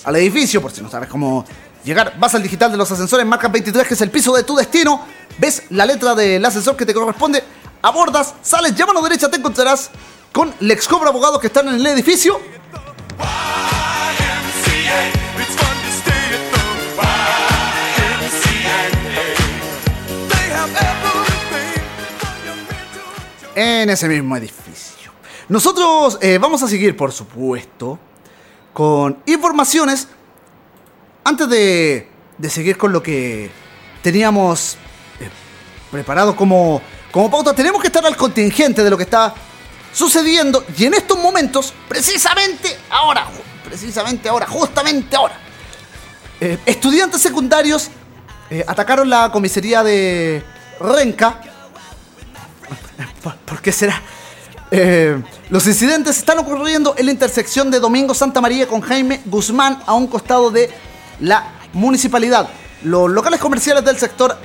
al 0.06 0.16
edificio, 0.16 0.62
por 0.62 0.72
si 0.72 0.82
no 0.82 0.90
sabes 0.90 1.10
cómo 1.10 1.44
llegar. 1.84 2.18
Vas 2.18 2.36
al 2.36 2.44
digital 2.44 2.72
de 2.72 2.78
los 2.78 2.90
ascensores, 2.90 3.26
marcas 3.26 3.52
23, 3.52 3.86
que 3.86 3.96
es 3.96 4.02
el 4.02 4.12
piso 4.12 4.34
de 4.34 4.44
tu 4.44 4.56
destino. 4.56 5.06
Ves 5.38 5.64
la 5.72 5.86
letra 5.86 6.16
del 6.16 6.46
ascensor 6.46 6.78
que 6.78 6.86
te 6.86 6.94
corresponde. 6.94 7.44
Abordas, 7.82 8.34
sales, 8.42 8.74
llama 8.76 8.94
a 8.94 8.96
la 8.96 9.02
derecha, 9.02 9.30
te 9.30 9.38
encontrarás 9.38 9.92
con 10.36 10.54
Lex 10.60 10.90
Cobra 10.90 11.12
Abogados 11.12 11.40
que 11.40 11.48
están 11.48 11.70
en 11.70 11.76
el 11.76 11.86
edificio. 11.88 12.42
En 23.56 23.90
ese 23.90 24.10
mismo 24.10 24.36
edificio. 24.36 25.14
Nosotros 25.48 26.20
eh, 26.22 26.38
vamos 26.38 26.62
a 26.64 26.68
seguir, 26.68 26.98
por 26.98 27.14
supuesto, 27.14 27.98
con 28.74 29.18
informaciones 29.28 30.10
antes 31.24 31.48
de, 31.48 32.10
de 32.38 32.50
seguir 32.50 32.78
con 32.78 32.92
lo 32.92 33.02
que 33.02 33.50
teníamos 34.02 34.74
eh, 35.22 35.30
preparado 35.90 36.36
como, 36.36 36.82
como 37.10 37.32
pauta. 37.32 37.56
Tenemos 37.56 37.80
que 37.80 37.88
estar 37.88 38.06
al 38.06 38.18
contingente 38.18 38.84
de 38.84 38.90
lo 38.90 38.98
que 38.98 39.04
está 39.04 39.34
sucediendo 39.96 40.66
y 40.78 40.86
en 40.86 40.94
estos 40.94 41.18
momentos, 41.18 41.74
precisamente 41.88 42.78
ahora, 42.90 43.28
precisamente 43.64 44.28
ahora, 44.28 44.46
justamente 44.46 45.16
ahora, 45.16 45.40
eh, 46.42 46.60
estudiantes 46.66 47.22
secundarios 47.22 47.90
eh, 48.50 48.64
atacaron 48.68 49.10
la 49.10 49.32
comisaría 49.32 49.82
de 49.84 50.44
Renca 50.80 51.40
¿Por, 53.24 53.36
por 53.46 53.62
qué 53.62 53.72
será? 53.72 54.02
Eh, 54.70 55.22
los 55.50 55.66
incidentes 55.68 56.18
están 56.18 56.40
ocurriendo 56.40 56.96
en 56.98 57.06
la 57.06 57.12
intersección 57.12 57.72
de 57.72 57.80
Domingo 57.80 58.14
Santa 58.14 58.42
María 58.42 58.68
con 58.68 58.82
Jaime 58.82 59.22
Guzmán 59.26 59.82
a 59.86 59.94
un 59.94 60.08
costado 60.08 60.52
de 60.52 60.70
la 61.22 61.54
municipalidad. 61.72 62.50
Los 62.84 63.10
locales 63.10 63.40
comerciales 63.40 63.86
del 63.86 63.98
sector 63.98 64.38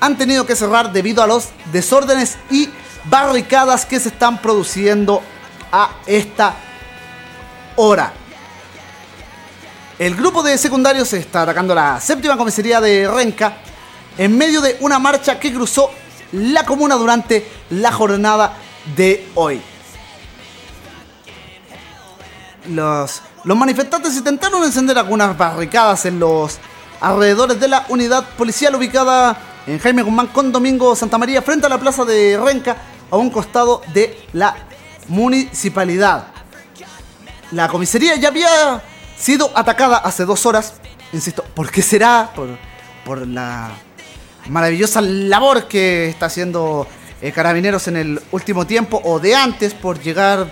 han 0.00 0.16
tenido 0.16 0.46
que 0.46 0.56
cerrar 0.56 0.92
debido 0.92 1.22
a 1.22 1.26
los 1.26 1.48
desórdenes 1.72 2.38
y 2.50 2.70
barricadas 3.08 3.86
que 3.86 4.00
se 4.00 4.08
están 4.08 4.38
produciendo 4.38 5.22
a 5.72 5.90
esta 6.06 6.54
hora. 7.76 8.12
El 9.98 10.14
grupo 10.14 10.42
de 10.42 10.56
secundarios 10.58 11.12
está 11.12 11.42
atacando 11.42 11.74
la 11.74 12.00
séptima 12.00 12.36
comisaría 12.36 12.80
de 12.80 13.10
Renca 13.10 13.58
en 14.16 14.36
medio 14.36 14.60
de 14.60 14.76
una 14.80 14.98
marcha 14.98 15.38
que 15.38 15.52
cruzó 15.52 15.90
la 16.32 16.64
comuna 16.64 16.94
durante 16.94 17.46
la 17.70 17.90
jornada 17.92 18.54
de 18.96 19.28
hoy. 19.34 19.60
Los, 22.68 23.22
los 23.44 23.56
manifestantes 23.56 24.14
intentaron 24.16 24.62
encender 24.62 24.98
algunas 24.98 25.36
barricadas 25.36 26.04
en 26.06 26.20
los 26.20 26.58
alrededores 27.00 27.58
de 27.58 27.68
la 27.68 27.86
unidad 27.88 28.24
policial 28.36 28.74
ubicada 28.74 29.36
en 29.66 29.78
Jaime 29.78 30.02
Guzmán 30.02 30.28
con 30.28 30.52
Domingo 30.52 30.94
Santa 30.94 31.18
María 31.18 31.42
frente 31.42 31.66
a 31.66 31.68
la 31.68 31.78
plaza 31.78 32.04
de 32.04 32.38
Renca 32.42 32.76
a 33.10 33.16
un 33.16 33.30
costado 33.30 33.82
de 33.94 34.18
la 34.32 34.54
municipalidad. 35.08 36.28
La 37.52 37.68
comisaría 37.68 38.16
ya 38.16 38.28
había 38.28 38.82
sido 39.18 39.50
atacada 39.54 39.96
hace 39.98 40.24
dos 40.24 40.44
horas. 40.46 40.74
Insisto, 41.12 41.42
¿por 41.54 41.70
qué 41.70 41.80
será? 41.82 42.30
Por, 42.34 42.48
por 43.04 43.26
la 43.26 43.70
maravillosa 44.48 45.00
labor 45.00 45.66
que 45.68 46.08
está 46.08 46.26
haciendo 46.26 46.86
eh, 47.22 47.32
Carabineros 47.32 47.88
en 47.88 47.96
el 47.96 48.20
último 48.32 48.66
tiempo 48.66 49.00
o 49.04 49.18
de 49.18 49.34
antes 49.34 49.74
por 49.74 49.98
llegar 50.00 50.50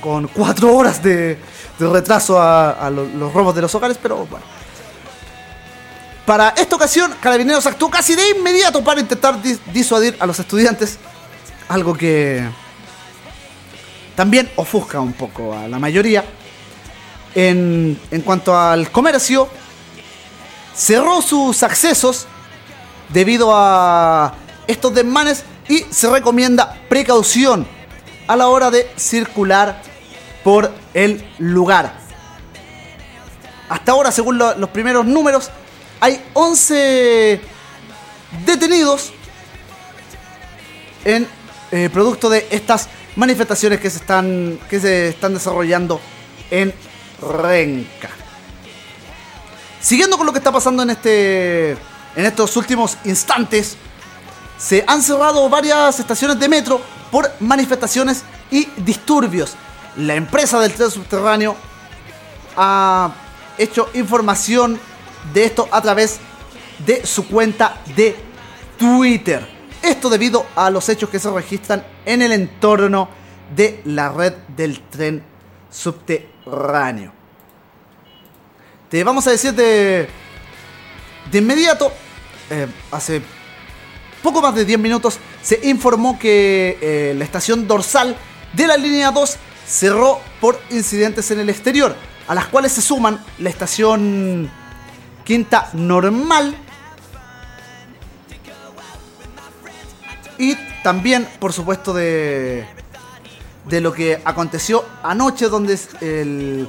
con 0.00 0.28
cuatro 0.28 0.74
horas 0.76 1.02
de, 1.02 1.38
de 1.78 1.88
retraso 1.88 2.38
a, 2.40 2.70
a 2.72 2.90
lo- 2.90 3.06
los 3.06 3.32
robos 3.32 3.54
de 3.54 3.62
los 3.62 3.74
hogares, 3.74 3.98
pero 4.02 4.26
bueno. 4.26 4.44
Para 6.26 6.50
esta 6.56 6.76
ocasión, 6.76 7.14
Carabineros 7.20 7.66
actuó 7.66 7.90
casi 7.90 8.14
de 8.14 8.30
inmediato 8.30 8.82
para 8.84 9.00
intentar 9.00 9.42
dis- 9.42 9.58
disuadir 9.72 10.16
a 10.20 10.26
los 10.26 10.38
estudiantes, 10.38 10.98
algo 11.68 11.94
que 11.94 12.46
también 14.14 14.50
ofusca 14.56 15.00
un 15.00 15.12
poco 15.12 15.54
a 15.56 15.66
la 15.68 15.78
mayoría. 15.78 16.24
En, 17.34 17.98
en 18.10 18.20
cuanto 18.22 18.56
al 18.56 18.90
comercio, 18.92 19.48
cerró 20.74 21.20
sus 21.20 21.62
accesos 21.64 22.26
debido 23.08 23.50
a 23.54 24.34
estos 24.66 24.94
desmanes 24.94 25.44
y 25.68 25.80
se 25.90 26.08
recomienda 26.10 26.78
precaución 26.88 27.66
a 28.28 28.36
la 28.36 28.46
hora 28.48 28.70
de 28.70 28.88
circular 28.96 29.82
por 30.44 30.72
el 30.94 31.24
lugar. 31.38 31.94
Hasta 33.68 33.92
ahora, 33.92 34.12
según 34.12 34.38
lo- 34.38 34.54
los 34.56 34.70
primeros 34.70 35.04
números, 35.04 35.50
hay 36.00 36.22
11 36.34 37.40
detenidos 38.46 39.12
en 41.04 41.26
eh, 41.74 41.90
producto 41.90 42.30
de 42.30 42.46
estas 42.50 42.88
manifestaciones 43.16 43.80
que 43.80 43.90
se 43.90 43.98
están 43.98 44.60
que 44.70 44.78
se 44.78 45.08
están 45.08 45.34
desarrollando 45.34 46.00
en 46.48 46.72
Renca. 47.20 48.10
Siguiendo 49.80 50.16
con 50.16 50.24
lo 50.24 50.32
que 50.32 50.38
está 50.38 50.52
pasando 50.52 50.84
en 50.84 50.90
este 50.90 51.72
en 51.72 52.26
estos 52.26 52.56
últimos 52.56 52.96
instantes, 53.04 53.76
se 54.56 54.84
han 54.86 55.02
cerrado 55.02 55.48
varias 55.48 55.98
estaciones 55.98 56.38
de 56.38 56.48
metro 56.48 56.80
por 57.10 57.28
manifestaciones 57.40 58.22
y 58.52 58.68
disturbios. 58.76 59.56
La 59.96 60.14
empresa 60.14 60.60
del 60.60 60.72
tren 60.74 60.92
subterráneo 60.92 61.56
ha 62.56 63.12
hecho 63.58 63.90
información 63.94 64.78
de 65.32 65.44
esto 65.44 65.68
a 65.72 65.82
través 65.82 66.20
de 66.86 67.04
su 67.04 67.26
cuenta 67.26 67.78
de 67.96 68.14
Twitter. 68.78 69.53
Esto 69.84 70.08
debido 70.08 70.46
a 70.56 70.70
los 70.70 70.88
hechos 70.88 71.10
que 71.10 71.18
se 71.18 71.30
registran 71.30 71.84
en 72.06 72.22
el 72.22 72.32
entorno 72.32 73.06
de 73.54 73.82
la 73.84 74.08
red 74.08 74.32
del 74.56 74.80
tren 74.80 75.22
subterráneo. 75.70 77.12
Te 78.88 79.04
vamos 79.04 79.26
a 79.26 79.30
decir 79.32 79.52
de, 79.52 80.08
de 81.30 81.38
inmediato, 81.38 81.92
eh, 82.48 82.66
hace 82.92 83.20
poco 84.22 84.40
más 84.40 84.54
de 84.54 84.64
10 84.64 84.78
minutos, 84.78 85.18
se 85.42 85.60
informó 85.64 86.18
que 86.18 86.78
eh, 86.80 87.14
la 87.14 87.24
estación 87.24 87.68
dorsal 87.68 88.16
de 88.54 88.66
la 88.66 88.78
línea 88.78 89.10
2 89.10 89.36
cerró 89.66 90.18
por 90.40 90.58
incidentes 90.70 91.30
en 91.30 91.40
el 91.40 91.50
exterior, 91.50 91.94
a 92.26 92.34
las 92.34 92.46
cuales 92.46 92.72
se 92.72 92.80
suman 92.80 93.22
la 93.38 93.50
estación 93.50 94.50
quinta 95.24 95.68
normal 95.74 96.56
y 100.38 100.56
también, 100.82 101.26
por 101.38 101.52
supuesto, 101.52 101.92
de, 101.92 102.66
de 103.66 103.80
lo 103.80 103.92
que 103.92 104.20
aconteció 104.24 104.84
anoche, 105.02 105.48
donde 105.48 105.78
el, 106.00 106.68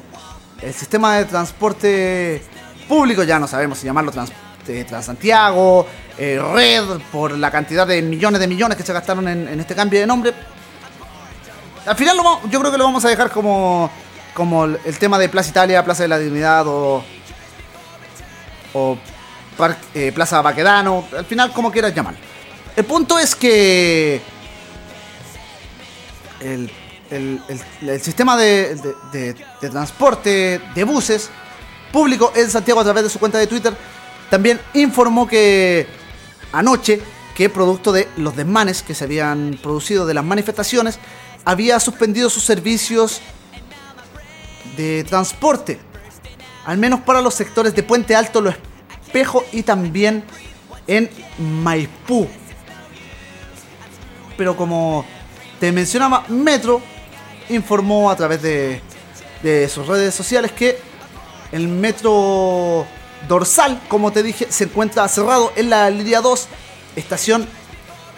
el 0.62 0.74
sistema 0.74 1.18
de 1.18 1.26
transporte 1.26 2.42
público, 2.88 3.24
ya 3.24 3.40
no 3.40 3.48
sabemos 3.48 3.80
si 3.80 3.86
llamarlo 3.86 4.12
trans, 4.12 4.32
eh, 4.68 4.86
Transantiago, 4.88 5.86
Red, 6.18 6.84
por 7.12 7.38
la 7.38 7.52
cantidad 7.52 7.86
de 7.86 8.02
millones 8.02 8.40
de 8.40 8.48
millones 8.48 8.78
que 8.78 8.84
se 8.84 8.94
gastaron 8.94 9.28
en, 9.28 9.60
este 9.60 9.76
cambio 9.76 10.00
de 10.00 10.08
nombre. 10.08 10.34
Al 11.86 11.96
final 11.96 12.18
lo 12.18 12.42
yo 12.50 12.60
creo 12.60 12.72
que 12.72 12.78
lo 12.78 12.86
vamos 12.86 13.06
a 13.06 13.10
dejar 13.10 13.30
como, 13.30 13.92
como 14.34 14.66
el, 14.66 14.98
tema 14.98 15.20
de 15.20 15.30
Plaza 15.30 15.50
Italia, 15.50 15.84
Plaza 15.86 16.04
de 16.04 16.10
la 16.10 16.18
Dignidad 16.18 16.66
o, 16.68 17.04
o 18.74 18.98
Par- 19.58 19.78
eh, 19.94 20.12
Plaza 20.14 20.42
Baquedano, 20.42 21.06
al 21.16 21.26
final 21.26 21.52
como 21.52 21.72
quieras 21.72 21.94
llamarlo. 21.94 22.20
El 22.76 22.86
punto 22.86 23.18
es 23.18 23.36
que 23.36 24.22
el, 26.42 26.70
el- 27.10 27.42
el- 27.82 28.02
sistema 28.02 28.36
de- 28.38 28.76
de- 29.12 29.36
de 29.62 29.70
transporte 29.70 30.60
de 30.74 30.84
buses 30.84 31.30
público 31.92 32.34
en 32.36 32.50
Santiago 32.50 32.82
a 32.82 32.84
través 32.84 33.04
de 33.04 33.10
su 33.10 33.20
cuenta 33.20 33.38
de 33.38 33.48
Twitter 33.48 33.76
también 34.30 34.60
informó 34.74 35.28
que 35.28 35.88
anoche 36.52 37.02
que 37.36 37.50
producto 37.50 37.92
de 37.92 38.08
los 38.18 38.36
desmanes 38.36 38.82
que 38.84 38.94
se 38.96 39.04
habían 39.06 39.58
producido 39.62 40.06
de 40.06 40.14
las 40.14 40.24
manifestaciones 40.26 41.00
había 41.46 41.80
suspendido 41.80 42.30
sus 42.30 42.44
servicios 42.44 43.22
de 44.76 45.04
transporte 45.06 45.80
al 46.66 46.78
menos 46.78 47.02
para 47.02 47.22
los 47.22 47.36
sectores 47.36 47.76
de 47.76 47.84
Puente 47.84 48.16
Alto, 48.16 48.42
Lo 48.42 48.50
Espejo 48.50 49.46
y 49.52 49.62
también 49.64 50.24
en 50.88 51.10
Maipú. 51.38 52.28
Pero 54.38 54.56
como 54.56 55.06
te 55.60 55.72
mencionaba, 55.72 56.26
Metro 56.28 56.82
informó 57.50 58.10
a 58.10 58.16
través 58.16 58.42
de, 58.42 58.82
de 59.44 59.70
sus 59.70 59.88
redes 59.88 60.14
sociales 60.14 60.52
que 60.52 60.80
el 61.52 61.68
metro 61.68 62.86
dorsal, 63.28 63.82
como 63.88 64.12
te 64.12 64.24
dije, 64.24 64.48
se 64.50 64.66
encuentra 64.66 65.08
cerrado 65.08 65.54
en 65.56 65.70
la 65.70 65.90
línea 65.90 66.22
2, 66.22 66.48
estación 66.96 67.48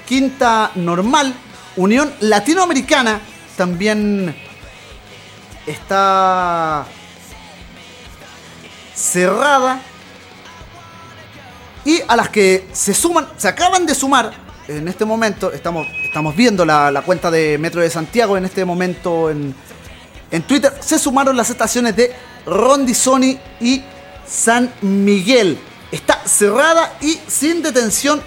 Quinta 0.08 0.72
Normal, 0.76 1.34
Unión 1.76 2.14
Latinoamericana, 2.22 3.20
también 3.58 4.36
está 5.66 6.86
cerrada. 8.96 9.82
Y 11.86 12.02
a 12.08 12.16
las 12.16 12.30
que 12.30 12.68
se 12.74 12.94
suman, 12.94 13.28
se 13.38 13.48
acaban 13.48 13.86
de 13.86 13.96
sumar 13.96 14.47
en 14.68 14.88
este 14.88 15.06
momento, 15.06 15.52
estamos, 15.52 15.88
estamos 16.04 16.36
viendo 16.36 16.66
la, 16.66 17.02
cuenta 17.06 17.32
de 17.32 17.58
Metro 17.58 17.82
de 17.82 17.90
Santiago 17.90 18.38
en 18.38 18.46
este 18.46 18.66
momento 18.66 19.30
en, 19.30 19.56
en 20.32 20.42
Twitter, 20.44 20.74
se 20.80 21.00
sumaron 21.00 21.38
las 21.38 21.50
estaciones 21.50 21.96
de 21.96 22.14
Rondizoni 22.46 23.40
y 23.62 23.82
San 24.28 24.72
Miguel. 24.82 25.58
Está 25.92 26.22
cerrada 26.26 26.98
y 27.02 27.18
sin 27.28 27.62
detención 27.62 28.22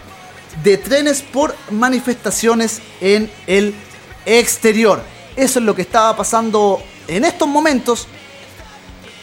de 0.63 0.79
trenes 0.79 1.23
por 1.23 1.55
manifestaciones 1.71 2.81
en 3.01 3.31
el 3.47 3.75
exterior. 4.25 5.03
Eso 5.37 5.59
es 5.59 5.65
lo 5.65 5.75
que 5.75 5.83
estaba 5.83 6.17
pasando 6.17 6.83
en 7.07 7.25
estos 7.25 7.49
momentos 7.49 8.09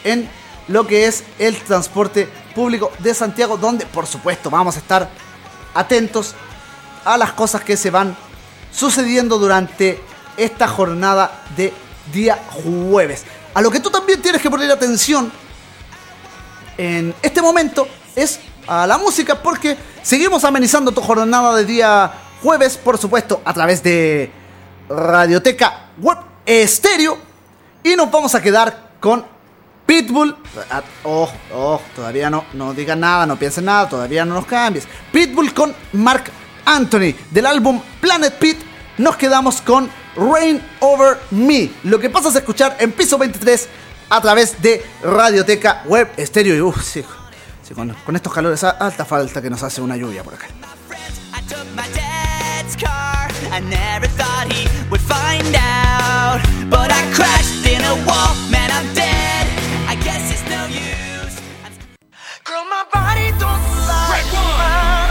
en 0.04 0.28
lo 0.68 0.86
que 0.86 1.06
es 1.06 1.24
el 1.38 1.56
transporte 1.56 2.28
público 2.54 2.92
de 3.00 3.12
Santiago, 3.12 3.56
donde 3.56 3.86
por 3.86 4.06
supuesto 4.06 4.50
vamos 4.50 4.76
a 4.76 4.78
estar 4.78 5.10
atentos 5.74 6.34
a 7.04 7.16
las 7.16 7.32
cosas 7.32 7.62
que 7.62 7.76
se 7.76 7.90
van 7.90 8.16
sucediendo 8.72 9.38
durante 9.38 10.00
esta 10.36 10.68
jornada 10.68 11.44
de 11.56 11.72
día 12.12 12.38
jueves. 12.50 13.24
A 13.54 13.60
lo 13.60 13.70
que 13.70 13.80
tú 13.80 13.90
también 13.90 14.22
tienes 14.22 14.40
que 14.40 14.50
poner 14.50 14.70
atención 14.70 15.32
en 16.76 17.14
este 17.22 17.42
momento 17.42 17.88
es 18.14 18.38
a 18.66 18.86
la 18.86 18.98
música 18.98 19.42
porque 19.42 19.76
seguimos 20.02 20.44
amenizando 20.44 20.92
tu 20.92 21.00
jornada 21.00 21.54
de 21.56 21.64
día 21.64 22.12
jueves, 22.42 22.76
por 22.76 22.98
supuesto, 22.98 23.42
a 23.44 23.52
través 23.52 23.82
de 23.82 24.30
Radioteca 24.88 25.88
Web 25.98 26.18
Estéreo 26.46 27.18
y 27.82 27.96
nos 27.96 28.10
vamos 28.10 28.34
a 28.34 28.42
quedar 28.42 28.90
con 29.00 29.24
Pitbull. 29.86 30.36
Oh, 31.02 31.28
oh, 31.54 31.80
todavía 31.96 32.28
no, 32.30 32.44
no 32.52 32.74
digan 32.74 33.00
nada, 33.00 33.26
no 33.26 33.36
piensen 33.36 33.64
nada, 33.64 33.88
todavía 33.88 34.24
no 34.24 34.34
nos 34.34 34.46
cambies. 34.46 34.86
Pitbull 35.10 35.54
con 35.54 35.74
Mark 35.94 36.30
Anthony 36.68 37.14
del 37.30 37.46
álbum 37.46 37.80
Planet 38.00 38.34
Pit. 38.38 38.58
Nos 38.98 39.16
quedamos 39.16 39.60
con 39.62 39.88
Rain 40.16 40.60
Over 40.80 41.18
Me. 41.30 41.70
Lo 41.84 41.98
que 41.98 42.10
pasas 42.10 42.34
a 42.36 42.38
escuchar 42.40 42.76
en 42.80 42.92
piso 42.92 43.16
23 43.18 43.68
a 44.10 44.20
través 44.20 44.60
de 44.60 44.84
Radioteca 45.02 45.82
Web 45.86 46.10
Estéreo. 46.16 46.54
Y 46.56 46.60
uff, 46.60 46.82
sí, 46.82 47.04
sí, 47.66 47.74
con, 47.74 47.94
con 48.04 48.16
estos 48.16 48.32
calores, 48.32 48.62
a- 48.64 48.70
alta 48.70 49.04
falta 49.04 49.40
que 49.40 49.50
nos 49.50 49.62
hace 49.62 49.80
una 49.80 49.96
lluvia 49.96 50.22
por 50.22 50.34
acá. 50.34 50.46
I 50.48 51.40
took 51.48 51.64
my 51.74 51.82
dad's 51.94 52.76
car. 52.76 53.30
I 53.52 53.60
never 53.60 54.08
thought 54.16 54.52
he 54.52 54.66
would 54.90 55.00
find 55.00 55.54
out. 55.56 56.40
But 56.68 56.90
I 56.90 57.02
crashed 57.14 57.64
in 57.66 57.82
a 57.84 57.94
wall, 58.04 58.34
man, 58.50 58.70
I'm 58.70 58.92
dead. 58.94 59.46
I 59.88 59.94
guess 60.02 60.30
it's 60.32 60.42
no 60.50 60.66
use. 60.66 61.38
Girl, 62.44 62.64
my 62.68 62.84
body 62.92 63.30
don't 63.38 63.62
lie. 63.86 65.07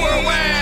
Worldwide. 0.00 0.61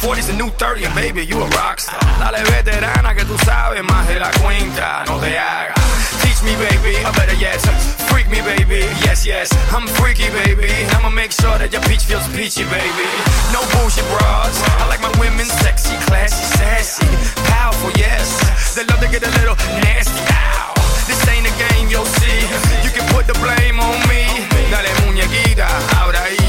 40's 0.00 0.30
a 0.30 0.32
new 0.32 0.48
30, 0.48 0.84
and 0.84 0.94
baby, 0.94 1.26
you 1.26 1.36
a 1.36 1.46
rockstar. 1.50 2.00
Dale 2.18 2.42
veterana 2.50 3.14
que 3.14 3.24
tú 3.24 3.36
sabes 3.44 3.82
más 3.84 4.08
de 4.08 4.18
la 4.18 4.30
cuenta, 4.40 5.04
no 5.06 5.20
te 5.20 5.36
hagas. 5.36 5.76
Teach 6.22 6.42
me, 6.42 6.56
baby, 6.56 6.96
or 7.04 7.12
better 7.12 7.36
yet, 7.36 7.60
freak 8.08 8.26
me, 8.30 8.40
baby. 8.40 8.80
Yes, 9.04 9.26
yes, 9.26 9.52
I'm 9.70 9.86
freaky, 10.00 10.30
baby. 10.30 10.72
I'ma 10.96 11.10
make 11.10 11.32
sure 11.32 11.58
that 11.58 11.70
your 11.70 11.82
peach 11.82 12.04
feels 12.08 12.26
peachy, 12.32 12.64
baby. 12.64 13.06
No 13.52 13.60
bullshit 13.76 14.08
bras. 14.08 14.56
I 14.80 14.88
like 14.88 15.02
my 15.04 15.12
women 15.20 15.44
sexy, 15.60 15.96
classy, 16.08 16.44
sassy, 16.56 17.04
powerful, 17.52 17.92
yes. 18.00 18.72
They 18.74 18.84
love 18.88 19.00
to 19.00 19.08
get 19.08 19.22
a 19.22 19.32
little 19.36 19.56
nasty. 19.84 20.16
Ow. 20.32 20.72
This 21.04 21.20
ain't 21.28 21.44
a 21.44 21.52
game, 21.60 21.92
you'll 21.92 22.08
see. 22.08 22.40
You 22.80 22.90
can 22.96 23.04
put 23.12 23.26
the 23.28 23.36
blame 23.36 23.76
on 23.78 24.00
me. 24.08 24.24
Dale 24.72 24.88
muñequita, 25.04 25.68
ahora 26.00 26.24
ahí, 26.24 26.39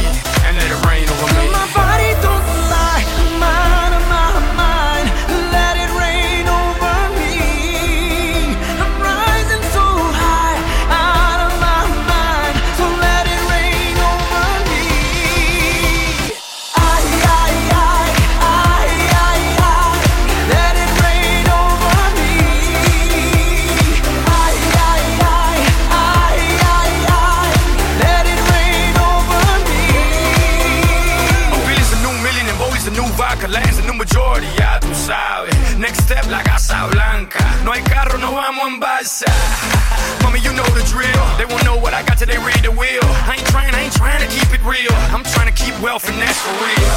Mommy, 40.23 40.39
you 40.39 40.53
know 40.53 40.65
the 40.73 40.83
drill. 40.89 41.23
They 41.37 41.45
won't 41.45 41.63
know 41.63 41.77
what 41.77 41.93
I 41.93 42.03
got 42.03 42.17
till 42.17 42.27
they 42.27 42.37
read 42.37 42.63
the 42.63 42.71
wheel. 42.71 43.03
I 43.27 43.35
ain't 43.37 43.47
trying, 43.47 43.73
I 43.73 43.81
ain't 43.85 43.93
trying 43.93 44.21
to 44.21 44.29
keep 44.29 44.49
it 44.53 44.63
real. 44.63 44.93
I'm 45.13 45.23
trying 45.23 45.51
to 45.51 45.55
keep 45.55 45.75
wealth 45.81 46.07
and 46.09 46.17
that's 46.21 46.39
for 46.41 46.53
real. 46.61 46.95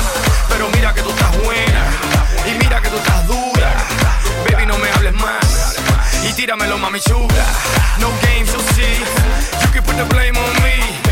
Pero 0.48 0.68
mira 0.70 0.92
que 0.94 1.02
tú 1.02 1.10
estás 1.10 1.32
buena. 1.42 1.82
Y 2.46 2.52
mira 2.58 2.80
que 2.80 2.88
tú 2.88 2.96
estás 2.96 3.26
dura. 3.26 3.70
Baby, 4.48 4.66
no 4.66 4.78
me 4.78 4.88
hables 4.90 5.14
más. 5.14 5.76
Y 6.24 6.32
tíramelo, 6.32 6.78
mami 6.78 7.00
chula. 7.00 7.46
No 8.00 8.08
games, 8.22 8.52
you'll 8.52 8.62
see. 8.72 8.96
You 9.62 9.68
can 9.72 9.82
put 9.82 9.96
the 9.96 10.04
blame 10.04 10.36
on 10.36 10.54
me. 10.62 11.03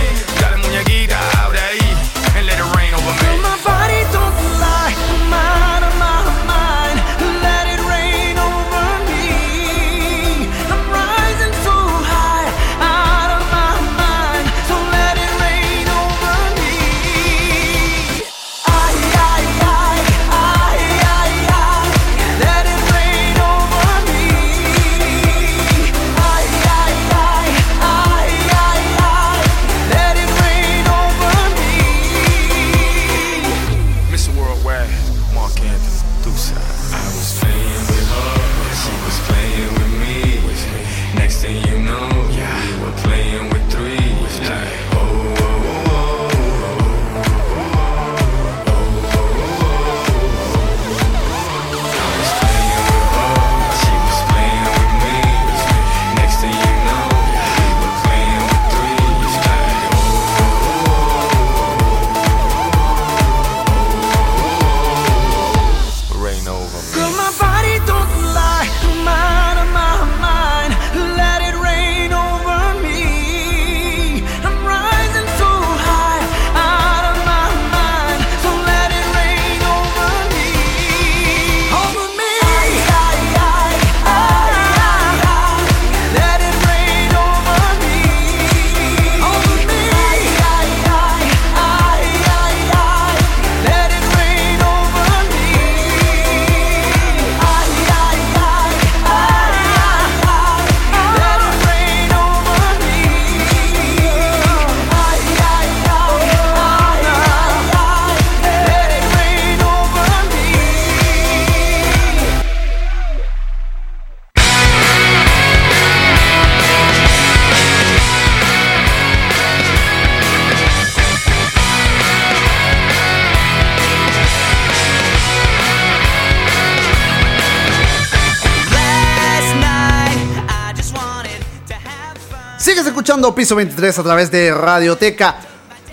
Escuchando 133.03 133.35
Piso 133.35 133.57
23 133.57 133.99
a 133.99 134.03
través 134.05 134.31
de 134.31 134.55
Radioteca 134.55 135.35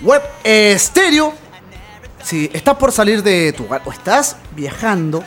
Web 0.02 0.22
Estéreo. 0.44 1.34
Si 2.22 2.48
estás 2.52 2.76
por 2.76 2.92
salir 2.92 3.20
de 3.24 3.52
tu 3.52 3.64
hogar 3.64 3.82
o 3.84 3.90
estás 3.90 4.36
viajando 4.54 5.24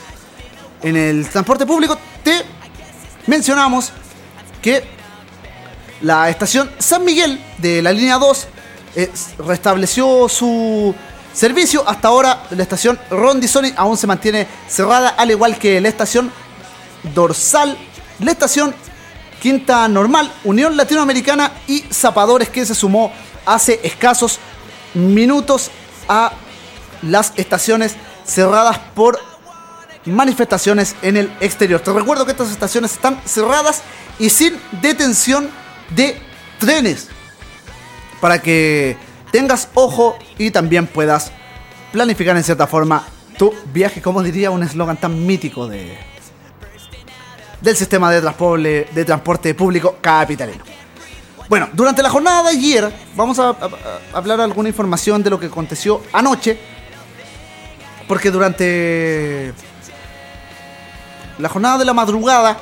en 0.81 0.95
el 0.95 1.27
transporte 1.27 1.65
público, 1.65 1.97
te 2.23 2.41
mencionamos 3.27 3.91
que 4.61 4.85
la 5.99 6.29
estación 6.29 6.71
San 6.79 7.03
Miguel 7.03 7.43
de 7.57 7.81
la 7.81 7.91
línea 7.91 8.17
2 8.17 8.47
eh, 8.95 9.11
restableció 9.39 10.29
su 10.29 10.95
servicio. 11.33 11.83
Hasta 11.85 12.07
ahora 12.07 12.43
la 12.51 12.63
estación 12.63 12.97
Rondizoni 13.09 13.73
aún 13.75 13.97
se 13.97 14.07
mantiene 14.07 14.47
cerrada, 14.69 15.09
al 15.09 15.31
igual 15.31 15.57
que 15.57 15.81
la 15.81 15.89
estación 15.89 16.31
Dorsal, 17.13 17.77
la 18.19 18.31
estación 18.31 18.73
Quinta 19.43 19.85
Normal, 19.89 20.31
Unión 20.45 20.77
Latinoamericana 20.77 21.51
y 21.67 21.81
Zapadores 21.91 22.47
que 22.47 22.65
se 22.65 22.73
sumó 22.73 23.11
hace 23.45 23.77
escasos 23.83 24.39
minutos 24.93 25.69
a 26.07 26.31
las 27.01 27.33
estaciones 27.35 27.97
cerradas 28.25 28.79
por 28.95 29.19
manifestaciones 30.05 30.95
en 31.01 31.17
el 31.17 31.29
exterior. 31.41 31.81
Te 31.81 31.91
recuerdo 31.91 32.23
que 32.23 32.31
estas 32.31 32.51
estaciones 32.51 32.93
están 32.93 33.19
cerradas 33.25 33.83
y 34.17 34.29
sin 34.29 34.57
detención 34.81 35.49
de 35.89 36.17
trenes 36.57 37.09
para 38.21 38.41
que 38.41 38.95
tengas 39.33 39.67
ojo 39.73 40.17
y 40.37 40.51
también 40.51 40.87
puedas 40.87 41.33
planificar 41.91 42.37
en 42.37 42.45
cierta 42.45 42.65
forma 42.65 43.05
tu 43.37 43.53
viaje, 43.73 44.01
como 44.01 44.23
diría 44.23 44.51
un 44.51 44.63
eslogan 44.63 44.95
tan 44.95 45.25
mítico 45.25 45.67
de, 45.67 46.12
del 47.63 47.77
sistema 47.77 48.11
de 48.11 49.05
transporte, 49.05 49.55
público 49.55 49.97
capitalino. 50.01 50.63
Bueno, 51.47 51.69
durante 51.71 52.03
la 52.03 52.09
jornada 52.09 52.43
de 52.43 52.49
ayer 52.49 52.93
vamos 53.15 53.39
a 53.39 53.55
hablar 54.11 54.41
alguna 54.41 54.67
información 54.67 55.23
de 55.23 55.29
lo 55.29 55.39
que 55.39 55.45
aconteció 55.45 56.01
anoche, 56.11 56.59
porque 58.05 58.29
durante 58.29 59.53
la 61.39 61.47
jornada 61.47 61.77
de 61.77 61.85
la 61.85 61.93
madrugada, 61.93 62.57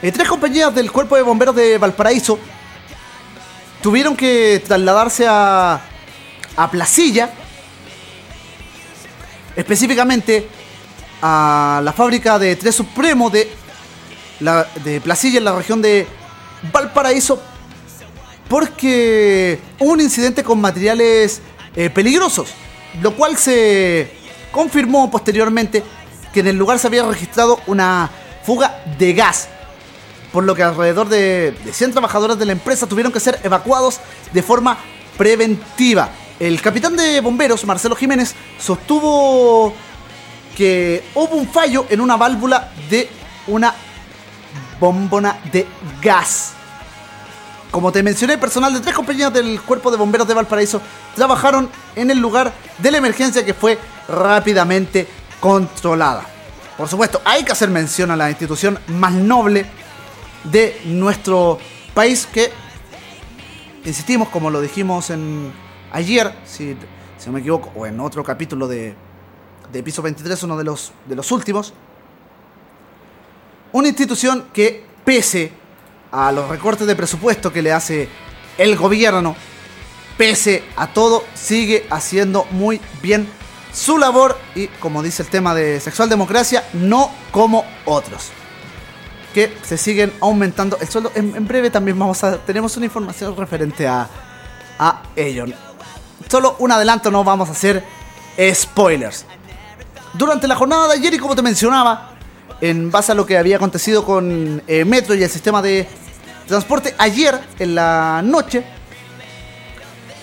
eh, 0.00 0.10
tres 0.10 0.26
compañías 0.26 0.74
del 0.74 0.90
Cuerpo 0.90 1.16
de 1.16 1.22
Bomberos 1.22 1.54
de 1.54 1.76
Valparaíso 1.76 2.38
tuvieron 3.82 4.16
que 4.16 4.62
trasladarse 4.66 5.26
a, 5.28 5.80
a 6.56 6.70
Placilla, 6.70 7.30
específicamente 9.54 10.48
a 11.20 11.82
la 11.84 11.92
fábrica 11.92 12.38
de 12.38 12.56
Tres 12.56 12.74
Supremo 12.74 13.28
de, 13.28 13.63
la, 14.40 14.66
de 14.84 15.00
Placilla 15.00 15.38
en 15.38 15.44
la 15.44 15.54
región 15.54 15.82
de 15.82 16.06
Valparaíso, 16.72 17.40
porque 18.48 19.58
hubo 19.78 19.92
un 19.92 20.00
incidente 20.00 20.42
con 20.42 20.60
materiales 20.60 21.40
eh, 21.76 21.90
peligrosos, 21.90 22.50
lo 23.02 23.14
cual 23.14 23.36
se 23.36 24.10
confirmó 24.52 25.10
posteriormente 25.10 25.82
que 26.32 26.40
en 26.40 26.48
el 26.48 26.56
lugar 26.56 26.78
se 26.78 26.86
había 26.86 27.04
registrado 27.04 27.60
una 27.66 28.10
fuga 28.44 28.82
de 28.98 29.12
gas 29.14 29.48
por 30.34 30.42
lo 30.42 30.56
que 30.56 30.64
alrededor 30.64 31.08
de, 31.08 31.54
de 31.64 31.72
100 31.72 31.92
trabajadores 31.92 32.36
de 32.36 32.44
la 32.44 32.50
empresa 32.50 32.88
tuvieron 32.88 33.12
que 33.12 33.20
ser 33.20 33.38
evacuados 33.44 34.00
de 34.32 34.42
forma 34.42 34.76
preventiva. 35.16 36.10
El 36.40 36.60
capitán 36.60 36.96
de 36.96 37.20
bomberos, 37.20 37.64
Marcelo 37.64 37.94
Jiménez, 37.94 38.34
sostuvo 38.58 39.72
que 40.56 41.04
hubo 41.14 41.36
un 41.36 41.46
fallo 41.46 41.86
en 41.88 42.00
una 42.00 42.16
válvula 42.16 42.72
de 42.90 43.08
una 43.46 43.72
bombona 44.80 45.38
de 45.52 45.66
gas. 46.02 46.52
Como 47.70 47.90
te 47.90 48.02
mencioné, 48.02 48.38
personal 48.38 48.72
de 48.72 48.80
tres 48.80 48.94
compañías 48.94 49.32
del 49.32 49.60
Cuerpo 49.60 49.90
de 49.90 49.96
Bomberos 49.96 50.28
de 50.28 50.34
Valparaíso 50.34 50.80
trabajaron 51.16 51.68
en 51.96 52.10
el 52.10 52.18
lugar 52.18 52.52
de 52.78 52.90
la 52.90 52.98
emergencia 52.98 53.44
que 53.44 53.52
fue 53.52 53.78
rápidamente 54.08 55.08
controlada. 55.40 56.24
Por 56.76 56.88
supuesto, 56.88 57.20
hay 57.24 57.44
que 57.44 57.52
hacer 57.52 57.70
mención 57.70 58.10
a 58.10 58.16
la 58.16 58.30
institución 58.30 58.78
más 58.86 59.12
noble 59.12 59.66
de 60.44 60.80
nuestro 60.84 61.58
país 61.94 62.26
que, 62.26 62.52
insistimos, 63.84 64.28
como 64.28 64.50
lo 64.50 64.60
dijimos 64.60 65.10
en 65.10 65.52
ayer, 65.92 66.34
si, 66.44 66.76
si 67.18 67.26
no 67.26 67.32
me 67.32 67.40
equivoco, 67.40 67.72
o 67.74 67.86
en 67.86 68.00
otro 68.00 68.22
capítulo 68.22 68.68
de, 68.68 68.94
de 69.72 69.82
Piso 69.82 70.02
23, 70.02 70.42
uno 70.44 70.56
de 70.56 70.64
los, 70.64 70.92
de 71.06 71.16
los 71.16 71.30
últimos, 71.32 71.74
una 73.74 73.88
institución 73.88 74.46
que 74.52 74.84
pese 75.04 75.52
a 76.12 76.30
los 76.30 76.48
recortes 76.48 76.86
de 76.86 76.94
presupuesto 76.94 77.52
que 77.52 77.60
le 77.60 77.72
hace 77.72 78.08
el 78.56 78.76
gobierno, 78.76 79.34
pese 80.16 80.62
a 80.76 80.86
todo, 80.86 81.24
sigue 81.34 81.84
haciendo 81.90 82.46
muy 82.52 82.80
bien 83.02 83.28
su 83.72 83.98
labor 83.98 84.38
y, 84.54 84.68
como 84.68 85.02
dice 85.02 85.24
el 85.24 85.28
tema 85.28 85.56
de 85.56 85.80
sexual 85.80 86.08
democracia, 86.08 86.62
no 86.72 87.10
como 87.32 87.64
otros 87.84 88.30
que 89.34 89.52
se 89.64 89.76
siguen 89.76 90.12
aumentando 90.20 90.78
el 90.80 90.88
sueldo. 90.88 91.10
En, 91.16 91.44
breve 91.44 91.68
también 91.68 91.98
vamos 91.98 92.22
a 92.22 92.38
tenemos 92.38 92.76
una 92.76 92.86
información 92.86 93.36
referente 93.36 93.88
a, 93.88 94.08
a 94.78 95.02
ello. 95.16 95.46
Solo 96.30 96.54
un 96.60 96.70
adelanto, 96.70 97.10
no 97.10 97.24
vamos 97.24 97.48
a 97.48 97.52
hacer 97.52 97.84
spoilers. 98.54 99.26
Durante 100.12 100.46
la 100.46 100.54
jornada 100.54 100.86
de 100.86 100.94
ayer 100.94 101.14
y 101.14 101.18
como 101.18 101.34
te 101.34 101.42
mencionaba, 101.42 102.13
en 102.64 102.90
base 102.90 103.12
a 103.12 103.14
lo 103.14 103.26
que 103.26 103.36
había 103.36 103.56
acontecido 103.56 104.06
con 104.06 104.62
eh, 104.66 104.86
Metro 104.86 105.14
y 105.14 105.22
el 105.22 105.28
sistema 105.28 105.60
de 105.60 105.86
transporte, 106.48 106.94
ayer 106.96 107.38
en 107.58 107.74
la 107.74 108.22
noche, 108.24 108.64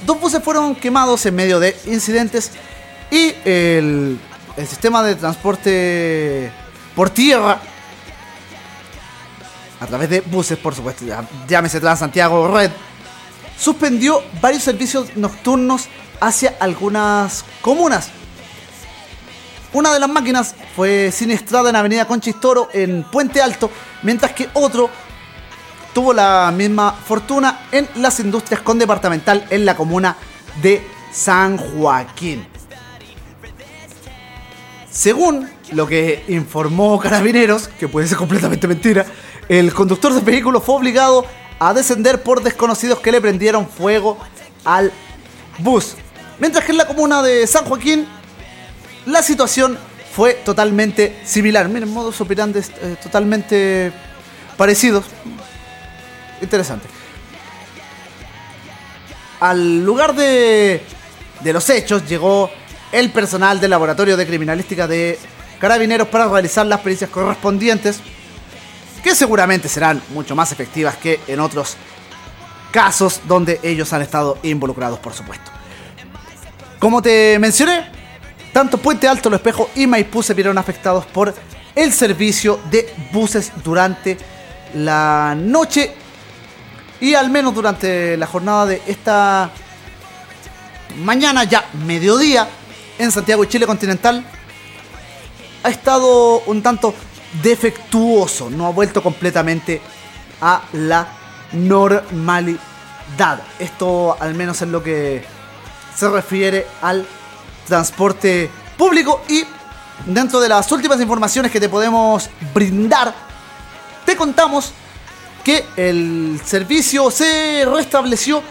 dos 0.07 0.19
buses 0.19 0.43
fueron 0.43 0.73
quemados 0.73 1.23
en 1.27 1.35
medio 1.35 1.59
de 1.59 1.76
incidentes 1.85 2.49
y 3.11 3.34
el, 3.45 4.19
el 4.57 4.68
sistema 4.68 5.03
de 5.03 5.15
transporte 5.15 6.51
por 6.95 7.11
tierra 7.11 7.61
a 9.80 9.85
través 9.85 10.09
de 10.09 10.22
buses, 10.22 10.57
por 10.57 10.73
supuesto, 10.73 11.05
llámese 11.47 11.80
Transantiago 11.80 12.47
Red, 12.47 12.72
suspendió 13.55 14.23
varios 14.41 14.63
servicios 14.63 15.15
nocturnos 15.15 15.89
hacia 16.19 16.55
algunas 16.59 17.45
comunas. 17.61 18.09
Una 19.73 19.93
de 19.93 19.99
las 20.02 20.10
máquinas 20.10 20.53
fue 20.76 21.11
siniestrada 21.14 21.69
en 21.69 21.77
Avenida 21.77 22.06
Conchistoro 22.06 22.68
en 22.73 23.03
Puente 23.03 23.41
Alto, 23.41 23.72
mientras 24.03 24.34
que 24.34 24.49
otro 24.53 24.89
tuvo 25.93 26.14
la 26.14 26.52
misma 26.53 26.91
fortuna 26.91 27.68
en 27.72 27.88
las 27.95 28.19
industrias 28.19 28.61
con 28.61 28.77
departamental 28.77 29.45
en 29.49 29.65
la 29.65 29.77
comuna 29.77 30.18
de 30.61 30.85
San 31.14 31.57
Joaquín. 31.57 32.45
Según 34.89 35.49
lo 35.72 35.88
que 35.88 36.26
informó 36.27 36.99
Carabineros, 36.99 37.69
que 37.69 37.88
puede 37.88 38.07
ser 38.07 38.18
completamente 38.18 38.68
mentira, 38.68 39.06
el 39.48 39.73
conductor 39.73 40.14
del 40.14 40.26
vehículo 40.26 40.60
fue 40.60 40.76
obligado 40.76 41.26
a 41.60 41.73
descender 41.73 42.22
por 42.23 42.43
desconocidos 42.43 42.99
que 42.99 43.14
le 43.14 43.22
prendieron 43.22 43.69
fuego 43.69 44.18
al 44.65 44.91
bus. 45.60 45.95
Mientras 46.39 46.65
que 46.65 46.72
en 46.72 46.77
la 46.77 46.88
comuna 46.88 47.23
de 47.23 47.48
San 47.48 47.64
Joaquín, 47.64 48.06
la 49.06 49.23
situación 49.23 49.78
fue 50.14 50.34
totalmente 50.34 51.19
similar. 51.23 51.69
Miren, 51.69 51.90
modos 51.90 52.19
operantes 52.22 52.72
eh, 52.82 52.95
totalmente 53.02 53.91
parecidos. 54.57 55.06
Interesante. 56.41 56.88
Al 59.40 59.84
lugar 59.84 60.14
de, 60.14 60.84
de 61.40 61.53
los 61.53 61.69
hechos 61.69 62.07
llegó 62.07 62.52
el 62.91 63.11
personal 63.11 63.60
del 63.60 63.72
Laboratorio 63.72 64.18
de 64.18 64.28
Criminalística 64.28 64.88
de 64.88 65.18
Carabineros 65.60 66.07
para 66.10 66.28
realizar 66.28 66.65
las 66.65 66.82
pericias 66.82 67.10
correspondientes, 67.10 67.99
que 69.03 69.15
seguramente 69.15 69.69
serán 69.69 70.02
mucho 70.10 70.36
más 70.36 70.52
efectivas 70.52 70.98
que 70.98 71.19
en 71.28 71.40
otros 71.40 71.76
casos 72.72 73.22
donde 73.28 73.60
ellos 73.64 73.91
han 73.94 74.02
estado 74.02 74.38
involucrados, 74.44 74.99
por 74.99 75.14
supuesto. 75.14 75.52
Como 76.80 77.02
te 77.02 77.38
mencioné, 77.40 78.01
tanto 78.53 78.78
Puente 78.78 79.07
Alto, 79.07 79.30
Lo 79.30 79.36
Espejo 79.38 79.69
y 79.76 79.88
Maipú 79.88 80.22
se 80.23 80.34
vieron 80.34 80.57
afectados 80.57 81.06
por 81.06 81.34
el 81.76 81.94
servicio 81.94 82.60
de 82.69 82.94
buses 83.11 83.52
durante 83.64 84.18
la 84.73 85.36
noche 85.38 85.94
y 86.99 87.14
al 87.14 87.30
menos 87.30 87.53
durante 87.53 88.15
la 88.18 88.28
jornada 88.28 88.65
de 88.68 88.82
esta 88.86 89.49
mañana, 90.98 91.44
ya 91.45 91.65
mediodía, 91.86 92.48
en 92.99 93.11
Santiago 93.11 93.45
Chile 93.45 93.65
continental, 93.65 94.23
ha 95.64 95.69
estado 95.69 96.41
un 96.41 96.61
tanto 96.61 96.94
defectuoso, 97.41 98.49
no 98.49 98.68
ha 98.68 98.72
vuelto 98.72 99.02
completamente 99.02 99.82
a 100.41 100.64
la 100.73 101.07
normalidad. 101.53 102.60
Esto 103.57 104.18
al 104.19 104.36
menos 104.36 104.61
en 104.61 104.72
lo 104.72 104.84
que 104.84 105.23
se 105.95 106.10
refiere 106.10 106.68
al 106.82 107.06
transporte 107.72 108.49
público 108.77 109.22
y 109.30 109.45
dentro 110.06 110.41
de 110.41 110.49
las 110.49 110.69
últimas 110.73 110.99
informaciones 110.99 111.53
que 111.53 111.60
te 111.60 111.69
podemos 111.69 112.30
brindar, 112.53 113.14
te 114.06 114.18
contamos 114.18 114.73
que 115.41 115.64
el 115.77 116.41
servicio 116.43 117.10
se 117.10 117.64
restableció 117.65 118.43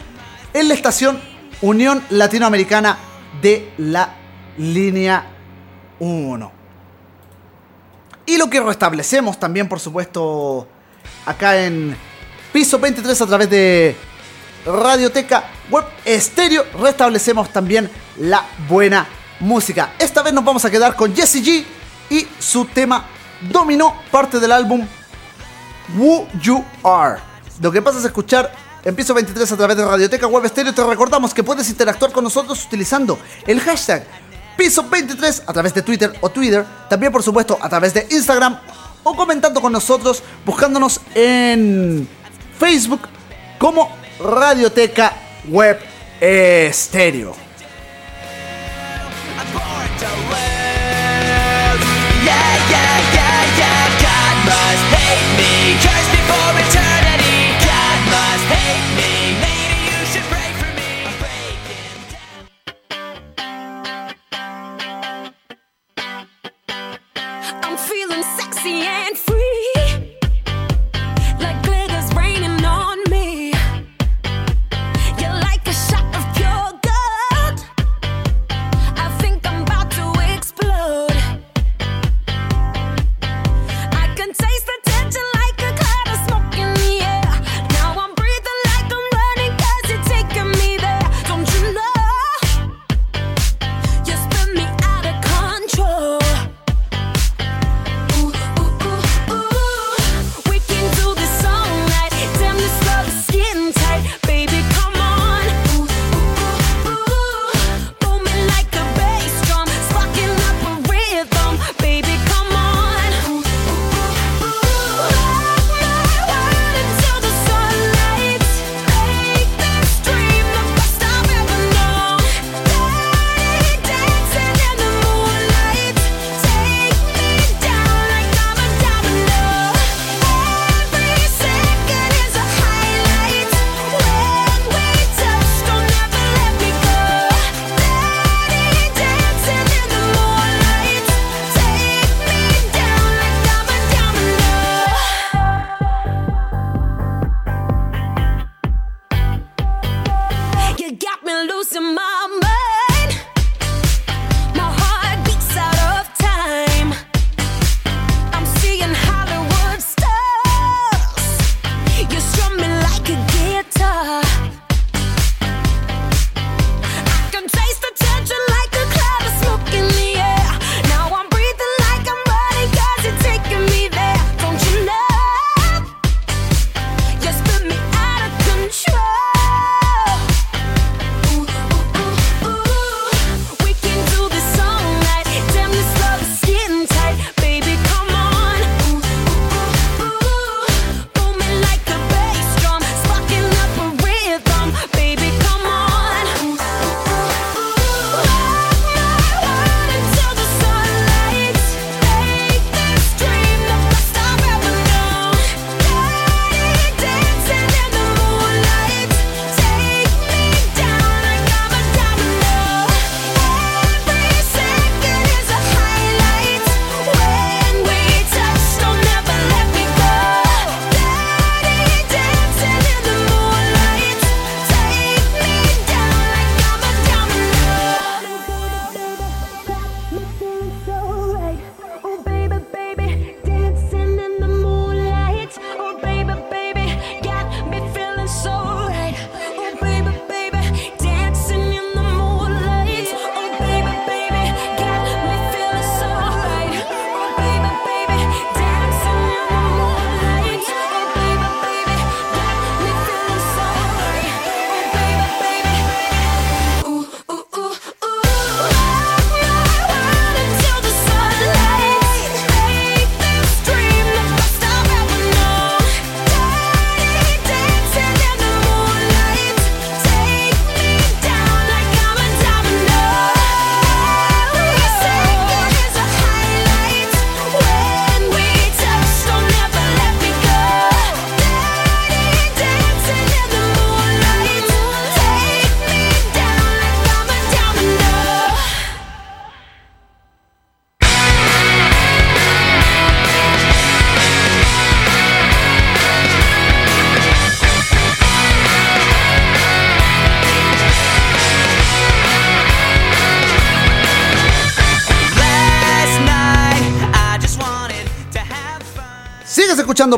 en 0.55 0.69
la 0.69 0.75
estación 0.75 1.21
Unión 1.61 2.03
Latinoamericana 2.09 2.97
de 3.43 3.75
la 3.77 4.15
línea 4.57 5.27
1. 5.99 6.53
Y 8.25 8.39
lo 8.39 8.49
que 8.49 8.61
restablecemos 8.61 9.39
también, 9.39 9.69
por 9.69 9.81
supuesto, 9.81 10.67
acá 11.27 11.63
en 11.63 11.95
piso 12.55 12.79
23 12.79 13.21
a 13.21 13.27
través 13.27 13.51
de 13.51 13.95
Radioteca 14.65 15.45
Web 15.71 15.85
Estéreo, 16.05 16.65
restablecemos 16.79 17.51
también 17.51 17.91
la 18.19 18.45
buena 18.69 19.07
música. 19.41 19.95
Esta 19.99 20.23
vez 20.23 20.33
nos 20.33 20.45
vamos 20.45 20.65
a 20.65 20.71
quedar 20.71 20.95
con 20.97 21.15
Jesse 21.15 21.43
G 21.43 21.65
y 22.11 22.27
su 22.39 22.65
tema 22.67 23.07
Dominó, 23.41 23.97
parte 24.11 24.39
del 24.39 24.53
álbum 24.53 24.87
Who 25.97 26.29
You 26.43 26.65
Are. 26.83 27.21
Lo 27.61 27.73
que 27.73 27.81
pasa 27.81 27.99
es 27.99 28.05
escuchar 28.05 28.53
en 28.85 28.95
piso 28.95 29.15
23 29.15 29.53
a 29.53 29.57
través 29.57 29.77
de 29.77 29.85
Radioteca 29.85 30.27
Web 30.27 30.45
Estéreo. 30.45 30.75
Te 30.75 30.85
recordamos 30.85 31.33
que 31.33 31.43
puedes 31.43 31.69
interactuar 31.69 32.13
con 32.13 32.25
nosotros 32.25 32.65
utilizando 32.67 33.19
el 33.47 33.61
hashtag 33.61 34.05
piso 34.57 34.87
23 34.89 35.45
a 35.47 35.53
través 35.53 35.73
de 35.73 35.83
Twitter 35.83 36.13
o 36.21 36.29
Twitter. 36.29 36.67
También, 36.89 37.13
por 37.13 37.23
supuesto, 37.23 37.59
a 37.61 37.69
través 37.69 37.95
de 37.95 38.07
Instagram 38.11 38.59
o 39.03 39.17
comentando 39.17 39.61
con 39.61 39.73
nosotros, 39.73 40.23
buscándonos 40.45 41.01
en 41.15 42.07
Facebook 42.59 43.01
como 43.59 44.00
Radioteca 44.21 45.15
Web 45.49 45.79
Estéreo. 46.21 47.50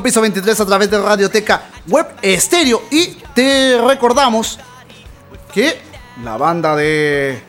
Piso 0.01 0.21
23 0.21 0.61
a 0.61 0.67
través 0.67 0.89
de 0.89 1.01
Radioteca 1.01 1.63
Web 1.89 2.07
Estéreo. 2.23 2.85
Y 2.91 3.17
te 3.35 3.81
recordamos 3.85 4.61
que 5.53 5.81
la 6.23 6.37
banda 6.37 6.77
de, 6.77 7.43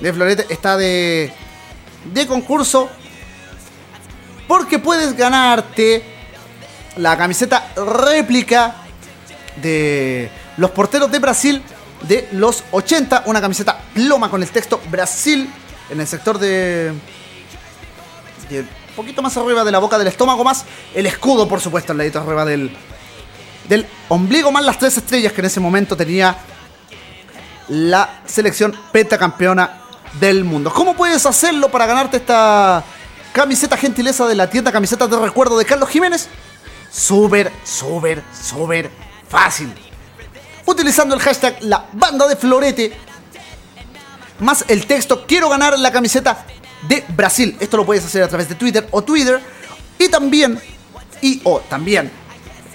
de 0.00 0.12
Florete 0.12 0.46
está 0.50 0.76
de, 0.76 1.32
de 2.12 2.26
concurso 2.26 2.90
porque 4.46 4.78
puedes 4.78 5.16
ganarte 5.16 6.04
la 6.96 7.16
camiseta 7.16 7.72
réplica 7.74 8.76
de 9.62 10.30
los 10.58 10.70
porteros 10.72 11.10
de 11.10 11.18
Brasil 11.18 11.62
de 12.02 12.28
los 12.32 12.64
80, 12.70 13.24
una 13.26 13.40
camiseta 13.40 13.80
ploma 13.94 14.30
con 14.30 14.42
el 14.42 14.50
texto 14.50 14.80
Brasil 14.90 15.48
en 15.90 16.00
el 16.00 16.06
sector 16.06 16.38
de, 16.38 16.92
poquito 18.96 19.22
más 19.22 19.36
arriba 19.36 19.64
de 19.64 19.72
la 19.72 19.78
boca 19.78 19.98
del 19.98 20.08
estómago, 20.08 20.44
más 20.44 20.64
el 20.94 21.06
escudo, 21.06 21.48
por 21.48 21.60
supuesto, 21.60 21.92
al 21.92 21.98
ladito 21.98 22.20
arriba 22.20 22.44
del, 22.44 22.74
del 23.68 23.86
ombligo, 24.08 24.50
más 24.52 24.64
las 24.64 24.78
tres 24.78 24.96
estrellas 24.96 25.32
que 25.32 25.40
en 25.40 25.46
ese 25.46 25.60
momento 25.60 25.96
tenía 25.96 26.36
la 27.68 28.20
selección 28.26 28.76
pentacampeona 28.92 29.80
del 30.20 30.44
mundo. 30.44 30.72
¿Cómo 30.72 30.94
puedes 30.94 31.24
hacerlo 31.24 31.70
para 31.70 31.86
ganarte 31.86 32.18
esta 32.18 32.84
camiseta 33.32 33.76
gentileza 33.76 34.26
de 34.26 34.34
la 34.34 34.50
tienda 34.50 34.70
Camisetas 34.70 35.08
de 35.10 35.18
Recuerdo 35.18 35.56
de 35.56 35.64
Carlos 35.64 35.88
Jiménez? 35.88 36.28
Súper, 36.90 37.50
súper, 37.64 38.22
súper 38.38 38.90
fácil. 39.28 39.72
Utilizando 40.66 41.14
el 41.14 41.20
hashtag 41.20 41.56
la 41.62 41.86
banda 41.92 42.28
de 42.28 42.36
Florete 42.36 42.92
más 44.38 44.64
el 44.68 44.86
texto 44.86 45.24
quiero 45.26 45.48
ganar 45.48 45.78
la 45.78 45.90
camiseta 45.90 46.44
de 46.82 47.04
Brasil. 47.08 47.56
Esto 47.60 47.76
lo 47.76 47.86
puedes 47.86 48.04
hacer 48.04 48.22
a 48.22 48.28
través 48.28 48.48
de 48.48 48.54
Twitter 48.54 48.86
o 48.90 49.02
Twitter 49.02 49.40
y 49.98 50.08
también 50.08 50.60
y 51.20 51.40
o 51.44 51.60
también 51.60 52.10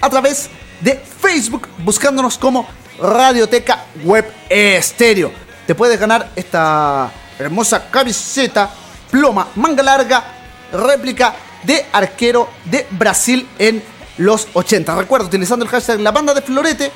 a 0.02 0.10
través 0.10 0.50
de 0.82 0.96
Facebook 0.96 1.68
buscándonos 1.80 2.38
como 2.38 2.68
Radioteca 3.00 3.86
Web 4.04 4.32
Estéreo. 4.50 5.32
Te 5.66 5.76
puedes 5.76 6.00
ganar 6.00 6.32
esta 6.36 7.12
hermosa 7.38 7.90
camiseta 7.90 8.70
ploma 9.12 9.50
manga 9.56 9.84
larga 9.84 10.24
réplica 10.72 11.36
de 11.64 11.86
arquero 11.92 12.50
de 12.66 12.88
Brasil 12.92 13.48
en 13.60 13.84
los 14.18 14.48
80. 14.54 14.96
Recuerda 14.96 15.28
utilizando 15.28 15.66
el 15.66 15.72
hashtag 15.72 16.00
la 16.00 16.12
banda 16.12 16.34
de 16.34 16.42
Florete 16.42 16.92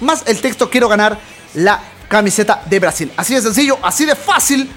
más 0.00 0.24
el 0.26 0.40
texto 0.40 0.70
quiero 0.70 0.88
ganar 0.88 1.18
la 1.54 1.80
camiseta 2.08 2.62
de 2.66 2.78
Brasil. 2.78 3.12
Así 3.16 3.34
de 3.34 3.42
sencillo, 3.42 3.78
así 3.82 4.04
de 4.04 4.16
fácil. 4.16 4.70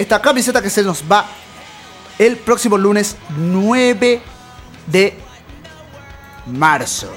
Esta 0.00 0.22
camiseta 0.22 0.62
que 0.62 0.70
se 0.70 0.82
nos 0.82 1.02
va 1.02 1.26
el 2.18 2.38
próximo 2.38 2.78
lunes 2.78 3.16
9 3.36 4.22
de 4.86 5.14
marzo. 6.46 7.12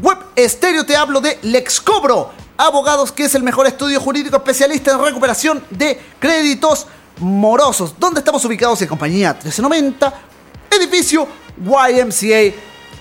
Web 0.02 0.20
Estéreo. 0.38 0.86
Te 0.86 0.96
hablo 0.96 1.20
de 1.20 1.38
Lexcobro, 1.42 2.32
abogados, 2.56 3.12
que 3.12 3.26
es 3.26 3.36
el 3.36 3.44
mejor 3.44 3.68
estudio 3.68 4.00
jurídico 4.00 4.38
especialista 4.38 4.94
en 4.94 5.04
recuperación 5.04 5.62
de 5.70 6.00
créditos 6.18 6.88
morosos. 7.20 7.96
donde 8.00 8.20
estamos 8.20 8.44
ubicados 8.46 8.82
en 8.82 8.88
compañía 8.88 9.34
1390, 9.34 10.14
edificio 10.72 11.28
YMCA 11.58 12.56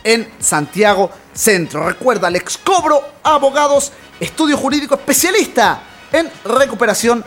en 0.04 0.32
Santiago 0.38 1.10
Centro. 1.32 1.86
Recuerda, 1.86 2.30
Lexcobro, 2.30 3.02
abogados, 3.22 3.92
estudio 4.18 4.56
jurídico 4.56 4.94
especialista 4.94 5.82
en 6.12 6.30
recuperación 6.44 7.24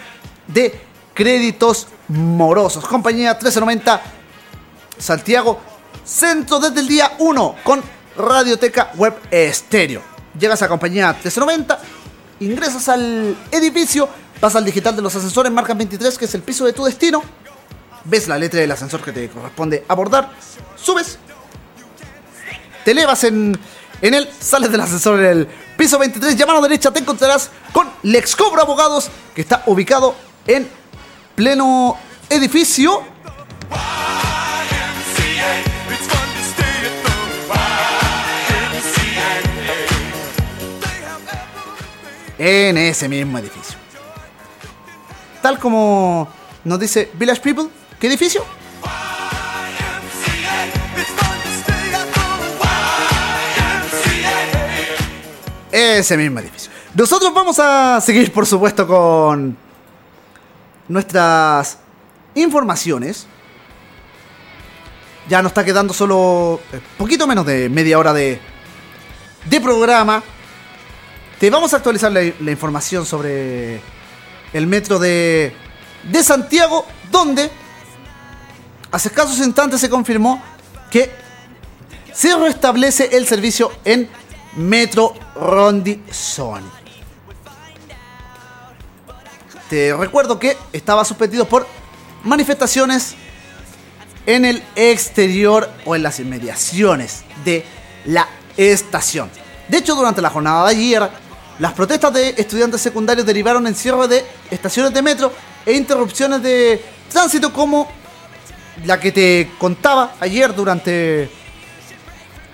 de 0.48 0.80
créditos 1.14 1.88
morosos. 2.08 2.86
Compañía 2.86 3.32
1390 3.32 4.02
Santiago 4.98 5.60
Centro 6.04 6.60
desde 6.60 6.80
el 6.80 6.88
día 6.88 7.14
1 7.20 7.56
con 7.64 7.82
Radioteca 8.18 8.92
Web 8.96 9.16
Estéreo. 9.32 10.02
Llegas 10.38 10.62
a 10.62 10.68
compañía 10.68 11.08
1390, 11.08 11.80
ingresas 12.42 12.90
al 12.90 13.36
edificio, 13.52 14.10
vas 14.44 14.58
al 14.58 14.66
digital 14.66 14.94
de 14.94 15.02
los 15.02 15.16
ascensores, 15.16 15.50
marca 15.54 15.74
23, 15.74 16.18
que 16.18 16.26
es 16.26 16.36
el 16.36 16.42
piso 16.42 16.66
de 16.66 16.74
tu 16.74 16.84
destino. 16.84 17.24
Ves 18.04 18.28
la 18.28 18.38
letra 18.38 18.60
del 18.60 18.70
ascensor 18.70 19.02
que 19.02 19.14
te 19.14 19.30
corresponde 19.30 19.86
abordar, 19.88 20.32
subes, 20.76 21.18
te 22.84 22.92
elevas 22.92 23.24
en, 23.24 23.58
en 24.02 24.14
él, 24.14 24.30
sales 24.42 24.70
del 24.70 24.82
ascensor 24.82 25.22
en 25.22 25.26
el 25.26 25.48
piso 25.78 25.98
23 25.98 26.38
y 26.38 26.44
a 26.44 26.62
derecha 26.62 26.92
te 26.92 27.00
encontrarás 27.00 27.52
con 27.72 27.90
Lexcobro 28.04 28.62
Abogados, 28.62 29.08
que 29.34 29.40
está 29.40 29.64
ubicado 29.66 30.14
en 30.46 30.68
pleno 31.36 31.98
edificio. 32.30 33.02
En 42.38 42.78
ese 42.78 43.08
mismo 43.08 43.38
edificio. 43.38 43.83
Tal 45.44 45.60
como 45.60 46.30
nos 46.64 46.80
dice 46.80 47.12
Village 47.16 47.42
People, 47.42 47.66
¿qué 48.00 48.08
edificio? 48.08 48.46
Ese 55.70 56.16
mismo 56.16 56.40
edificio. 56.40 56.72
Nosotros 56.96 57.34
vamos 57.34 57.60
a 57.60 58.00
seguir, 58.00 58.32
por 58.32 58.46
supuesto, 58.46 58.88
con 58.88 59.58
nuestras 60.88 61.78
informaciones. 62.36 63.28
Ya 65.28 65.42
nos 65.42 65.50
está 65.50 65.66
quedando 65.66 65.94
solo 65.94 66.62
eh, 66.72 66.80
poquito 66.98 67.28
menos 67.28 67.46
de 67.46 67.68
media 67.68 68.00
hora 68.00 68.14
de, 68.14 68.40
de 69.50 69.60
programa. 69.60 70.24
Te 71.38 71.50
vamos 71.50 71.74
a 71.74 71.78
actualizar 71.78 72.14
la, 72.14 72.22
la 72.40 72.52
información 72.52 73.06
sobre 73.06 73.82
el 74.54 74.68
metro 74.68 75.00
de, 75.00 75.54
de 76.04 76.24
Santiago, 76.24 76.86
donde 77.12 77.50
hace 78.92 79.10
escasos 79.10 79.38
instantes 79.40 79.82
se 79.82 79.90
confirmó 79.90 80.42
que 80.90 81.12
se 82.14 82.36
restablece 82.38 83.10
el 83.18 83.26
servicio 83.26 83.72
en 83.84 84.08
Metro 84.56 85.14
Rondi 85.36 86.04
Zone. 86.12 86.66
Te 89.70 89.96
recuerdo 89.96 90.38
que 90.38 90.56
estaba 90.72 91.04
suspendido 91.04 91.46
por 91.46 91.66
manifestaciones 92.24 93.16
en 94.26 94.46
el 94.46 94.64
exterior 94.76 95.70
o 95.86 95.96
en 95.96 96.04
las 96.04 96.20
inmediaciones 96.20 97.24
de 97.44 97.66
la 98.06 98.28
estación. 98.56 99.30
De 99.68 99.78
hecho, 99.78 99.96
durante 99.96 100.22
la 100.22 100.30
jornada 100.30 100.66
de 100.68 100.76
ayer, 100.76 101.10
las 101.60 101.74
protestas 101.74 102.14
de 102.14 102.30
estudiantes 102.38 102.82
secundarios 102.82 103.26
derivaron 103.26 103.68
en 103.68 103.76
cierre 103.76 104.08
de 104.08 104.26
estaciones 104.50 104.94
de 104.94 105.02
metro 105.02 105.32
e 105.66 105.74
interrupciones 105.74 106.42
de 106.42 106.84
tránsito 107.12 107.54
como 107.54 107.88
la 108.86 109.00
que 109.00 109.12
te 109.12 109.52
contaba 109.60 110.16
ayer 110.20 110.54
durante 110.56 111.30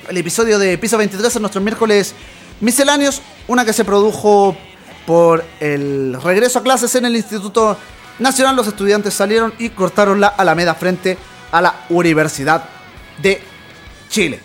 el 0.09 0.17
episodio 0.17 0.59
de 0.59 0.77
Piso 0.77 0.97
23 0.97 1.35
en 1.35 1.41
nuestros 1.41 1.63
miércoles 1.63 2.13
misceláneos, 2.59 3.21
una 3.47 3.63
que 3.63 3.73
se 3.73 3.85
produjo 3.85 4.55
por 5.05 5.43
el 5.59 6.19
regreso 6.21 6.59
a 6.59 6.63
clases 6.63 6.93
en 6.95 7.05
el 7.05 7.15
Instituto 7.15 7.77
Nacional, 8.19 8.55
los 8.55 8.67
estudiantes 8.67 9.13
salieron 9.13 9.53
y 9.59 9.69
cortaron 9.69 10.19
la 10.19 10.27
Alameda 10.27 10.76
frente 10.76 11.17
a 11.51 11.61
la 11.61 11.85
Universidad 11.89 12.65
de 13.21 13.41
Chile. 14.09 14.41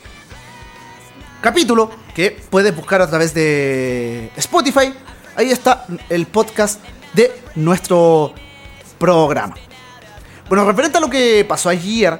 Capítulo 1.40 2.03
que 2.14 2.30
puedes 2.50 2.74
buscar 2.74 3.02
a 3.02 3.08
través 3.08 3.34
de 3.34 4.30
Spotify. 4.36 4.94
Ahí 5.36 5.50
está 5.50 5.86
el 6.08 6.26
podcast 6.26 6.80
de 7.12 7.32
nuestro 7.56 8.32
programa. 8.98 9.56
Bueno, 10.48 10.64
referente 10.64 10.98
a 10.98 11.00
lo 11.00 11.10
que 11.10 11.44
pasó 11.48 11.68
ayer, 11.68 12.18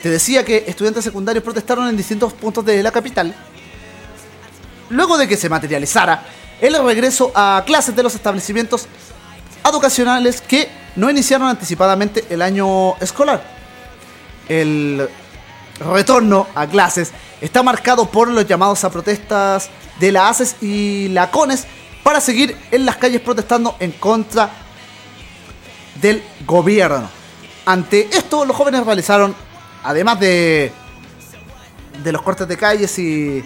te 0.00 0.08
decía 0.08 0.44
que 0.44 0.64
estudiantes 0.66 1.04
secundarios 1.04 1.44
protestaron 1.44 1.88
en 1.88 1.96
distintos 1.96 2.32
puntos 2.32 2.64
de 2.64 2.82
la 2.82 2.90
capital. 2.90 3.34
Luego 4.90 5.18
de 5.18 5.28
que 5.28 5.36
se 5.36 5.48
materializara 5.48 6.24
el 6.60 6.82
regreso 6.82 7.32
a 7.34 7.62
clases 7.66 7.94
de 7.94 8.02
los 8.02 8.14
establecimientos 8.14 8.86
educacionales 9.68 10.40
que 10.40 10.68
no 10.96 11.10
iniciaron 11.10 11.48
anticipadamente 11.48 12.24
el 12.30 12.42
año 12.42 12.96
escolar. 12.98 13.42
El 14.48 15.08
retorno 15.80 16.46
a 16.54 16.66
clases 16.66 17.12
está 17.40 17.62
marcado 17.62 18.06
por 18.06 18.28
los 18.28 18.46
llamados 18.46 18.84
a 18.84 18.90
protestas 18.90 19.70
de 19.98 20.12
la 20.12 20.28
ACES 20.28 20.56
y 20.62 21.08
la 21.08 21.30
CONES 21.30 21.66
para 22.02 22.20
seguir 22.20 22.56
en 22.70 22.84
las 22.84 22.96
calles 22.96 23.20
protestando 23.20 23.76
en 23.80 23.92
contra 23.92 24.50
del 26.00 26.22
gobierno. 26.46 27.08
Ante 27.66 28.08
esto, 28.14 28.44
los 28.44 28.56
jóvenes 28.56 28.84
realizaron, 28.84 29.34
además 29.82 30.20
de, 30.20 30.70
de 32.02 32.12
los 32.12 32.22
cortes 32.22 32.46
de 32.46 32.56
calles 32.56 32.98
y, 32.98 33.44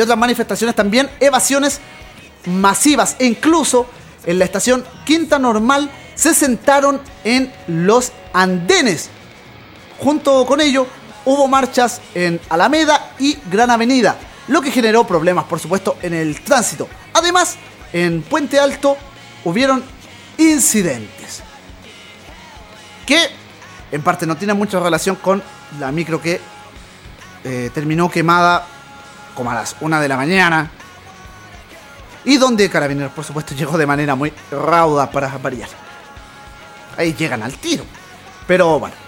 otras 0.00 0.18
manifestaciones, 0.18 0.74
también 0.74 1.08
evasiones 1.20 1.80
masivas 2.46 3.16
e 3.18 3.26
incluso 3.26 3.86
en 4.26 4.38
la 4.38 4.44
estación 4.44 4.84
Quinta 5.04 5.38
Normal 5.38 5.90
se 6.14 6.34
sentaron 6.34 7.00
en 7.24 7.52
los 7.68 8.12
andenes. 8.32 9.08
Junto 9.98 10.44
con 10.46 10.60
ello 10.60 10.86
hubo 11.24 11.48
marchas 11.48 12.00
en 12.14 12.40
Alameda 12.48 13.12
y 13.18 13.38
Gran 13.50 13.70
Avenida, 13.70 14.16
lo 14.48 14.60
que 14.60 14.70
generó 14.70 15.06
problemas 15.06 15.44
por 15.44 15.60
supuesto 15.60 15.96
en 16.02 16.14
el 16.14 16.40
tránsito. 16.40 16.88
Además, 17.14 17.56
en 17.92 18.22
Puente 18.22 18.58
Alto 18.58 18.96
hubieron 19.44 19.82
incidentes 20.36 21.42
que 23.06 23.28
en 23.90 24.02
parte 24.02 24.26
no 24.26 24.36
tienen 24.36 24.56
mucha 24.56 24.78
relación 24.78 25.16
con 25.16 25.42
la 25.78 25.90
micro 25.90 26.20
que 26.20 26.40
eh, 27.44 27.70
terminó 27.72 28.10
quemada 28.10 28.66
como 29.34 29.50
a 29.50 29.54
las 29.54 29.76
1 29.80 30.00
de 30.00 30.08
la 30.08 30.16
mañana 30.16 30.70
y 32.24 32.36
donde 32.36 32.68
Carabineros, 32.68 33.12
por 33.12 33.24
supuesto, 33.24 33.54
llegó 33.56 33.78
de 33.78 33.86
manera 33.86 34.14
muy 34.14 34.32
rauda 34.50 35.10
para 35.10 35.28
variar. 35.38 35.68
Ahí 36.96 37.14
llegan 37.14 37.42
al 37.42 37.54
tiro. 37.54 37.84
Pero 38.46 38.78
bueno. 38.78 39.07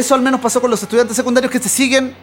Eso 0.00 0.14
al 0.14 0.22
menos 0.22 0.40
pasó 0.40 0.62
con 0.62 0.70
los 0.70 0.82
estudiantes 0.82 1.14
secundarios 1.14 1.52
que 1.52 1.58
se 1.58 1.68
siguen 1.68 2.14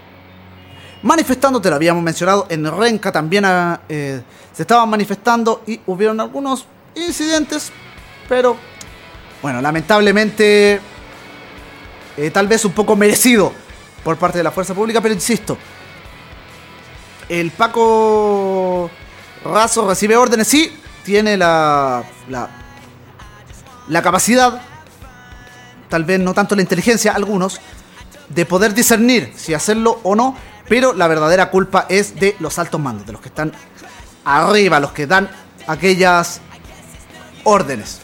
manifestando. 1.04 1.62
Te 1.62 1.70
lo 1.70 1.76
habíamos 1.76 2.02
mencionado. 2.02 2.48
En 2.50 2.66
Renca 2.76 3.12
también 3.12 3.46
ah, 3.46 3.82
eh, 3.88 4.20
se 4.52 4.64
estaban 4.64 4.90
manifestando 4.90 5.62
y 5.68 5.80
hubieron 5.86 6.20
algunos 6.20 6.66
incidentes. 6.96 7.72
Pero 8.28 8.58
bueno, 9.44 9.62
lamentablemente 9.62 10.82
eh, 12.18 12.32
tal 12.32 12.48
vez 12.48 12.66
un 12.66 12.72
poco 12.72 12.96
merecido 12.96 13.54
por 14.04 14.18
parte 14.18 14.40
de 14.40 14.44
la 14.44 14.50
fuerza 14.50 14.74
pública. 14.74 15.00
Pero 15.00 15.14
insisto, 15.14 15.56
el 17.30 17.52
Paco 17.52 18.90
Razo 19.46 19.88
recibe 19.88 20.18
órdenes, 20.18 20.48
sí, 20.48 20.76
tiene 21.06 21.38
la, 21.38 22.04
la, 22.28 22.50
la 23.88 24.02
capacidad, 24.02 24.64
tal 25.90 26.04
vez 26.04 26.20
no 26.20 26.34
tanto 26.34 26.56
la 26.56 26.62
inteligencia, 26.62 27.14
algunos, 27.14 27.60
de 28.30 28.46
poder 28.46 28.74
discernir 28.74 29.34
si 29.36 29.54
hacerlo 29.54 30.00
o 30.04 30.16
no, 30.16 30.36
pero 30.68 30.94
la 30.94 31.08
verdadera 31.08 31.50
culpa 31.50 31.86
es 31.90 32.16
de 32.16 32.36
los 32.40 32.60
altos 32.60 32.80
mandos, 32.80 33.06
de 33.06 33.14
los 33.14 33.22
que 33.22 33.30
están 33.30 33.54
arriba, 34.26 34.80
los 34.80 34.92
que 34.92 35.08
dan 35.08 35.30
aquellas 35.68 36.42
órdenes. 37.44 38.02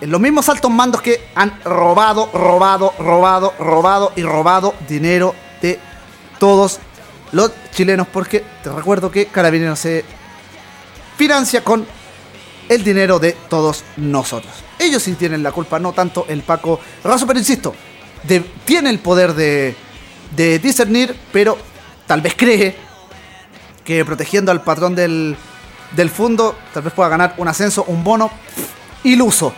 En 0.00 0.10
los 0.10 0.20
mismos 0.20 0.48
altos 0.48 0.70
mandos 0.70 1.02
que 1.02 1.28
han 1.34 1.62
robado, 1.62 2.30
robado, 2.32 2.94
robado, 2.98 3.52
robado 3.58 4.12
y 4.16 4.22
robado 4.22 4.74
dinero 4.88 5.34
de 5.60 5.78
todos 6.38 6.80
los 7.32 7.52
chilenos, 7.72 8.06
porque 8.08 8.42
te 8.62 8.70
recuerdo 8.70 9.10
que 9.10 9.26
Carabineros 9.26 9.78
se 9.78 10.04
financia 11.16 11.62
con 11.62 11.86
el 12.70 12.82
dinero 12.82 13.18
de 13.18 13.32
todos 13.50 13.84
nosotros. 13.98 14.69
Ellos 14.80 15.02
sí 15.02 15.12
tienen 15.12 15.42
la 15.42 15.52
culpa, 15.52 15.78
no 15.78 15.92
tanto 15.92 16.24
el 16.26 16.40
Paco 16.40 16.80
Razo, 17.04 17.26
pero 17.26 17.38
insisto, 17.38 17.74
tiene 18.64 18.88
el 18.88 18.98
poder 18.98 19.34
de, 19.34 19.76
discernir, 20.58 21.14
pero 21.30 21.58
tal 22.06 22.22
vez 22.22 22.34
cree 22.34 22.74
que 23.84 24.02
protegiendo 24.06 24.50
al 24.50 24.62
patrón 24.62 24.94
del, 24.94 25.36
del 25.94 26.08
fondo, 26.08 26.56
tal 26.72 26.82
vez 26.82 26.94
pueda 26.94 27.10
ganar 27.10 27.34
un 27.36 27.46
ascenso, 27.46 27.84
un 27.88 28.02
bono 28.02 28.30
iluso. 29.04 29.52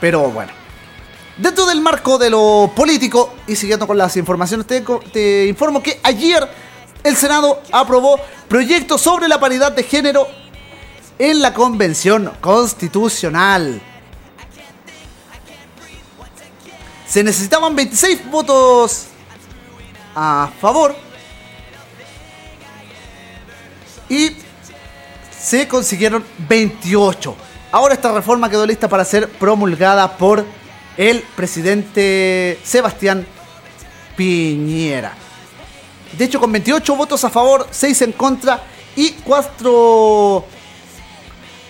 Pero 0.00 0.30
bueno. 0.30 0.52
Dentro 1.36 1.66
del 1.66 1.80
marco 1.80 2.16
de 2.16 2.30
lo 2.30 2.70
político 2.74 3.34
y 3.48 3.56
siguiendo 3.56 3.84
con 3.84 3.98
las 3.98 4.16
informaciones, 4.16 4.64
te, 4.64 4.84
te 5.12 5.46
informo 5.46 5.82
que 5.82 5.98
ayer 6.04 6.48
el 7.02 7.16
Senado 7.16 7.62
aprobó 7.72 8.20
proyectos 8.46 9.00
sobre 9.00 9.26
la 9.26 9.40
paridad 9.40 9.72
de 9.72 9.82
género 9.82 10.28
en 11.18 11.42
la 11.42 11.52
Convención 11.52 12.30
Constitucional. 12.40 13.82
Se 17.08 17.24
necesitaban 17.24 17.74
26 17.74 18.30
votos 18.30 19.06
a 20.14 20.50
favor 20.60 20.94
y 24.10 24.32
se 25.38 25.66
consiguieron 25.66 26.24
28. 26.48 27.34
Ahora 27.72 27.94
esta 27.94 28.12
reforma 28.12 28.50
quedó 28.50 28.66
lista 28.66 28.88
para 28.88 29.04
ser 29.04 29.28
promulgada 29.28 30.18
por 30.18 30.44
el 30.98 31.22
presidente 31.34 32.58
Sebastián 32.62 33.26
Piñera. 34.16 35.14
De 36.12 36.24
hecho, 36.24 36.40
con 36.40 36.52
28 36.52 36.96
votos 36.96 37.24
a 37.24 37.30
favor, 37.30 37.68
6 37.70 38.02
en 38.02 38.12
contra 38.12 38.62
y 38.96 39.12
4 39.12 40.44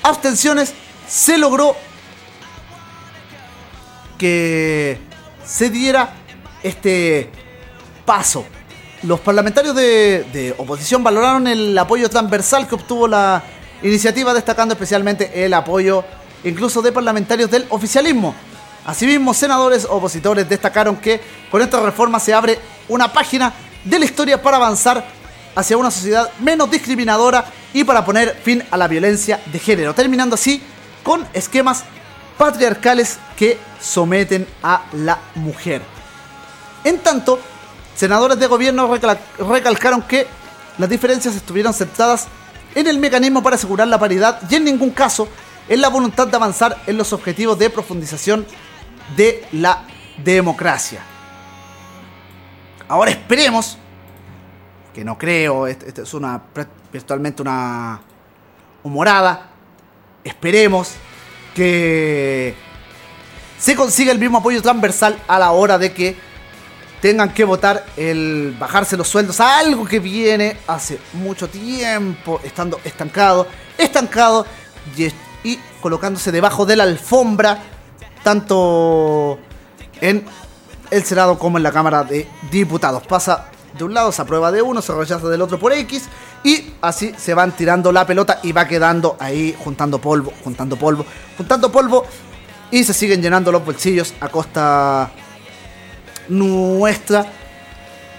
abstenciones, 0.02 0.72
se 1.06 1.38
logró 1.38 1.76
que 4.16 5.07
se 5.48 5.70
diera 5.70 6.10
este 6.62 7.30
paso. 8.04 8.44
Los 9.02 9.20
parlamentarios 9.20 9.74
de, 9.74 10.54
oposición 10.58 11.02
valoraron 11.02 11.46
el 11.46 11.76
apoyo 11.78 12.10
transversal 12.10 12.68
que 12.68 12.74
obtuvo 12.74 13.08
la 13.08 13.42
iniciativa, 13.82 14.34
destacando 14.34 14.74
especialmente 14.74 15.44
el 15.44 15.54
apoyo 15.54 16.04
incluso 16.44 16.82
de 16.82 16.92
parlamentarios 16.92 17.50
del 17.50 17.66
oficialismo. 17.70 18.34
Asimismo, 18.84 19.34
senadores 19.34 19.86
opositores 19.88 20.48
destacaron 20.48 20.96
que 20.96 21.20
con 21.50 21.62
esta 21.62 21.80
reforma 21.80 22.20
se 22.20 22.34
abre 22.34 22.58
una 22.88 23.12
página 23.12 23.52
de 23.84 23.98
la 23.98 24.04
historia 24.04 24.40
para 24.42 24.56
avanzar 24.56 25.04
hacia 25.54 25.76
una 25.76 25.90
sociedad 25.90 26.30
menos 26.40 26.70
discriminadora 26.70 27.44
y 27.72 27.84
para 27.84 28.04
poner 28.04 28.36
fin 28.42 28.62
a 28.70 28.76
la 28.76 28.88
violencia 28.88 29.40
de 29.46 29.58
género, 29.58 29.94
terminando 29.94 30.34
así 30.34 30.62
con 31.02 31.26
esquemas 31.32 31.84
patriarcales 32.38 33.18
que 33.36 33.58
someten 33.80 34.46
a 34.62 34.84
la 34.92 35.18
mujer. 35.34 35.82
En 36.84 36.98
tanto, 37.00 37.38
senadores 37.94 38.38
de 38.38 38.46
gobierno 38.46 38.88
recal- 38.88 39.18
recalcaron 39.38 40.02
que 40.02 40.26
las 40.78 40.88
diferencias 40.88 41.34
estuvieron 41.34 41.74
centradas 41.74 42.28
en 42.74 42.86
el 42.86 42.98
mecanismo 42.98 43.42
para 43.42 43.56
asegurar 43.56 43.88
la 43.88 43.98
paridad 43.98 44.40
y 44.48 44.54
en 44.54 44.64
ningún 44.64 44.90
caso 44.90 45.28
en 45.68 45.80
la 45.80 45.88
voluntad 45.88 46.28
de 46.28 46.36
avanzar 46.36 46.78
en 46.86 46.96
los 46.96 47.12
objetivos 47.12 47.58
de 47.58 47.68
profundización 47.68 48.46
de 49.16 49.46
la 49.52 49.84
democracia. 50.24 51.00
Ahora 52.88 53.10
esperemos, 53.10 53.76
que 54.94 55.04
no 55.04 55.18
creo, 55.18 55.66
esto, 55.66 55.84
esto 55.86 56.02
es 56.02 56.14
una 56.14 56.40
virtualmente 56.92 57.42
una 57.42 58.00
humorada, 58.82 59.50
esperemos 60.24 60.92
que 61.58 62.54
se 63.58 63.74
consiga 63.74 64.12
el 64.12 64.20
mismo 64.20 64.38
apoyo 64.38 64.62
transversal 64.62 65.18
a 65.26 65.40
la 65.40 65.50
hora 65.50 65.76
de 65.76 65.92
que 65.92 66.16
tengan 67.02 67.34
que 67.34 67.42
votar 67.42 67.84
el 67.96 68.54
bajarse 68.56 68.96
los 68.96 69.08
sueldos, 69.08 69.40
algo 69.40 69.84
que 69.84 69.98
viene 69.98 70.56
hace 70.68 71.00
mucho 71.14 71.48
tiempo 71.48 72.40
estando 72.44 72.78
estancado, 72.84 73.48
estancado 73.76 74.46
y, 75.42 75.58
colocándose 75.80 76.30
debajo 76.30 76.64
de 76.64 76.76
la 76.76 76.84
alfombra, 76.84 77.58
tanto 78.22 79.40
en 80.00 80.24
el 80.92 81.02
Senado 81.02 81.40
como 81.40 81.56
en 81.56 81.64
la 81.64 81.72
Cámara 81.72 82.04
de 82.04 82.28
Diputados. 82.52 83.04
Pasa 83.04 83.50
de 83.78 83.84
un 83.84 83.94
lado, 83.94 84.12
se 84.12 84.20
aprueba 84.20 84.52
de 84.52 84.60
uno, 84.60 84.82
se 84.82 84.92
rechaza 84.92 85.28
del 85.28 85.40
otro 85.40 85.58
por 85.58 85.72
X. 85.72 86.08
Y 86.44 86.72
así 86.82 87.14
se 87.16 87.34
van 87.34 87.52
tirando 87.52 87.92
la 87.92 88.06
pelota 88.06 88.40
y 88.42 88.52
va 88.52 88.66
quedando 88.66 89.16
ahí 89.18 89.56
juntando 89.64 89.98
polvo, 89.98 90.32
juntando 90.44 90.76
polvo, 90.76 91.06
juntando 91.36 91.72
polvo. 91.72 92.04
Y 92.70 92.84
se 92.84 92.92
siguen 92.92 93.22
llenando 93.22 93.50
los 93.50 93.64
bolsillos 93.64 94.12
a 94.20 94.28
costa 94.28 95.10
nuestra. 96.28 97.26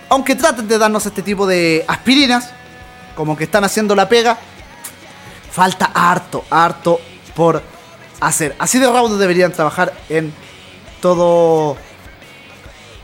Aunque 0.09 0.35
traten 0.35 0.67
de 0.67 0.77
darnos 0.77 1.05
este 1.05 1.21
tipo 1.21 1.45
de 1.45 1.85
aspirinas, 1.87 2.49
como 3.15 3.37
que 3.37 3.43
están 3.43 3.63
haciendo 3.63 3.95
la 3.95 4.09
pega, 4.09 4.37
falta 5.51 5.91
harto, 5.93 6.43
harto 6.49 6.99
por 7.35 7.61
hacer. 8.19 8.55
Así 8.57 8.79
de 8.79 8.91
raudo 8.91 9.17
deberían 9.17 9.51
trabajar 9.51 9.93
en 10.09 10.33
todo 11.01 11.77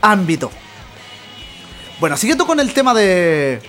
ámbito. 0.00 0.50
Bueno, 1.98 2.16
siguiendo 2.18 2.46
con 2.46 2.60
el 2.60 2.74
tema 2.74 2.92
de, 2.92 3.62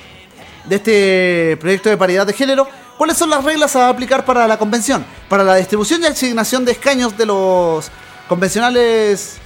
este 0.70 1.56
proyecto 1.62 1.90
de 1.90 1.96
paridad 1.96 2.28
de 2.28 2.34
género, 2.34 2.68
¿cuáles 2.98 3.16
son 3.16 3.30
las 3.30 3.42
reglas 3.42 3.78
a 3.78 3.88
aplicar 3.88 4.26
para 4.26 4.46
la 4.50 4.60
convención? 4.60 5.06
Para 5.30 5.46
la 5.46 5.56
distribución 5.56 6.04
y 6.04 6.08
asignación 6.08 6.66
de 6.66 6.74
escaños 6.74 7.18
de 7.18 7.26
los 7.26 7.90
convencionales 8.28 9.38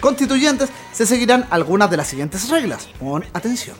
constituyentes 0.00 0.70
se 0.92 1.06
seguirán 1.06 1.46
algunas 1.50 1.88
de 1.88 1.98
las 1.98 2.08
siguientes 2.08 2.48
reglas. 2.48 2.88
Pon 2.98 3.24
atención. 3.32 3.76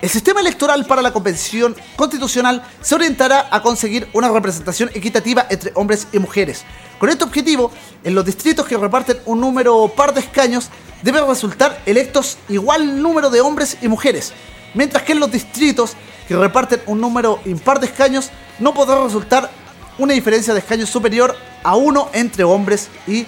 El 0.00 0.10
sistema 0.10 0.40
electoral 0.40 0.84
para 0.84 1.02
la 1.02 1.12
convención 1.12 1.74
constitucional 1.96 2.62
se 2.82 2.94
orientará 2.94 3.48
a 3.50 3.62
conseguir 3.62 4.08
una 4.12 4.28
representación 4.28 4.90
equitativa 4.94 5.46
entre 5.50 5.72
hombres 5.74 6.06
y 6.12 6.20
mujeres. 6.20 6.64
Con 7.00 7.08
este 7.08 7.24
objetivo, 7.24 7.72
en 8.04 8.14
los 8.14 8.24
distritos 8.24 8.64
que 8.66 8.76
reparten 8.76 9.18
un 9.24 9.40
número 9.40 9.88
par 9.88 10.14
de 10.14 10.20
escaños, 10.20 10.70
deben 11.06 11.26
resultar 11.26 11.80
electos 11.86 12.36
igual 12.50 13.00
número 13.00 13.30
de 13.30 13.40
hombres 13.40 13.78
y 13.80 13.88
mujeres, 13.88 14.34
mientras 14.74 15.02
que 15.02 15.12
en 15.12 15.20
los 15.20 15.30
distritos 15.30 15.94
que 16.28 16.36
reparten 16.36 16.82
un 16.84 17.00
número 17.00 17.40
impar 17.46 17.80
de 17.80 17.86
escaños, 17.86 18.30
no 18.58 18.74
podrá 18.74 19.02
resultar 19.02 19.50
una 19.96 20.12
diferencia 20.12 20.52
de 20.52 20.58
escaños 20.58 20.90
superior 20.90 21.34
a 21.62 21.76
uno 21.76 22.10
entre 22.12 22.44
hombres 22.44 22.88
y 23.06 23.24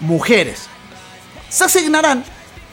mujeres 0.00 0.68
se 1.54 1.62
asignarán 1.62 2.24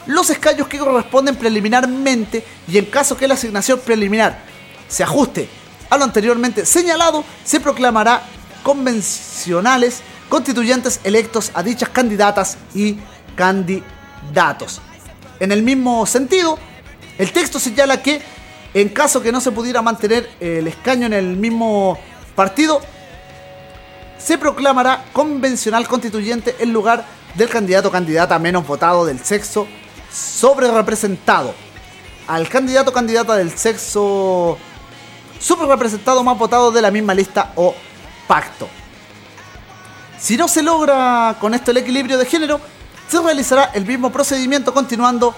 los 0.08 0.32
escaños 0.32 0.68
que 0.68 0.80
corresponden 0.80 1.36
preliminarmente 1.36 2.44
y 2.68 2.80
en 2.80 2.86
caso 2.86 3.16
que 3.16 3.28
la 3.28 3.36
asignación 3.36 3.80
preliminar 3.80 4.40
se 4.88 5.04
ajuste 5.04 5.48
a 5.88 5.98
lo 6.00 6.04
anteriormente 6.04 6.66
señalado, 6.66 7.24
se 7.44 7.60
proclamará 7.60 8.24
convencionales 8.64 10.02
constituyentes 10.30 11.00
electos 11.04 11.52
a 11.54 11.62
dichas 11.62 11.90
candidatas 11.90 12.58
y 12.74 12.98
candidatos. 13.36 14.01
En 15.40 15.52
el 15.52 15.64
mismo 15.64 16.06
sentido, 16.06 16.58
el 17.18 17.32
texto 17.32 17.60
señala 17.60 18.02
que 18.02 18.22
en 18.74 18.90
caso 18.90 19.22
que 19.22 19.32
no 19.32 19.42
se 19.42 19.52
pudiera 19.52 19.82
mantener 19.82 20.30
el 20.40 20.68
escaño 20.68 21.06
en 21.08 21.14
el 21.14 21.36
mismo 21.36 22.00
partido, 22.36 22.82
se 24.18 24.38
proclamará 24.38 25.06
convencional 25.12 25.88
constituyente 25.88 26.56
en 26.60 26.72
lugar 26.72 27.06
del 27.36 27.50
candidato 27.50 27.90
o 27.90 27.92
candidata 27.92 28.38
menos 28.40 28.66
votado 28.66 29.06
del 29.06 29.20
sexo 29.20 29.68
sobre 30.12 30.72
representado. 30.72 31.54
Al 32.28 32.48
candidato 32.48 32.92
o 32.92 32.94
candidata 32.94 33.36
del 33.36 33.52
sexo 33.58 34.58
sobre 35.40 35.68
representado 35.68 36.24
más 36.24 36.38
votado 36.38 36.72
de 36.72 36.82
la 36.82 36.92
misma 36.92 37.14
lista 37.14 37.52
o 37.56 37.76
pacto. 38.28 38.70
Si 40.20 40.38
no 40.38 40.48
se 40.48 40.62
logra 40.62 41.36
con 41.42 41.54
esto 41.54 41.72
el 41.72 41.78
equilibrio 41.78 42.18
de 42.18 42.26
género, 42.26 42.62
se 43.12 43.22
realizará 43.22 43.72
el 43.74 43.86
mismo 43.86 44.10
procedimiento 44.10 44.74
continuando 44.74 45.36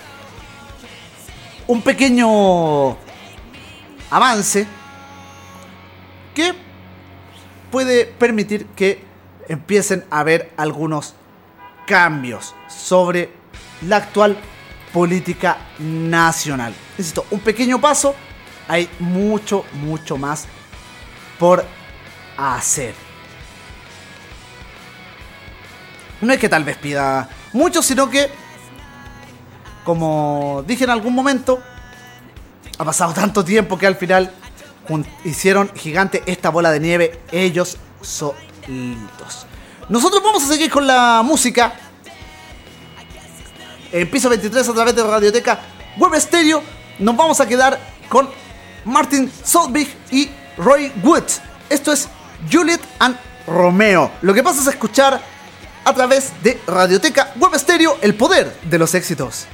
Un 1.67 1.81
pequeño 1.81 2.99
avance 4.11 4.67
que 6.35 6.53
puede 7.71 8.05
permitir 8.05 8.67
que 8.77 9.03
empiecen 9.49 10.05
a 10.11 10.21
haber 10.21 10.53
algunos 10.59 11.15
cambios 11.87 12.55
sobre 12.69 13.31
la 13.89 13.97
actual 13.97 14.37
política 14.93 15.57
nacional. 15.79 16.75
Necesito 16.99 17.25
un 17.31 17.41
pequeño 17.41 17.81
paso, 17.81 18.15
hay 18.69 18.89
mucho, 18.99 19.65
mucho 19.75 20.17
más 20.17 20.47
por 21.39 21.65
hacer. 22.37 22.95
No 26.21 26.33
es 26.33 26.39
que 26.39 26.49
tal 26.49 26.65
vez 26.65 26.77
pida 26.77 27.29
mucho, 27.53 27.83
sino 27.83 28.09
que, 28.09 28.31
como 29.85 30.65
dije 30.67 30.85
en 30.85 30.91
algún 30.91 31.15
momento, 31.15 31.63
ha 32.79 32.85
pasado 32.85 33.13
tanto 33.13 33.45
tiempo 33.45 33.79
que 33.79 33.87
al 33.87 33.97
final 33.97 34.33
hicieron 35.25 35.71
gigante 35.75 36.23
esta 36.27 36.51
bola 36.51 36.71
de 36.71 36.81
nieve 36.81 37.21
ellos 37.33 37.77
solitos. 38.01 39.47
Nosotros 39.89 40.23
vamos 40.23 40.45
a 40.45 40.49
seguir 40.49 40.71
con 40.71 40.87
la 40.87 41.23
música 41.23 41.75
en 43.93 44.11
piso 44.11 44.29
23 44.29 44.69
a 44.69 44.73
través 44.73 44.97
de 44.97 45.03
Radioteca 45.03 45.61
Web 45.99 46.21
Stereo. 46.21 46.63
Nos 46.99 47.17
vamos 47.17 47.41
a 47.41 47.47
quedar 47.47 47.79
con 48.09 48.29
Martin 48.85 49.31
Solvig 49.45 49.89
y 50.11 50.31
Roy 50.57 50.93
Wood. 51.03 51.25
Esto 51.69 51.93
es 51.93 52.09
Juliet 52.51 52.81
and 52.99 53.17
Romeo. 53.47 54.11
Lo 54.23 54.35
que 54.35 54.43
pasa 54.43 54.61
es 54.61 54.67
escuchar 54.67 55.21
a 55.85 55.95
través 55.95 56.33
de 56.43 56.61
Radioteca 56.67 57.33
Web 57.37 57.59
Stereo 57.59 57.99
el 58.01 58.15
poder 58.15 58.55
de 58.63 58.79
los 58.79 58.95
éxitos. 58.95 59.47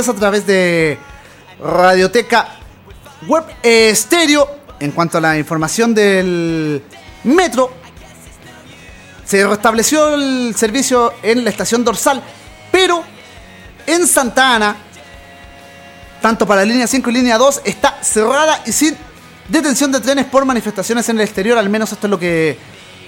23 0.00 0.08
a 0.08 0.14
través 0.14 0.46
de 0.46 0.98
Radioteca 1.62 2.48
Web 3.26 3.44
Estéreo. 3.62 4.48
En 4.78 4.92
cuanto 4.92 5.18
a 5.18 5.20
la 5.20 5.36
información 5.36 5.94
del 5.94 6.82
metro, 7.24 7.70
se 9.26 9.46
restableció 9.46 10.14
el 10.14 10.54
servicio 10.56 11.12
en 11.22 11.44
la 11.44 11.50
estación 11.50 11.84
dorsal, 11.84 12.22
pero 12.72 13.04
en 13.86 14.06
Santa 14.06 14.56
Ana, 14.56 14.76
tanto 16.22 16.46
para 16.46 16.64
línea 16.64 16.86
5 16.86 17.10
y 17.10 17.12
línea 17.12 17.36
2, 17.36 17.62
está 17.64 18.02
cerrada 18.02 18.62
y 18.64 18.72
sin 18.72 18.96
detención 19.48 19.92
de 19.92 20.00
trenes 20.00 20.24
por 20.24 20.46
manifestaciones 20.46 21.06
en 21.10 21.16
el 21.16 21.24
exterior. 21.24 21.58
Al 21.58 21.68
menos 21.68 21.92
esto 21.92 22.06
es 22.06 22.10
lo 22.10 22.18
que 22.18 22.56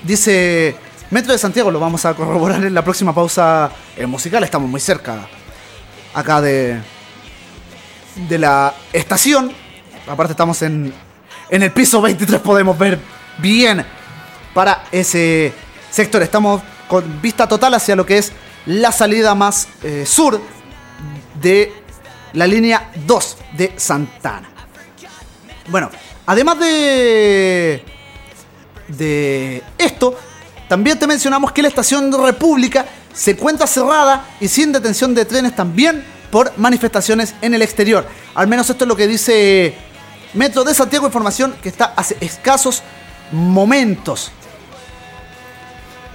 dice 0.03 0.77
Metro 1.11 1.33
de 1.33 1.39
Santiago. 1.39 1.71
Lo 1.71 1.81
vamos 1.81 2.05
a 2.05 2.13
corroborar 2.13 2.63
en 2.63 2.75
la 2.75 2.85
próxima 2.85 3.15
pausa 3.15 3.71
musical. 4.07 4.45
Estamos 4.45 4.69
muy 4.69 4.81
cerca 4.81 5.27
acá 6.15 6.41
de, 6.41 6.81
de 8.29 8.39
la 8.39 8.75
estación. 8.93 9.53
Aparte 10.07 10.33
estamos 10.33 10.61
en, 10.63 10.93
en 11.49 11.63
el 11.63 11.73
piso 11.73 12.01
23, 12.01 12.41
podemos 12.41 12.77
ver 12.79 12.99
bien 13.39 13.85
para 14.55 14.85
ese 14.93 15.53
sector. 15.91 16.23
Estamos 16.23 16.63
con 16.89 17.21
vista 17.23 17.47
total 17.47 17.75
hacia 17.75 17.97
lo 17.97 18.05
que 18.05 18.19
es 18.19 18.33
la 18.67 18.93
salida 18.93 19.35
más 19.35 19.69
eh, 19.83 20.05
sur 20.07 20.41
de 21.41 21.73
la 22.33 22.47
línea 22.47 22.91
2 23.07 23.37
de 23.57 23.73
Santana. 23.77 24.49
Bueno, 25.69 25.91
además 26.27 26.59
de, 26.59 27.85
de 28.89 29.63
esto, 29.79 30.19
también 30.69 30.99
te 30.99 31.07
mencionamos 31.07 31.53
que 31.53 31.63
la 31.63 31.69
estación 31.69 32.13
República 32.13 32.85
se 33.15 33.33
encuentra 33.33 33.67
cerrada 33.67 34.27
y 34.41 34.49
sin 34.49 34.73
detención 34.73 35.15
de 35.15 35.25
trenes 35.25 35.55
también 35.55 36.05
por 36.31 36.57
manifestaciones 36.59 37.35
en 37.43 37.55
el 37.55 37.63
exterior. 37.63 38.07
Al 38.35 38.47
menos 38.49 38.69
esto 38.71 38.85
es 38.85 38.89
lo 38.89 38.97
que 38.97 39.07
dice 39.07 39.75
Metro 40.35 40.65
de 40.65 40.75
Santiago, 40.75 41.07
información 41.07 41.55
que 41.63 41.69
está 41.69 41.93
hace 41.97 42.17
escasos 42.21 42.83
momentos. 43.33 44.33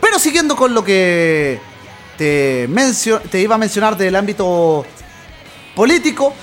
Pero 0.02 0.18
siguiendo 0.20 0.56
con 0.56 0.74
lo 0.74 0.84
que 0.84 1.60
te, 2.18 2.68
te 3.30 3.40
iba 3.40 3.56
a 3.56 3.58
mencionar 3.60 3.96
del 3.96 4.16
ámbito 4.16 4.86
político, 5.76 6.34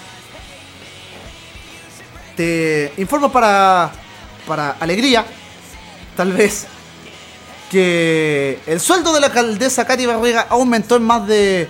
te 2.36 2.93
informo 2.97 3.31
para, 3.32 3.90
para 4.47 4.72
alegría, 4.72 5.24
tal 6.16 6.32
vez, 6.32 6.66
que 7.70 8.59
el 8.66 8.81
sueldo 8.81 9.12
de 9.12 9.20
la 9.20 9.28
alcaldesa 9.28 9.86
Katy 9.86 10.07
Barriga 10.07 10.47
aumentó 10.49 10.97
en 10.97 11.03
más 11.03 11.27
de 11.27 11.69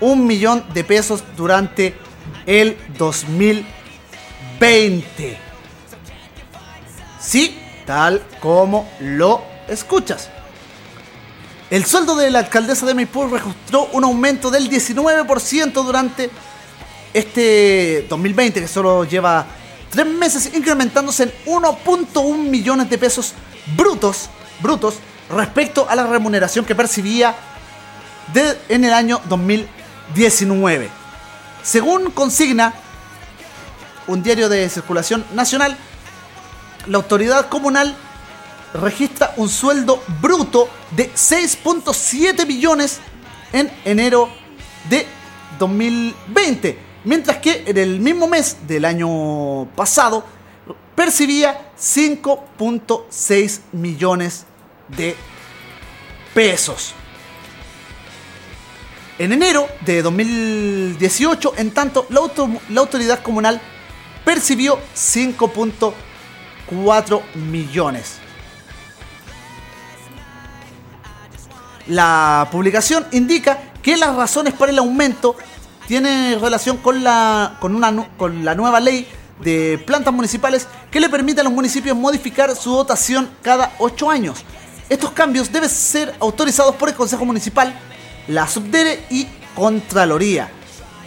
un 0.00 0.26
millón 0.26 0.64
de 0.74 0.84
pesos 0.84 1.24
durante 1.36 1.94
el 2.46 2.76
2020. 2.98 5.38
Sí, 7.20 7.58
tal 7.86 8.22
como 8.40 8.88
lo 9.00 9.42
escuchas. 9.68 10.30
El 11.70 11.84
sueldo 11.84 12.16
de 12.16 12.30
la 12.30 12.40
alcaldesa 12.40 12.84
de 12.86 12.94
Maipú 12.94 13.26
registró 13.26 13.88
un 13.92 14.04
aumento 14.04 14.50
del 14.50 14.68
19% 14.68 15.72
durante 15.72 16.30
este 17.12 18.06
2020, 18.08 18.60
que 18.60 18.68
solo 18.68 19.04
lleva 19.04 19.46
tres 19.90 20.06
meses, 20.06 20.50
incrementándose 20.54 21.24
en 21.24 21.32
1.1 21.46 22.36
millones 22.36 22.90
de 22.90 22.98
pesos 22.98 23.32
brutos, 23.76 24.28
brutos 24.60 24.96
respecto 25.30 25.86
a 25.88 25.94
la 25.96 26.06
remuneración 26.06 26.64
que 26.64 26.74
percibía 26.74 27.34
de- 28.32 28.58
en 28.68 28.84
el 28.84 28.92
año 28.92 29.20
2019. 29.28 30.90
Según 31.62 32.10
consigna 32.10 32.74
un 34.06 34.22
diario 34.22 34.48
de 34.48 34.68
circulación 34.68 35.24
nacional, 35.34 35.76
la 36.86 36.98
autoridad 36.98 37.48
comunal 37.48 37.96
registra 38.74 39.32
un 39.36 39.48
sueldo 39.48 40.02
bruto 40.20 40.68
de 40.90 41.10
6.7 41.14 42.44
millones 42.46 42.98
en 43.52 43.70
enero 43.84 44.28
de 44.90 45.06
2020, 45.58 46.78
mientras 47.04 47.38
que 47.38 47.62
en 47.66 47.78
el 47.78 48.00
mismo 48.00 48.26
mes 48.26 48.56
del 48.66 48.84
año 48.84 49.66
pasado 49.76 50.24
percibía 50.94 51.70
5.6 51.78 53.60
millones 53.72 54.44
de 54.88 55.16
pesos. 56.34 56.94
En 59.18 59.32
enero 59.32 59.68
de 59.82 60.02
2018, 60.02 61.54
en 61.56 61.70
tanto, 61.72 62.06
la, 62.10 62.20
auto- 62.20 62.50
la 62.70 62.80
autoridad 62.80 63.22
comunal 63.22 63.60
percibió 64.24 64.78
5.4 64.96 67.22
millones. 67.34 68.18
La 71.86 72.48
publicación 72.50 73.06
indica 73.12 73.58
que 73.82 73.96
las 73.96 74.16
razones 74.16 74.54
para 74.54 74.72
el 74.72 74.78
aumento 74.78 75.36
tienen 75.86 76.40
relación 76.40 76.78
con 76.78 77.04
la, 77.04 77.58
con 77.60 77.74
una, 77.76 78.08
con 78.16 78.42
la 78.44 78.54
nueva 78.54 78.80
ley 78.80 79.06
de 79.40 79.82
plantas 79.86 80.14
municipales 80.14 80.66
que 80.90 80.98
le 81.00 81.10
permite 81.10 81.42
a 81.42 81.44
los 81.44 81.52
municipios 81.52 81.94
modificar 81.96 82.56
su 82.56 82.70
dotación 82.70 83.28
cada 83.42 83.72
8 83.78 84.10
años. 84.10 84.44
Estos 84.88 85.12
cambios 85.12 85.50
deben 85.50 85.70
ser 85.70 86.14
autorizados 86.20 86.76
por 86.76 86.88
el 86.88 86.94
Consejo 86.94 87.24
Municipal, 87.24 87.74
la 88.28 88.46
Subdere 88.46 89.04
y 89.10 89.26
Contraloría. 89.54 90.50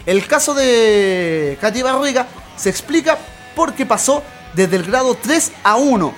El 0.06 0.26
caso 0.26 0.54
de 0.54 1.58
Katy 1.62 1.84
Barriga 1.84 2.28
se 2.56 2.70
explica 2.70 3.18
porque 3.56 3.86
pasó 3.86 4.24
desde 4.54 4.78
el 4.78 4.84
grado 4.84 5.16
3 5.16 5.52
a 5.64 5.76
1, 5.76 6.14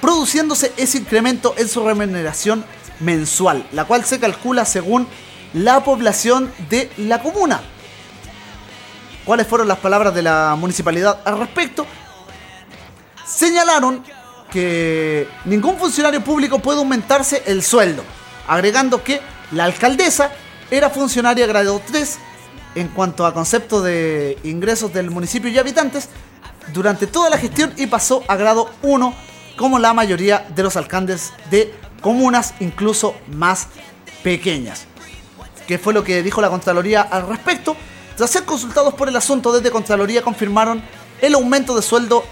produciéndose 0.00 0.72
ese 0.76 0.98
incremento 0.98 1.54
en 1.56 1.68
su 1.68 1.84
remuneración 1.84 2.64
mensual, 3.00 3.66
la 3.72 3.86
cual 3.86 4.04
se 4.04 4.20
calcula 4.20 4.64
según 4.64 5.08
la 5.52 5.82
población 5.82 6.52
de 6.68 6.90
la 6.96 7.20
comuna. 7.22 7.60
¿Cuáles 9.24 9.46
fueron 9.46 9.68
las 9.68 9.78
palabras 9.78 10.14
de 10.14 10.22
la 10.22 10.54
municipalidad 10.56 11.20
al 11.24 11.38
respecto? 11.38 11.86
Señalaron 13.26 14.04
que 14.50 15.28
ningún 15.44 15.78
funcionario 15.78 16.22
público 16.22 16.58
puede 16.58 16.78
aumentarse 16.78 17.42
el 17.46 17.62
sueldo, 17.62 18.02
agregando 18.46 19.02
que 19.02 19.20
la 19.52 19.64
alcaldesa 19.64 20.30
era 20.70 20.90
funcionaria 20.90 21.46
grado 21.46 21.80
3 21.90 22.18
en 22.76 22.88
cuanto 22.88 23.26
a 23.26 23.34
concepto 23.34 23.82
de 23.82 24.38
ingresos 24.44 24.92
del 24.92 25.10
municipio 25.10 25.50
y 25.50 25.58
habitantes 25.58 26.08
durante 26.72 27.06
toda 27.06 27.30
la 27.30 27.38
gestión 27.38 27.72
y 27.76 27.86
pasó 27.86 28.22
a 28.28 28.36
grado 28.36 28.70
1 28.82 29.14
como 29.56 29.78
la 29.78 29.92
mayoría 29.92 30.46
de 30.54 30.62
los 30.62 30.76
alcaldes 30.76 31.32
de 31.50 31.74
comunas 32.00 32.54
incluso 32.60 33.14
más 33.28 33.68
pequeñas. 34.22 34.86
¿Qué 35.66 35.78
fue 35.78 35.92
lo 35.92 36.02
que 36.02 36.22
dijo 36.22 36.40
la 36.40 36.48
Contraloría 36.48 37.02
al 37.02 37.28
respecto? 37.28 37.76
Tras 38.16 38.30
ser 38.30 38.44
consultados 38.44 38.94
por 38.94 39.08
el 39.08 39.16
asunto 39.16 39.52
desde 39.52 39.70
Contraloría 39.70 40.22
confirmaron 40.22 40.82
el 41.20 41.34
aumento 41.34 41.76
de 41.76 41.82
sueldo 41.82 42.24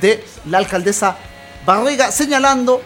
de 0.00 0.24
la 0.46 0.58
alcaldesa 0.58 1.16
Barriga, 1.66 2.10
señalando 2.10 2.82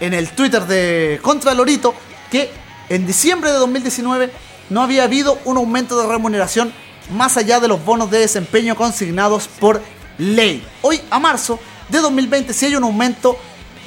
en 0.00 0.14
el 0.14 0.30
Twitter 0.30 0.64
de 0.66 1.20
Contralorito 1.22 1.94
que 2.30 2.50
en 2.88 3.06
diciembre 3.06 3.52
de 3.52 3.58
2019 3.58 4.30
no 4.70 4.82
había 4.82 5.04
habido 5.04 5.38
un 5.44 5.56
aumento 5.56 6.00
de 6.00 6.08
remuneración 6.08 6.72
más 7.10 7.36
allá 7.36 7.60
de 7.60 7.68
los 7.68 7.84
bonos 7.84 8.10
de 8.10 8.18
desempeño 8.18 8.74
consignados 8.76 9.48
por 9.48 9.80
ley. 10.18 10.66
Hoy 10.82 11.00
a 11.10 11.18
marzo 11.18 11.58
de 11.88 11.98
2020 11.98 12.52
sí 12.52 12.66
hay 12.66 12.76
un 12.76 12.84
aumento 12.84 13.38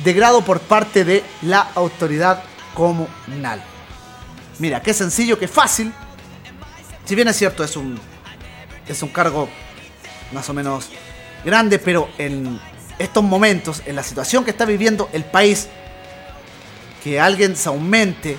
de 0.03 0.13
grado 0.13 0.41
por 0.41 0.59
parte 0.59 1.03
de 1.03 1.23
la 1.41 1.61
autoridad 1.75 2.43
comunal. 2.73 3.61
Mira, 4.59 4.81
qué 4.81 4.93
sencillo, 4.93 5.37
qué 5.37 5.47
fácil. 5.47 5.91
Si 7.05 7.15
bien 7.15 7.27
es 7.27 7.35
cierto, 7.35 7.63
es 7.63 7.75
un, 7.75 7.99
es 8.87 9.01
un 9.01 9.09
cargo 9.09 9.49
más 10.31 10.49
o 10.49 10.53
menos 10.53 10.89
grande, 11.43 11.79
pero 11.79 12.09
en 12.17 12.59
estos 12.99 13.23
momentos, 13.23 13.83
en 13.85 13.95
la 13.95 14.03
situación 14.03 14.43
que 14.43 14.51
está 14.51 14.65
viviendo 14.65 15.09
el 15.13 15.23
país, 15.23 15.67
que 17.03 17.19
alguien 17.19 17.55
se 17.55 17.69
aumente 17.69 18.37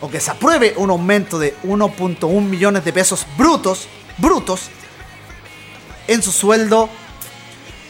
o 0.00 0.10
que 0.10 0.20
se 0.20 0.30
apruebe 0.30 0.74
un 0.76 0.90
aumento 0.90 1.38
de 1.38 1.56
1.1 1.64 2.40
millones 2.42 2.84
de 2.84 2.92
pesos 2.92 3.26
brutos, 3.36 3.88
brutos, 4.18 4.68
en 6.08 6.22
su 6.22 6.32
sueldo, 6.32 6.88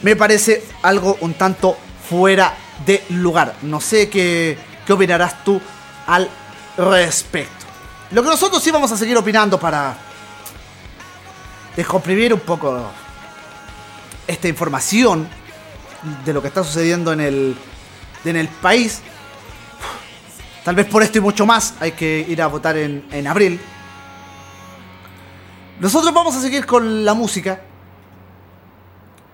me 0.01 0.15
parece 0.15 0.63
algo 0.83 1.17
un 1.21 1.33
tanto 1.33 1.77
fuera 2.09 2.55
de 2.85 3.03
lugar. 3.09 3.55
No 3.63 3.81
sé 3.81 4.09
qué, 4.09 4.57
qué 4.85 4.93
opinarás 4.93 5.43
tú 5.43 5.59
al 6.05 6.29
respecto. 6.77 7.65
Lo 8.11 8.23
que 8.23 8.29
nosotros 8.29 8.63
sí 8.63 8.71
vamos 8.71 8.91
a 8.91 8.97
seguir 8.97 9.17
opinando 9.17 9.59
para 9.59 9.97
descomprimir 11.75 12.33
un 12.33 12.39
poco 12.39 12.89
esta 14.27 14.47
información 14.47 15.27
de 16.25 16.33
lo 16.33 16.41
que 16.41 16.47
está 16.47 16.63
sucediendo 16.63 17.13
en 17.13 17.21
el, 17.21 17.55
en 18.25 18.35
el 18.35 18.47
país. 18.47 19.01
Tal 20.63 20.75
vez 20.75 20.85
por 20.85 21.03
esto 21.03 21.17
y 21.17 21.21
mucho 21.21 21.45
más 21.45 21.75
hay 21.79 21.93
que 21.93 22.25
ir 22.27 22.41
a 22.41 22.47
votar 22.47 22.77
en, 22.77 23.05
en 23.11 23.27
abril. 23.27 23.59
Nosotros 25.79 26.13
vamos 26.13 26.35
a 26.35 26.41
seguir 26.41 26.65
con 26.65 27.05
la 27.05 27.13
música. 27.13 27.61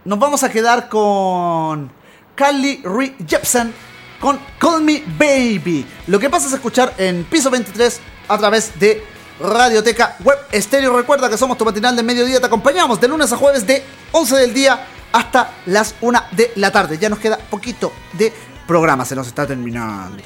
Nos 0.05 0.19
vamos 0.19 0.43
a 0.43 0.49
quedar 0.49 0.89
con 0.89 1.91
Carly 2.35 2.81
Rae 2.83 3.15
Jepsen 3.25 3.73
con 4.23 4.39
Call 4.57 4.81
Me 4.81 5.03
Baby. 5.19 5.85
Lo 6.07 6.17
que 6.17 6.29
pasa 6.29 6.47
es 6.47 6.53
escuchar 6.53 6.93
en 6.97 7.25
piso 7.25 7.51
23 7.51 7.99
a 8.29 8.37
través 8.37 8.79
de 8.79 9.03
Radioteca 9.39 10.15
Web 10.23 10.37
Estéreo. 10.51 10.95
Recuerda 10.95 11.29
que 11.29 11.37
somos 11.37 11.57
tu 11.57 11.65
matinal 11.65 11.95
de 11.95 12.03
mediodía. 12.03 12.39
Te 12.39 12.45
acompañamos 12.45 12.99
de 12.99 13.07
lunes 13.07 13.31
a 13.31 13.37
jueves 13.37 13.65
de 13.65 13.83
11 14.11 14.35
del 14.35 14.53
día 14.53 14.85
hasta 15.11 15.51
las 15.67 15.95
1 16.01 16.23
de 16.31 16.51
la 16.55 16.71
tarde. 16.71 16.97
Ya 16.97 17.09
nos 17.09 17.19
queda 17.19 17.37
poquito 17.37 17.91
de 18.13 18.33
programa. 18.67 19.05
Se 19.05 19.15
nos 19.15 19.27
está 19.27 19.45
terminando. 19.45 20.23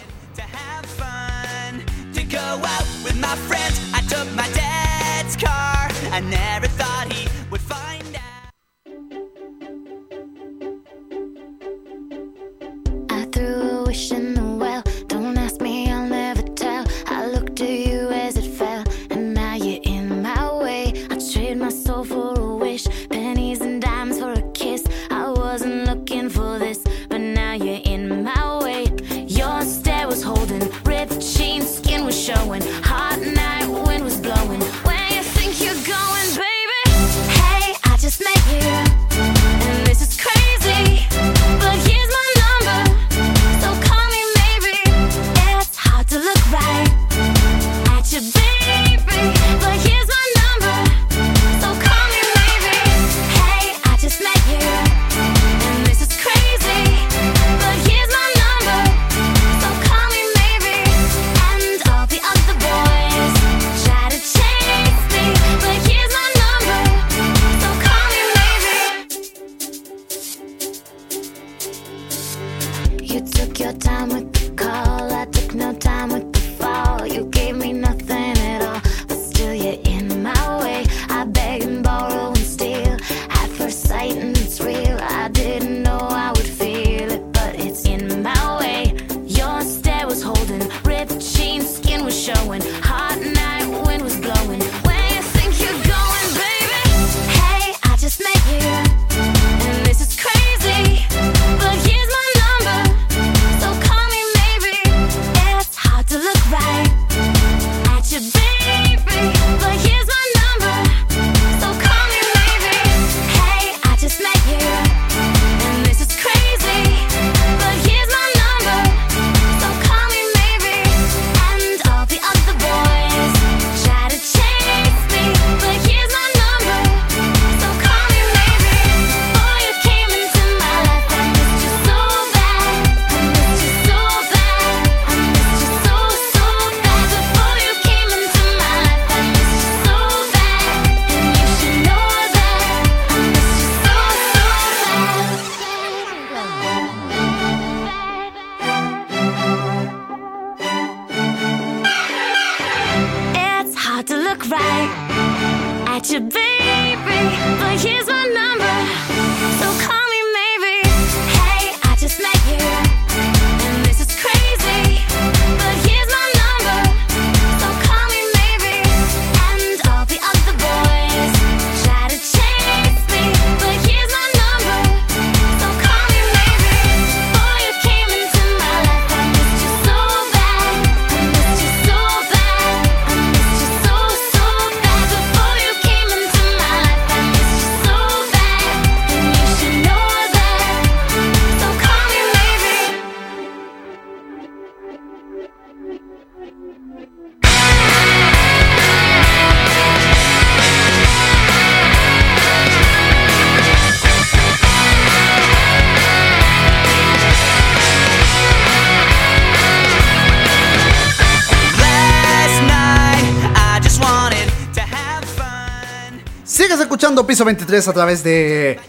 piso 217.27 217.43
23 217.43 217.89
a 217.89 217.93
través 217.93 218.23
de 218.23 218.79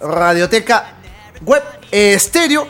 Radioteca 0.00 0.94
Web 1.42 1.62
Estéreo. 1.90 2.66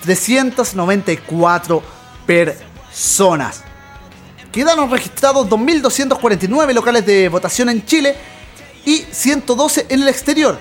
14.753.394 0.05 1.83
personas. 2.27 3.63
Quedaron 4.51 4.91
registrados 4.91 5.49
2.249 5.49 6.75
locales 6.75 7.07
de 7.07 7.29
votación 7.29 7.69
en 7.71 7.87
Chile 7.87 8.17
y 8.85 8.99
112 8.99 9.87
en 9.89 10.03
el 10.03 10.09
exterior, 10.09 10.59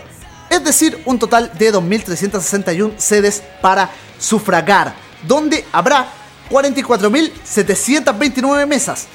es 0.50 0.64
decir, 0.64 1.02
un 1.06 1.20
total 1.20 1.52
de 1.58 1.74
2.361 1.74 2.98
sedes 2.98 3.44
para 3.62 3.90
sufragar, 4.18 4.96
donde 5.28 5.66
habrá 5.72 6.08
44.729 6.50 8.66
mesas, 8.68 9.08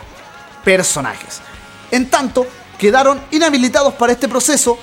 personajes. 0.65 1.41
En 1.91 2.09
tanto, 2.09 2.47
quedaron 2.79 3.21
inhabilitados 3.33 3.95
para 3.95 4.13
este 4.13 4.29
proceso 4.29 4.79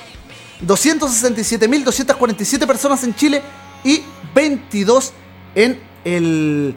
267.247 0.62 2.68
personas 2.68 3.02
en 3.06 3.16
Chile 3.16 3.42
y 3.86 4.04
22 4.36 5.14
en 5.56 5.82
el 6.04 6.76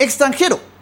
extranjero. 0.00 0.73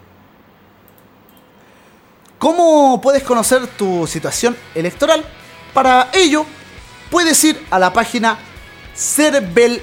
¿Cómo 2.43 2.99
puedes 2.99 3.23
conocer 3.23 3.65
tu 3.67 4.05
situación 4.05 4.57
electoral? 4.75 5.23
Para 5.73 6.09
ello, 6.11 6.45
puedes 7.09 7.41
ir 7.45 7.65
a 7.71 7.79
la 7.79 7.93
página 7.93 8.37
cervel.cl 8.93 9.81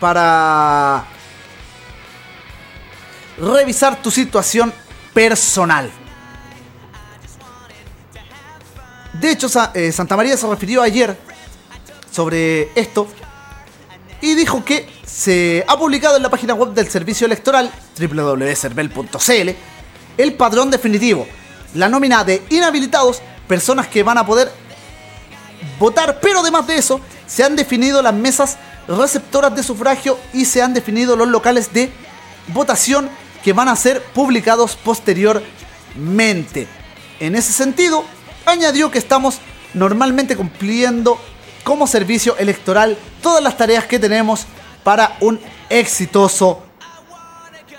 para 0.00 1.04
revisar 3.36 4.00
tu 4.00 4.10
situación 4.10 4.72
personal. 5.12 5.90
De 9.12 9.30
hecho, 9.30 9.48
eh, 9.74 9.92
Santa 9.92 10.16
María 10.16 10.38
se 10.38 10.46
refirió 10.46 10.80
ayer 10.80 11.18
sobre 12.10 12.72
esto 12.80 13.06
y 14.22 14.34
dijo 14.34 14.64
que 14.64 14.88
se 15.04 15.66
ha 15.68 15.76
publicado 15.76 16.16
en 16.16 16.22
la 16.22 16.30
página 16.30 16.54
web 16.54 16.70
del 16.70 16.88
servicio 16.88 17.26
electoral 17.26 17.70
www.cervel.cl 17.98 19.77
el 20.18 20.34
padrón 20.34 20.70
definitivo, 20.70 21.26
la 21.74 21.88
nómina 21.88 22.24
de 22.24 22.42
inhabilitados, 22.50 23.22
personas 23.46 23.86
que 23.86 24.02
van 24.02 24.18
a 24.18 24.26
poder 24.26 24.52
votar, 25.78 26.20
pero 26.20 26.40
además 26.40 26.66
de 26.66 26.76
eso, 26.76 27.00
se 27.26 27.44
han 27.44 27.56
definido 27.56 28.02
las 28.02 28.14
mesas 28.14 28.58
receptoras 28.86 29.54
de 29.54 29.62
sufragio 29.62 30.18
y 30.32 30.44
se 30.44 30.62
han 30.62 30.74
definido 30.74 31.16
los 31.16 31.28
locales 31.28 31.72
de 31.72 31.90
votación 32.48 33.08
que 33.44 33.52
van 33.52 33.68
a 33.68 33.76
ser 33.76 34.02
publicados 34.02 34.76
posteriormente. 34.76 36.66
En 37.20 37.36
ese 37.36 37.52
sentido, 37.52 38.04
añadió 38.46 38.90
que 38.90 38.98
estamos 38.98 39.38
normalmente 39.74 40.36
cumpliendo 40.36 41.18
como 41.64 41.86
servicio 41.86 42.36
electoral 42.38 42.96
todas 43.22 43.42
las 43.42 43.56
tareas 43.56 43.84
que 43.84 43.98
tenemos 43.98 44.46
para 44.82 45.16
un 45.20 45.38
exitoso 45.68 46.62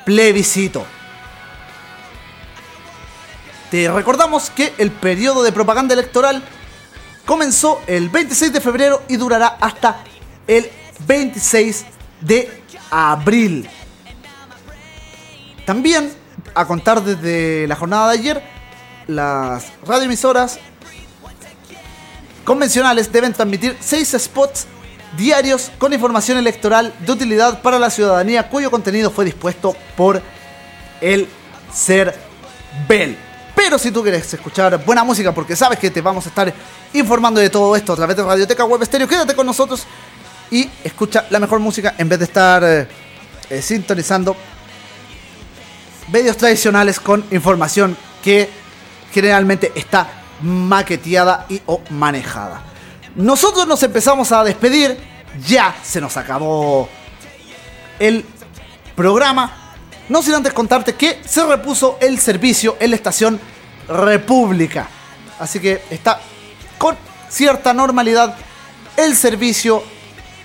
plebiscito. 0.06 0.86
Te 3.72 3.92
recordamos 3.92 4.50
que 4.50 4.74
el 4.80 4.90
periodo 4.90 5.44
de 5.44 5.52
propaganda 5.52 5.94
electoral 5.94 6.42
comenzó 7.26 7.80
el 7.86 8.10
26 8.10 8.52
de 8.52 8.62
febrero 8.62 9.04
y 9.08 9.16
durará 9.16 9.58
hasta 9.62 9.98
el 10.48 10.68
26 11.06 11.86
de 12.22 12.64
abril. 12.90 13.70
También, 15.66 16.12
a 16.56 16.66
contar 16.66 17.04
desde 17.04 17.68
la 17.68 17.76
jornada 17.76 18.12
de 18.12 18.18
ayer, 18.18 18.44
las 19.06 19.66
radioemisoras 19.86 20.60
convencionales 22.44 23.12
deben 23.12 23.34
transmitir 23.34 23.78
seis 23.80 24.16
spots 24.18 24.66
diarios 25.16 25.72
con 25.78 25.94
información 25.94 26.40
electoral 26.40 26.92
de 27.06 27.12
utilidad 27.12 27.62
para 27.62 27.78
la 27.78 27.92
ciudadanía 27.92 28.50
cuyo 28.50 28.72
contenido 28.72 29.12
fue 29.12 29.26
dispuesto 29.26 29.76
por 29.96 30.24
el 31.02 31.28
CERVEL. 31.72 33.29
Pero 33.62 33.78
si 33.78 33.92
tú 33.92 34.02
quieres 34.02 34.34
escuchar 34.34 34.84
buena 34.86 35.04
música, 35.04 35.34
porque 35.34 35.54
sabes 35.54 35.78
que 35.78 35.92
te 35.92 36.00
vamos 36.00 36.26
a 36.26 36.30
estar 36.30 36.52
informando 36.94 37.42
de 37.42 37.50
todo 37.50 37.76
esto 37.76 37.92
a 37.92 37.96
través 37.98 38.16
de 38.16 38.24
Radioteca 38.24 38.64
Web 38.64 38.86
Stereo, 38.86 39.06
quédate 39.06 39.36
con 39.36 39.46
nosotros 39.46 39.84
y 40.50 40.70
escucha 40.82 41.26
la 41.30 41.40
mejor 41.40 41.60
música 41.60 41.94
en 41.98 42.08
vez 42.08 42.20
de 42.20 42.26
estar 42.26 42.64
eh, 42.64 42.88
eh, 43.50 43.62
sintonizando 43.62 44.34
medios 46.10 46.38
tradicionales 46.38 47.02
con 47.02 47.26
información 47.32 47.98
que 48.24 48.50
generalmente 49.12 49.74
está 49.76 50.08
maqueteada 50.42 51.46
y 51.50 51.62
o 51.66 51.82
manejada. 51.90 52.64
Nosotros 53.16 53.68
nos 53.68 53.84
empezamos 53.84 54.32
a 54.32 54.42
despedir, 54.46 54.98
ya 55.46 55.76
se 55.84 56.00
nos 56.00 56.16
acabó 56.16 56.88
el 58.00 58.24
programa. 58.96 59.66
No 60.08 60.24
sin 60.24 60.34
antes 60.34 60.54
contarte 60.54 60.96
que 60.96 61.22
se 61.24 61.46
repuso 61.46 61.98
el 62.02 62.20
servicio 62.20 62.78
en 62.80 62.92
la 62.92 62.96
estación 62.96 63.40
República. 63.90 64.88
Así 65.40 65.60
que 65.60 65.82
está 65.90 66.20
con 66.78 66.96
cierta 67.30 67.74
normalidad 67.74 68.36
el 68.98 69.16
servicio 69.16 69.84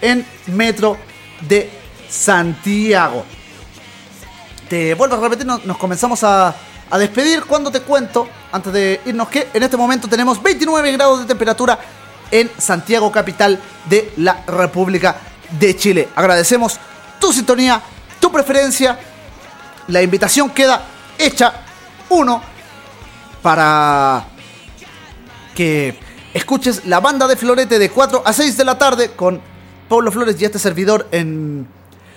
en 0.00 0.26
Metro 0.48 0.96
de 1.40 1.70
Santiago. 2.08 3.24
Te 4.68 4.94
vuelvo 4.94 5.16
a 5.16 5.20
repetir, 5.20 5.46
no- 5.46 5.60
nos 5.64 5.76
comenzamos 5.76 6.22
a, 6.24 6.54
a 6.90 6.98
despedir 6.98 7.44
cuando 7.44 7.70
te 7.70 7.80
cuento, 7.80 8.28
antes 8.52 8.72
de 8.72 9.00
irnos, 9.04 9.28
que 9.28 9.48
en 9.52 9.62
este 9.62 9.76
momento 9.76 10.08
tenemos 10.08 10.42
29 10.42 10.92
grados 10.92 11.20
de 11.20 11.26
temperatura 11.26 11.78
en 12.30 12.50
Santiago, 12.58 13.12
capital 13.12 13.60
de 13.88 14.12
la 14.18 14.42
República 14.46 15.16
de 15.50 15.76
Chile. 15.76 16.08
Agradecemos 16.16 16.78
tu 17.20 17.32
sintonía, 17.32 17.80
tu 18.20 18.32
preferencia. 18.32 18.98
La 19.88 20.00
invitación 20.02 20.50
queda 20.50 20.82
hecha, 21.18 21.52
uno, 22.08 22.42
para 23.44 24.24
que 25.54 25.94
escuches 26.32 26.86
la 26.86 27.00
banda 27.00 27.28
de 27.28 27.36
Florete 27.36 27.78
de 27.78 27.90
4 27.90 28.22
a 28.24 28.32
6 28.32 28.56
de 28.56 28.64
la 28.64 28.78
tarde 28.78 29.10
con 29.10 29.38
Pablo 29.86 30.10
Flores 30.10 30.40
y 30.40 30.46
este 30.46 30.58
servidor 30.58 31.06
en 31.10 31.68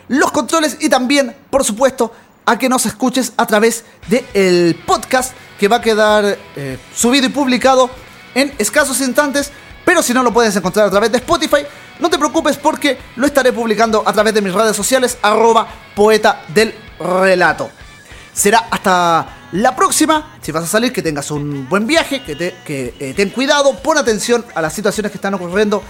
los 0.08 0.32
controles 0.32 0.78
y 0.80 0.88
también, 0.88 1.36
por 1.50 1.66
supuesto, 1.66 2.14
a 2.46 2.58
que 2.58 2.70
nos 2.70 2.86
escuches 2.86 3.34
a 3.36 3.46
través 3.46 3.84
del 4.08 4.82
podcast 4.86 5.34
que 5.60 5.68
va 5.68 5.76
a 5.76 5.82
quedar 5.82 6.38
eh, 6.56 6.80
subido 6.96 7.26
y 7.26 7.30
publicado 7.30 7.90
en 8.34 8.54
escasos 8.58 9.02
instantes, 9.02 9.52
pero 9.84 10.02
si 10.02 10.14
no 10.14 10.24
lo 10.24 10.32
puedes 10.32 10.56
encontrar 10.56 10.88
a 10.88 10.92
través 10.92 11.12
de 11.12 11.18
Spotify, 11.18 11.66
no 12.00 12.10
te 12.10 12.18
preocupes 12.18 12.56
porque 12.56 12.98
lo 13.18 13.28
estaré 13.28 13.52
publicando 13.52 14.02
a 14.06 14.14
través 14.14 14.34
de 14.34 14.42
mis 14.42 14.54
redes 14.54 14.78
sociales, 14.78 15.18
arroba 15.22 15.68
poeta 15.94 16.44
del 16.54 16.74
relato. 17.02 17.70
Será 18.38 18.68
hasta 18.70 19.26
la 19.54 19.76
próxima. 19.76 20.38
Si 20.44 20.52
vas 20.52 20.64
a 20.64 20.68
salir, 20.68 20.94
que 20.94 21.02
tengas 21.02 21.32
un 21.32 21.68
buen 21.68 21.88
viaje, 21.88 22.22
que, 22.22 22.36
te, 22.36 22.54
que 22.64 22.94
eh, 23.00 23.16
ten 23.16 23.32
cuidado, 23.32 23.74
pon 23.80 23.98
atención 23.98 24.46
a 24.54 24.62
las 24.62 24.74
situaciones 24.74 25.12
que 25.12 25.18
están 25.18 25.34
ocurriendo 25.34 25.82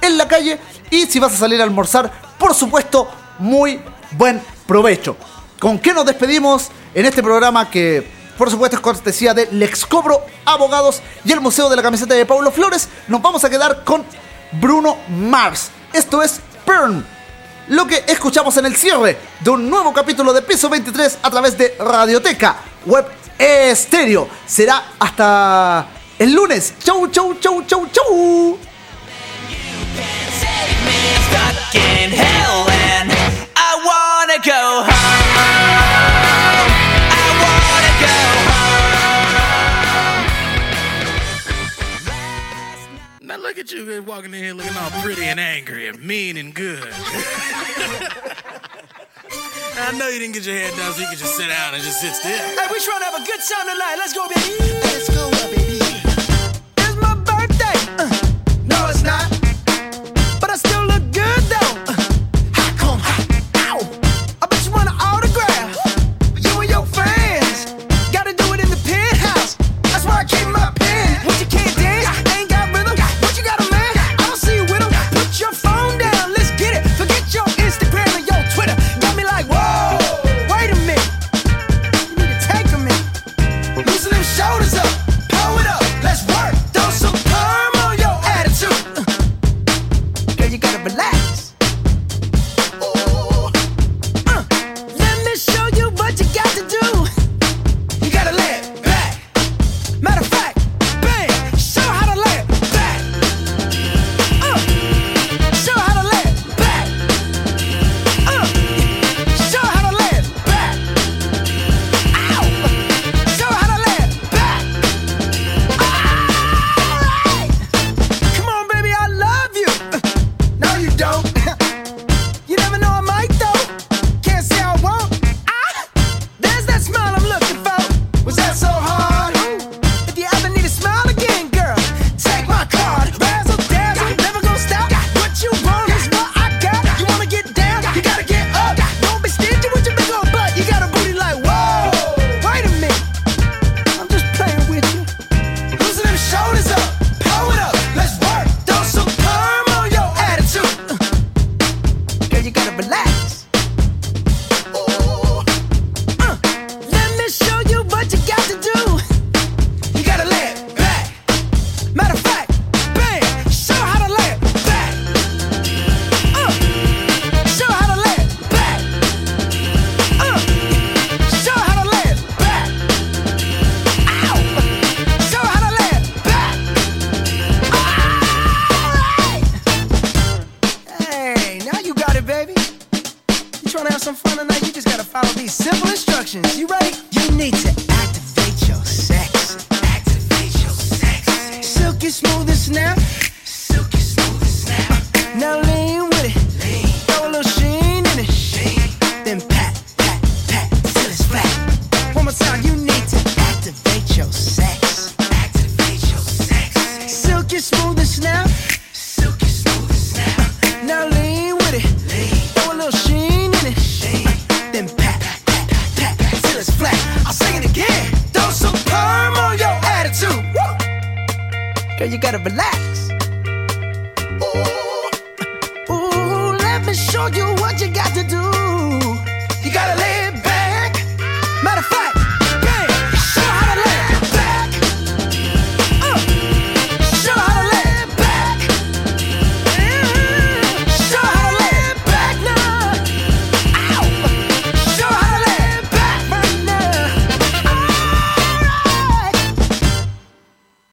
en 0.00 0.16
la 0.16 0.26
calle. 0.26 0.58
Y 0.90 1.04
si 1.04 1.20
vas 1.20 1.34
a 1.34 1.36
salir 1.36 1.60
a 1.60 1.64
almorzar, 1.64 2.10
por 2.38 2.54
supuesto, 2.54 3.06
muy 3.40 3.78
buen 4.12 4.40
provecho. 4.66 5.18
¿Con 5.60 5.78
qué 5.78 5.92
nos 5.92 6.06
despedimos 6.06 6.68
en 6.94 7.04
este 7.04 7.22
programa 7.22 7.68
que, 7.68 8.10
por 8.38 8.50
supuesto, 8.50 8.76
es 8.76 8.80
cortesía 8.80 9.34
de 9.34 9.52
Lex 9.52 9.84
Cobro 9.84 10.22
Abogados 10.46 11.02
y 11.26 11.32
el 11.32 11.42
Museo 11.42 11.68
de 11.68 11.76
la 11.76 11.82
Camiseta 11.82 12.14
de 12.14 12.24
Paulo 12.24 12.50
Flores? 12.50 12.88
Nos 13.06 13.20
vamos 13.20 13.44
a 13.44 13.50
quedar 13.50 13.84
con 13.84 14.02
Bruno 14.52 14.96
Mars. 15.10 15.70
Esto 15.92 16.22
es 16.22 16.40
Pern 16.64 17.04
lo 17.72 17.86
que 17.86 18.04
escuchamos 18.06 18.54
en 18.58 18.66
el 18.66 18.76
cierre 18.76 19.16
de 19.40 19.50
un 19.50 19.68
nuevo 19.70 19.94
capítulo 19.94 20.34
de 20.34 20.42
Piso 20.42 20.68
23 20.68 21.20
a 21.22 21.30
través 21.30 21.56
de 21.56 21.74
Radioteca 21.78 22.56
Web 22.84 23.06
Estéreo. 23.38 24.28
Será 24.46 24.92
hasta 24.98 25.86
el 26.18 26.34
lunes. 26.34 26.74
Chau, 26.84 27.08
chau, 27.08 27.34
chau, 27.40 27.62
chau, 27.66 27.88
chau. 27.90 28.58
at 43.62 43.70
you 43.70 44.02
walking 44.02 44.34
in 44.34 44.42
here 44.42 44.54
looking 44.54 44.76
all 44.76 44.90
pretty 45.02 45.22
and 45.24 45.38
angry 45.38 45.86
and 45.86 46.02
mean 46.02 46.36
and 46.36 46.52
good. 46.52 46.82
I 49.74 49.92
know 49.96 50.08
you 50.08 50.18
didn't 50.18 50.34
get 50.34 50.44
your 50.44 50.56
hair 50.56 50.70
done, 50.70 50.92
so 50.92 51.00
you 51.00 51.06
can 51.06 51.16
just 51.16 51.36
sit 51.36 51.46
down 51.46 51.72
and 51.74 51.82
just 51.82 52.00
sit 52.00 52.12
still. 52.12 52.32
Hey, 52.32 52.66
we 52.72 52.80
trying 52.80 52.98
to 52.98 53.04
have 53.04 53.14
a 53.14 53.24
good 53.24 53.38
time 53.38 53.68
tonight. 53.68 53.94
Let's 53.98 54.12
go, 54.14 54.26
baby. 54.26 54.56
Let's 54.82 55.08
go, 55.14 55.30
baby. 55.30 55.78
It's 56.76 56.96
my 57.00 57.14
birthday. 57.14 57.78
Uh, 57.98 58.10
no, 58.66 58.88
it's 58.90 59.02
not. 59.04 59.31